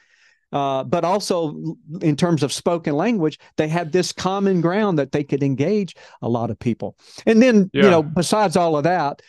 [0.53, 5.25] uh, but also in terms of spoken language, they had this common ground that they
[5.25, 6.97] could engage a lot of people.
[7.27, 7.85] And then, yeah.
[7.85, 9.23] you know, besides all of that,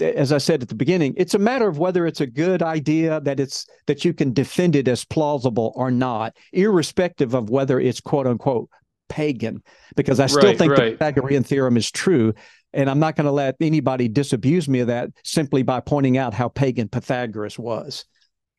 [0.00, 3.20] as I said at the beginning, it's a matter of whether it's a good idea
[3.20, 8.00] that it's that you can defend it as plausible or not, irrespective of whether it's
[8.00, 8.68] quote unquote
[9.08, 9.62] pagan.
[9.94, 10.84] Because I still right, think right.
[10.84, 12.34] the Pythagorean theorem is true.
[12.72, 16.34] And I'm not going to let anybody disabuse me of that simply by pointing out
[16.34, 18.04] how pagan Pythagoras was.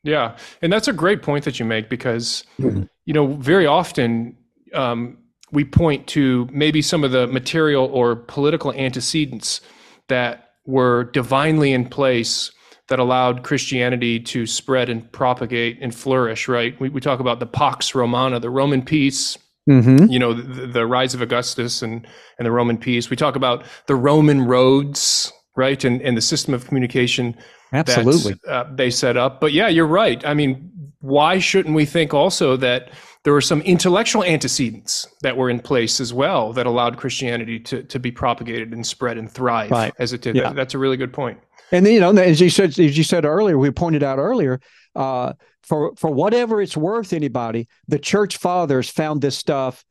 [0.08, 2.84] Yeah, and that's a great point that you make because mm-hmm.
[3.04, 4.38] you know very often
[4.74, 5.18] um,
[5.52, 9.60] we point to maybe some of the material or political antecedents
[10.08, 12.54] that were divinely in place
[12.88, 16.48] that allowed Christianity to spread and propagate and flourish.
[16.48, 16.80] Right?
[16.80, 19.38] We, we talk about the Pax Romana, the Roman peace.
[19.70, 20.06] Mm-hmm.
[20.06, 22.08] You know the, the rise of Augustus and
[22.40, 23.10] and the Roman peace.
[23.10, 27.36] We talk about the Roman roads, right, and and the system of communication
[27.74, 28.36] Absolutely.
[28.48, 29.42] Uh, they set up.
[29.42, 30.26] But yeah, you're right.
[30.26, 32.92] I mean, why shouldn't we think also that
[33.24, 37.84] there were some intellectual antecedents that were in place as well that allowed Christianity to,
[37.84, 39.94] to be propagated and spread and thrive right.
[40.00, 40.36] as it did?
[40.36, 40.44] Yeah.
[40.44, 41.40] That, that's a really good point.
[41.72, 44.62] And then, you know, as you said, as you said earlier, we pointed out earlier,
[44.96, 45.34] uh,
[45.64, 49.84] for for whatever it's worth, anybody, the church fathers found this stuff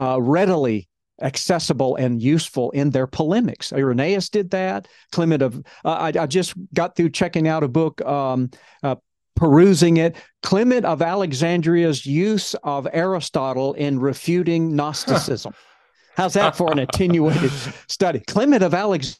[0.00, 0.88] uh, readily
[1.20, 3.72] accessible and useful in their polemics.
[3.72, 4.88] Irenaeus did that.
[5.10, 8.50] Clement of uh, I, I, just got through checking out a book, um,
[8.82, 8.96] uh,
[9.36, 10.16] perusing it.
[10.42, 15.54] Clement of Alexandria's use of Aristotle in refuting Gnosticism.
[16.16, 17.50] How's that for an attenuated
[17.88, 18.20] study?
[18.20, 19.18] Clement of Alexandria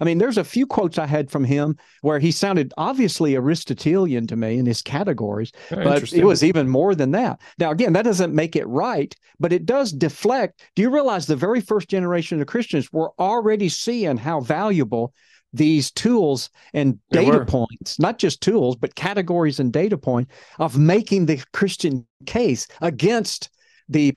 [0.00, 4.26] I mean, there's a few quotes I had from him where he sounded obviously Aristotelian
[4.28, 7.40] to me in his categories, Very but it was even more than that.
[7.58, 10.62] Now, again, that doesn't make it right, but it does deflect.
[10.74, 15.12] Do you realize the very first generation of Christians were already seeing how valuable
[15.52, 21.26] these tools and data points, not just tools, but categories and data points of making
[21.26, 23.50] the Christian case against
[23.88, 24.14] the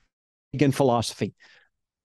[0.52, 1.34] pagan philosophy.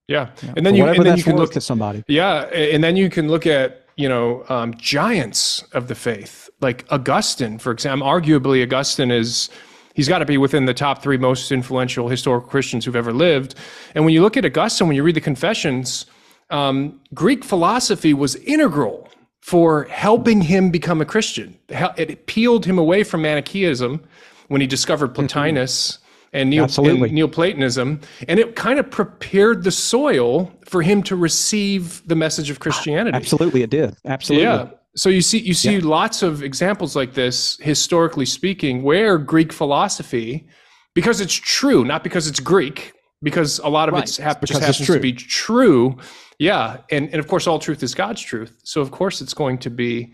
[0.07, 0.53] Yeah, yeah.
[0.55, 2.03] and then you and then you can look at somebody.
[2.07, 6.85] Yeah, and then you can look at you know um, giants of the faith like
[6.89, 8.07] Augustine, for example.
[8.07, 9.49] Arguably, Augustine is
[9.95, 13.55] he's got to be within the top three most influential historical Christians who've ever lived.
[13.95, 16.05] And when you look at Augustine, when you read the Confessions,
[16.49, 19.09] um, Greek philosophy was integral
[19.41, 21.57] for helping him become a Christian.
[21.69, 24.03] It peeled him away from Manichaeism
[24.47, 25.25] when he discovered mm-hmm.
[25.25, 25.91] Plotinus.
[25.91, 31.15] Mm-hmm and, Neo, and Neoplatonism, and it kind of prepared the soil for him to
[31.15, 33.15] receive the message of Christianity.
[33.15, 33.95] Absolutely, it did.
[34.05, 34.43] Absolutely.
[34.43, 34.69] Yeah.
[34.95, 35.85] So you see, you see yeah.
[35.85, 40.47] lots of examples like this, historically speaking, where Greek philosophy,
[40.95, 44.09] because it's true, not because it's Greek, because a lot of right.
[44.09, 45.97] it ha- just happens to be true.
[46.39, 48.59] Yeah, and and of course, all truth is God's truth.
[48.63, 50.13] So of course, it's going to be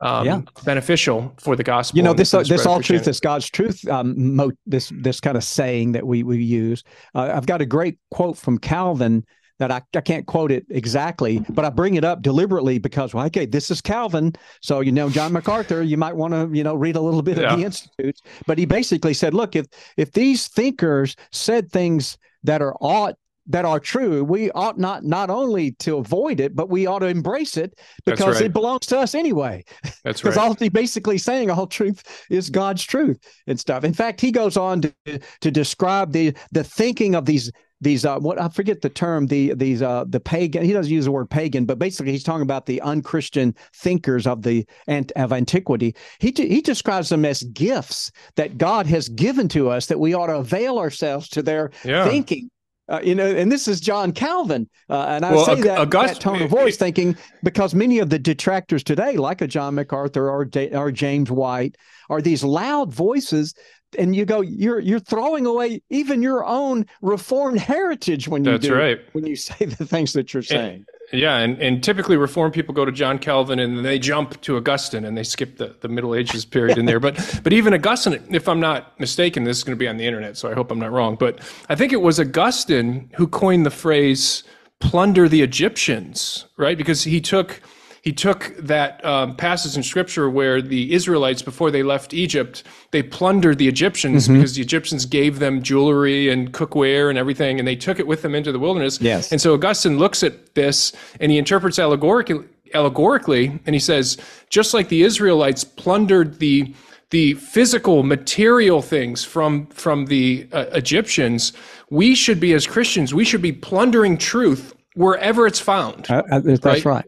[0.00, 0.40] um, yeah.
[0.64, 1.96] beneficial for the gospel.
[1.96, 3.86] You know, this uh, this all truth is God's truth.
[3.88, 6.82] Um, mo- this this kind of saying that we we use.
[7.14, 9.24] Uh, I've got a great quote from Calvin
[9.58, 13.24] that I, I can't quote it exactly, but I bring it up deliberately because, well,
[13.26, 14.34] okay, this is Calvin.
[14.60, 17.38] So, you know, John MacArthur, you might want to, you know, read a little bit
[17.38, 17.52] yeah.
[17.52, 18.20] of the Institutes.
[18.46, 19.66] But he basically said, look, if
[19.96, 23.16] if these thinkers said things that are ought
[23.48, 27.06] that are true, we ought not not only to avoid it, but we ought to
[27.06, 28.46] embrace it because right.
[28.46, 29.64] it belongs to us anyway.
[29.82, 30.30] That's right.
[30.30, 33.84] Because all he basically saying all truth is God's truth and stuff.
[33.84, 34.94] In fact, he goes on to
[35.40, 37.50] to describe the the thinking of these
[37.80, 41.04] these uh, what I forget the term the these uh the pagan he doesn't use
[41.04, 45.32] the word pagan but basically he's talking about the unchristian thinkers of the and of
[45.32, 50.14] antiquity he he describes them as gifts that God has given to us that we
[50.14, 52.08] ought to avail ourselves to their yeah.
[52.08, 52.50] thinking
[52.88, 56.14] uh, you know, and this is John Calvin, uh, and I well, say that, August-
[56.14, 60.30] that tone of voice, thinking because many of the detractors today, like a John MacArthur
[60.30, 61.76] or, or James White,
[62.08, 63.54] are these loud voices
[63.98, 68.66] and you go you're you're throwing away even your own reformed heritage when you That's
[68.66, 68.98] do, right.
[69.12, 70.84] when you say the things that you're saying.
[71.12, 74.56] Yeah, and, and typically reformed people go to John Calvin and then they jump to
[74.56, 76.98] Augustine and they skip the, the Middle Ages period in there.
[76.98, 80.06] But but even Augustine, if I'm not mistaken, this is going to be on the
[80.06, 81.16] internet, so I hope I'm not wrong.
[81.16, 84.42] But I think it was Augustine who coined the phrase
[84.80, 86.76] "plunder the Egyptians," right?
[86.76, 87.60] Because he took
[88.06, 92.62] he took that um, passage in scripture where the Israelites, before they left Egypt,
[92.92, 94.34] they plundered the Egyptians mm-hmm.
[94.34, 98.22] because the Egyptians gave them jewelry and cookware and everything, and they took it with
[98.22, 99.00] them into the wilderness.
[99.00, 99.32] Yes.
[99.32, 104.18] And so Augustine looks at this and he interprets allegorically, allegorically, and he says,
[104.50, 106.72] just like the Israelites plundered the
[107.10, 111.52] the physical material things from from the uh, Egyptians,
[111.90, 116.10] we should be as Christians, we should be plundering truth wherever it's found.
[116.10, 116.84] Uh, uh that's right.
[116.84, 117.04] right.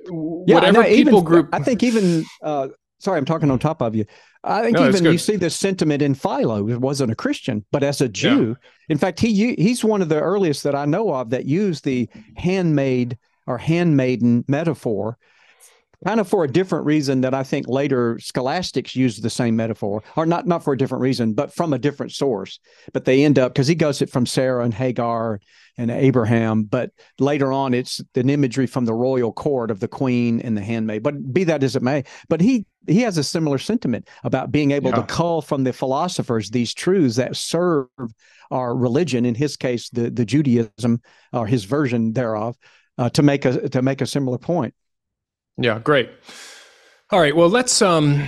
[0.46, 1.48] Yeah, Whatever people even, group.
[1.52, 2.24] I think even.
[2.42, 4.04] Uh, sorry, I'm talking on top of you.
[4.44, 6.64] I think no, even you see this sentiment in Philo.
[6.66, 8.70] He wasn't a Christian, but as a Jew, yeah.
[8.88, 12.08] in fact, he he's one of the earliest that I know of that used the
[12.36, 15.18] handmaid or handmaiden metaphor
[16.04, 20.02] kind of for a different reason that I think later scholastics used the same metaphor,
[20.16, 22.60] or not not for a different reason, but from a different source.
[22.92, 25.40] But they end up because he goes it from Sarah and Hagar
[25.78, 30.40] and Abraham, but later on it's an imagery from the royal court of the queen
[30.40, 31.04] and the handmaid.
[31.04, 34.72] But be that as it may, but he he has a similar sentiment about being
[34.72, 34.96] able yeah.
[34.96, 37.86] to cull from the philosophers these truths that serve
[38.50, 39.24] our religion.
[39.24, 41.00] In his case, the the Judaism
[41.32, 42.56] or his version thereof,
[42.98, 44.74] uh, to make a to make a similar point.
[45.56, 46.10] Yeah, great.
[47.10, 48.26] All right, well let's um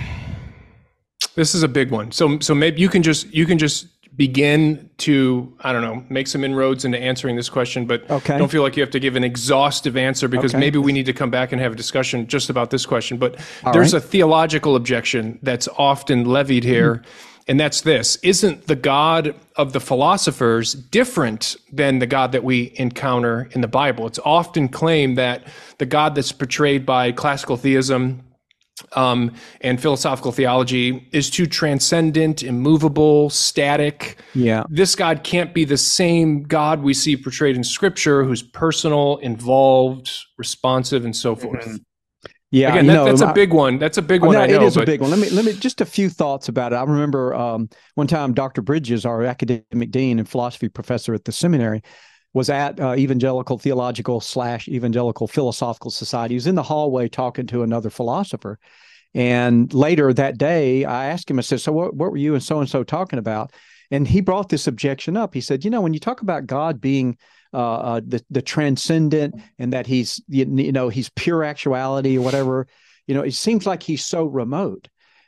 [1.35, 2.11] this is a big one.
[2.11, 6.27] So so maybe you can just you can just begin to I don't know make
[6.27, 8.37] some inroads into answering this question, but okay.
[8.37, 10.59] don't feel like you have to give an exhaustive answer because okay.
[10.59, 13.17] maybe we need to come back and have a discussion just about this question.
[13.17, 14.03] But All there's right.
[14.03, 16.95] a theological objection that's often levied here.
[16.95, 22.43] Mm-hmm and that's this Isn't the God of the philosophers different than the God that
[22.43, 24.07] we encounter in the Bible?
[24.07, 25.45] It's often claimed that
[25.77, 28.23] the God that's portrayed by classical theism
[28.93, 34.17] um, and philosophical theology is too transcendent, immovable, static.
[34.33, 34.63] Yeah.
[34.69, 40.11] This God can't be the same God we see portrayed in Scripture, who's personal, involved,
[40.37, 41.65] responsive, and so forth.
[41.65, 41.75] Mm-hmm.
[42.51, 43.79] Yeah, Again, that, know, that's a big one.
[43.79, 44.33] That's a big one.
[44.33, 44.83] No, I know, it is but...
[44.83, 45.09] a big one.
[45.09, 46.75] Let me let me just a few thoughts about it.
[46.75, 48.61] I remember um, one time Dr.
[48.61, 51.81] Bridges, our academic dean and philosophy professor at the seminary,
[52.33, 56.33] was at uh, Evangelical Theological slash Evangelical Philosophical Society.
[56.33, 58.59] He was in the hallway talking to another philosopher,
[59.13, 61.39] and later that day, I asked him.
[61.39, 63.51] I said, "So what, what were you and so and so talking about?"
[63.89, 65.33] And he brought this objection up.
[65.33, 67.17] He said, "You know, when you talk about God being
[67.53, 72.21] uh, uh, the the transcendent and that he's you, you know he's pure actuality or
[72.21, 72.67] whatever.
[73.07, 74.87] You know, it seems like he's so remote.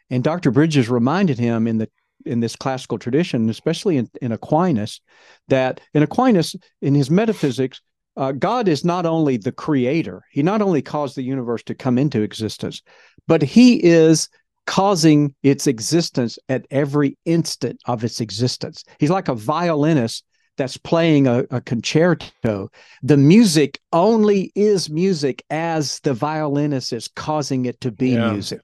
[0.10, 0.52] And Dr.
[0.52, 1.90] Bridges reminded him in the
[2.26, 5.02] in this classical tradition, especially in, in Aquinas,
[5.48, 7.82] that in Aquinas, in his metaphysics,
[8.16, 11.98] uh, God is not only the creator, he not only caused the universe to come
[11.98, 12.82] into existence,
[13.28, 14.30] but he is
[14.66, 18.84] causing its existence at every instant of its existence.
[19.00, 20.24] He's like a violinist
[20.58, 22.70] that's playing a, a, concerto.
[23.02, 28.32] The music only is music as the violinist is causing it to be yeah.
[28.32, 28.62] music.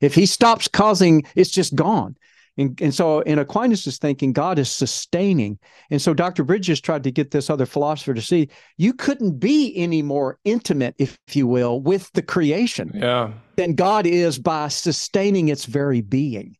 [0.00, 2.16] If he stops causing, it's just gone.
[2.58, 5.58] And, and so in Aquinas is thinking God is sustaining.
[5.90, 6.42] And so Dr.
[6.42, 10.96] Bridges tried to get this other philosopher to see you couldn't be any more intimate,
[10.98, 13.30] if you will, with the creation yeah.
[13.56, 16.56] than God is by sustaining its very being.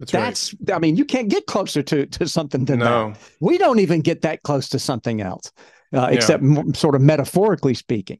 [0.00, 0.76] That's, That's right.
[0.76, 3.10] I mean, you can't get closer to to something than no.
[3.10, 3.18] that.
[3.40, 5.50] We don't even get that close to something else,
[5.92, 6.16] uh, yeah.
[6.16, 8.18] except m- sort of metaphorically speaking.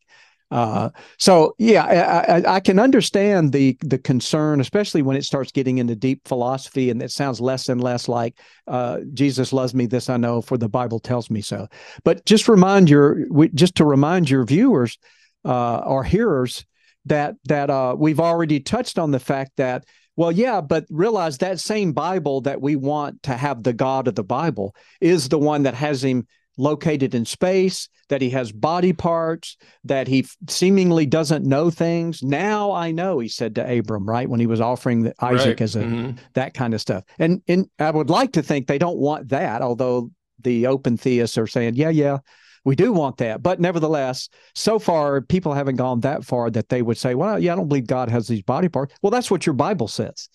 [0.50, 0.88] Uh,
[1.18, 5.76] so yeah, I, I, I, can understand the the concern, especially when it starts getting
[5.76, 9.84] into deep philosophy, and it sounds less and less like uh, Jesus loves me.
[9.84, 11.68] This I know, for the Bible tells me so.
[12.02, 14.96] But just remind your, just to remind your viewers
[15.44, 16.64] uh, or hearers
[17.04, 19.84] that that uh, we've already touched on the fact that
[20.16, 24.16] well, yeah, but realize that same Bible that we want to have the God of
[24.16, 26.26] the Bible is the one that has him
[26.58, 32.22] located in space, that he has body parts, that he seemingly doesn't know things.
[32.22, 35.60] Now I know, he said to Abram, right when he was offering the, Isaac right.
[35.60, 36.16] as a mm-hmm.
[36.34, 37.04] that kind of stuff.
[37.18, 40.10] And and I would like to think they don't want that, although
[40.42, 42.18] the open theists are saying, yeah, yeah,
[42.64, 43.42] we do want that.
[43.42, 47.52] But nevertheless, so far, people haven't gone that far that they would say, well, yeah,
[47.52, 48.94] I don't believe God has these body parts.
[49.02, 50.28] Well, that's what your Bible says.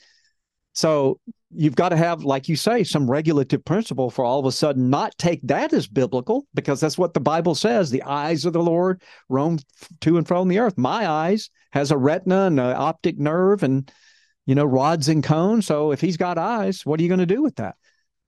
[0.74, 1.20] So
[1.56, 4.90] you've got to have, like you say, some regulative principle for all of a sudden
[4.90, 7.90] not take that as biblical because that's what the Bible says.
[7.90, 9.60] The eyes of the Lord roam
[10.02, 10.78] to and fro from the earth.
[10.78, 13.92] My eyes has a retina and an optic nerve and,
[14.46, 15.68] you know, rods and cones.
[15.68, 17.76] So if he's got eyes, what are you going to do with that?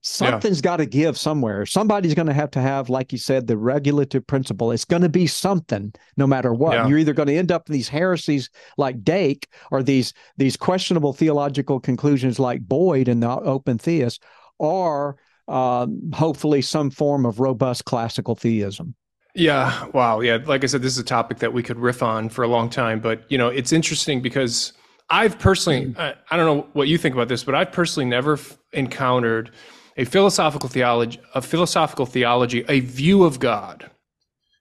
[0.08, 0.64] Something's yeah.
[0.64, 1.66] got to give somewhere.
[1.66, 4.72] Somebody's going to have to have, like you said, the regulative principle.
[4.72, 6.74] It's going to be something, no matter what.
[6.74, 6.88] Yeah.
[6.88, 11.12] You're either going to end up in these heresies like Dake, or these these questionable
[11.12, 14.22] theological conclusions like Boyd and the open theist,
[14.60, 15.18] or
[15.48, 18.94] um, hopefully some form of robust classical theism.
[19.34, 19.88] Yeah.
[19.88, 20.20] Wow.
[20.20, 20.38] Yeah.
[20.46, 22.70] Like I said, this is a topic that we could riff on for a long
[22.70, 24.74] time, but you know, it's interesting because
[25.10, 26.00] I've personally, mm-hmm.
[26.00, 29.50] I, I don't know what you think about this, but I've personally never f- encountered
[29.98, 33.90] a philosophical theology, a philosophical theology, a view of God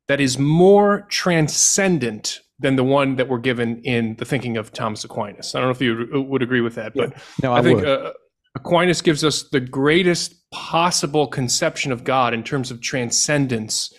[0.08, 5.04] that is more transcendent than the one that we're given in the thinking of Thomas
[5.04, 5.54] Aquinas.
[5.54, 7.18] I don't know if you would agree with that, but yeah.
[7.42, 8.12] no, I, I, think uh,
[8.54, 13.92] Aquinas gives us the greatest possible conception of God in terms of transcendence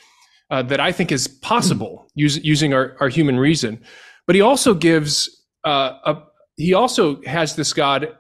[0.52, 3.84] uh, that I think is possible use, using our, our human reason.
[4.26, 6.24] But he also gives uh, a,
[6.56, 8.18] he also has this God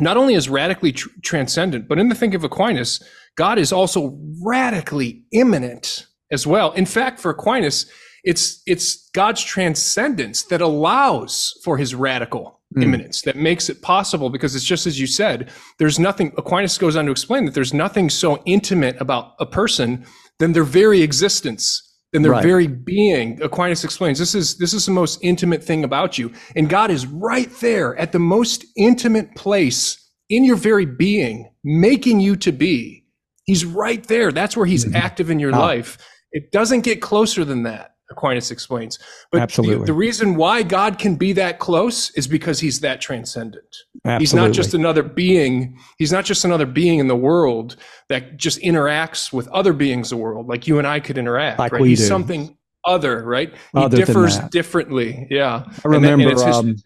[0.00, 3.02] not only is radically tr- transcendent, but in the think of Aquinas,
[3.36, 6.72] God is also radically immanent as well.
[6.72, 7.90] In fact, for Aquinas,
[8.24, 12.82] it's it's God's transcendence that allows for his radical mm.
[12.82, 16.96] immanence that makes it possible because it's just as you said there's nothing Aquinas goes
[16.96, 20.04] on to explain that there's nothing so intimate about a person
[20.38, 22.42] than their very existence than their right.
[22.42, 23.40] very being.
[23.42, 26.32] Aquinas explains this is this is the most intimate thing about you.
[26.56, 29.96] And God is right there at the most intimate place
[30.28, 33.04] in your very being, making you to be.
[33.44, 34.32] He's right there.
[34.32, 34.96] That's where he's mm-hmm.
[34.96, 35.58] active in your oh.
[35.58, 35.98] life.
[36.32, 37.89] It doesn't get closer than that.
[38.10, 38.98] Aquinas explains.
[39.30, 39.78] But Absolutely.
[39.78, 43.64] The, the, reason why God can be that close is because he's that transcendent.
[44.04, 44.22] Absolutely.
[44.22, 45.78] He's not just another being.
[45.98, 47.76] He's not just another being in the world
[48.08, 51.58] that just interacts with other beings in the world, like you and I could interact.
[51.58, 51.80] Like right?
[51.82, 52.06] we he's do.
[52.06, 53.54] something other, right?
[53.74, 55.26] Other he differs differently.
[55.30, 55.64] Yeah.
[55.84, 56.30] I remember.
[56.30, 56.76] His, um,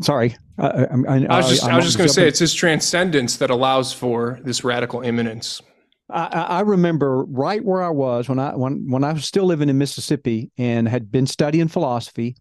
[0.00, 0.36] sorry.
[0.58, 3.38] I, I, I, I was just, I was just going to say it's his transcendence
[3.38, 5.60] that allows for this radical immanence.
[6.12, 9.68] I, I, remember right where I was when I when when I was still living
[9.68, 12.36] in Mississippi and had been studying philosophy,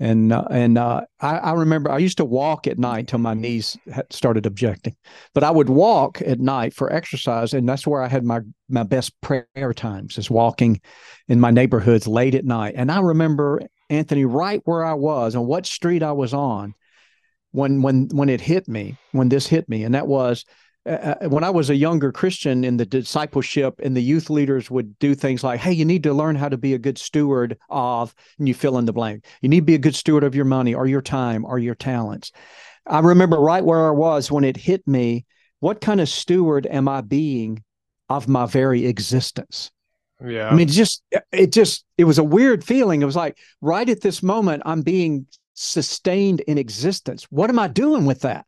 [0.00, 3.34] and uh, and uh, I, I, remember I used to walk at night till my
[3.34, 3.78] knees
[4.10, 4.96] started objecting,
[5.34, 8.82] but I would walk at night for exercise, and that's where I had my my
[8.82, 10.80] best prayer times is walking
[11.28, 12.74] in my neighborhoods late at night.
[12.76, 16.74] And I remember Anthony right where I was and what street I was on
[17.52, 20.44] when when when it hit me when this hit me, and that was
[20.86, 24.98] uh, when I was a younger Christian in the discipleship, and the youth leaders would
[24.98, 28.14] do things like, "Hey, you need to learn how to be a good steward of,"
[28.38, 29.24] and you fill in the blank.
[29.40, 31.74] You need to be a good steward of your money, or your time, or your
[31.74, 32.32] talents.
[32.86, 35.24] I remember right where I was when it hit me.
[35.60, 37.62] What kind of steward am I being
[38.08, 39.70] of my very existence?
[40.24, 40.48] Yeah.
[40.48, 41.02] I mean, just,
[41.32, 43.02] it just, it was a weird feeling.
[43.02, 47.24] It was like right at this moment, I'm being sustained in existence.
[47.30, 48.46] What am I doing with that?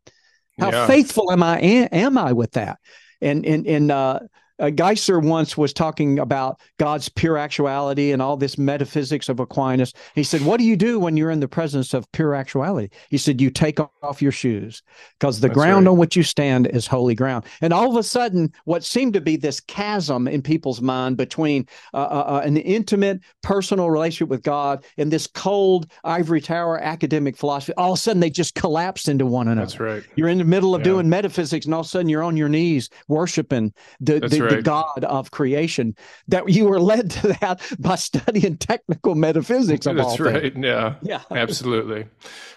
[0.59, 0.87] How yeah.
[0.87, 2.79] faithful am I am I with that?
[3.21, 4.19] And and and uh,
[4.59, 9.93] uh, Geisler once was talking about God's pure actuality and all this metaphysics of Aquinas.
[10.13, 12.89] He said, What do you do when you're in the presence of pure actuality?
[13.09, 14.81] He said, You take off your shoes
[15.19, 15.91] because the That's ground right.
[15.91, 17.45] on which you stand is holy ground.
[17.61, 21.67] And all of a sudden, what seemed to be this chasm in people's mind between
[21.93, 27.35] uh, uh, uh an intimate personal relationship with God and this cold ivory tower academic
[27.35, 29.65] philosophy, all of a sudden they just collapsed into one another.
[29.65, 30.03] That's right.
[30.15, 30.85] You're in the middle of yeah.
[30.85, 34.57] doing metaphysics, and all of a sudden you're on your knees worshiping the, the, right.
[34.57, 35.95] the God of creation.
[36.27, 39.85] That you were led to that by studying technical metaphysics.
[39.85, 40.53] Of That's right.
[40.53, 40.65] Things.
[40.65, 40.95] Yeah.
[41.01, 41.21] Yeah.
[41.31, 42.05] Absolutely.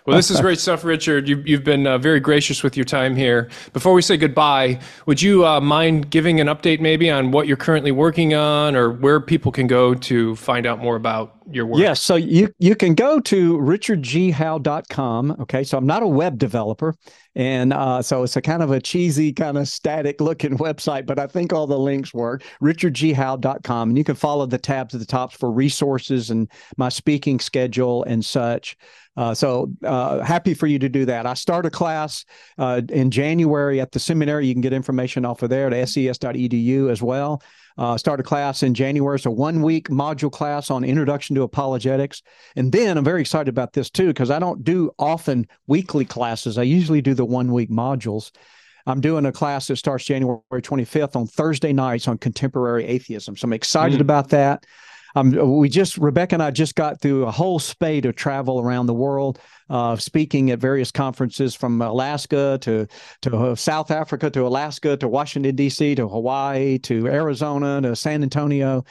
[0.07, 1.29] Well, this is great stuff, Richard.
[1.29, 3.51] You, have been uh, very gracious with your time here.
[3.75, 7.59] Before we say goodbye, would you uh, mind giving an update maybe on what you're
[7.59, 11.81] currently working on or where people can go to find out more about your work?
[11.81, 12.01] Yes.
[12.01, 15.37] So you, you can go to richardghowe.com.
[15.41, 15.65] Okay.
[15.65, 16.95] So I'm not a web developer.
[17.35, 21.19] And uh, so it's a kind of a cheesy, kind of static looking website, but
[21.19, 22.43] I think all the links work.
[22.63, 23.91] richardghowe.com.
[23.91, 28.03] And you can follow the tabs at the top for resources and my speaking schedule
[28.05, 28.77] and such.
[29.19, 31.27] Uh, so uh, happy for you to do that.
[31.27, 32.25] I start a class
[32.57, 34.47] uh, in January at the seminary.
[34.47, 37.43] You can get information off of there at ses.edu as well.
[37.79, 39.15] Uh, start a class in January.
[39.15, 42.23] It's a one week module class on introduction to apologetics.
[42.57, 46.59] And then I'm very excited about this too, because I don't do often weekly classes.
[46.59, 48.33] I usually do the one week modules.
[48.87, 53.37] I'm doing a class that starts January 25th on Thursday nights on contemporary atheism.
[53.37, 54.03] So I'm excited mm.
[54.03, 54.67] about that.
[55.19, 58.87] Um, we just Rebecca and I just got through a whole spate of travel around
[58.87, 62.87] the world, uh, speaking at various conferences from Alaska to
[63.23, 65.97] to uh, South Africa to Alaska to Washington D.C.
[65.97, 68.85] to Hawaii to Arizona to San Antonio.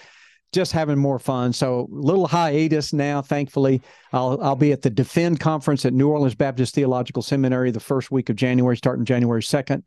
[0.54, 1.52] Just having more fun.
[1.54, 3.22] So little hiatus now.
[3.22, 3.82] Thankfully,
[4.12, 8.12] I'll I'll be at the Defend conference at New Orleans Baptist Theological Seminary the first
[8.12, 9.84] week of January, starting January second.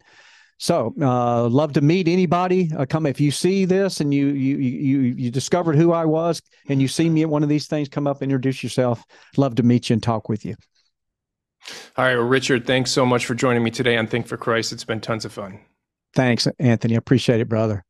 [0.60, 2.70] So, uh, love to meet anybody.
[2.76, 6.42] Uh, come if you see this and you you you you discovered who I was,
[6.68, 7.88] and you see me at one of these things.
[7.88, 9.02] Come up, introduce yourself.
[9.38, 10.56] Love to meet you and talk with you.
[11.96, 14.70] All right, well, Richard, thanks so much for joining me today on Think for Christ.
[14.70, 15.60] It's been tons of fun.
[16.14, 16.94] Thanks, Anthony.
[16.94, 17.82] I appreciate it, brother.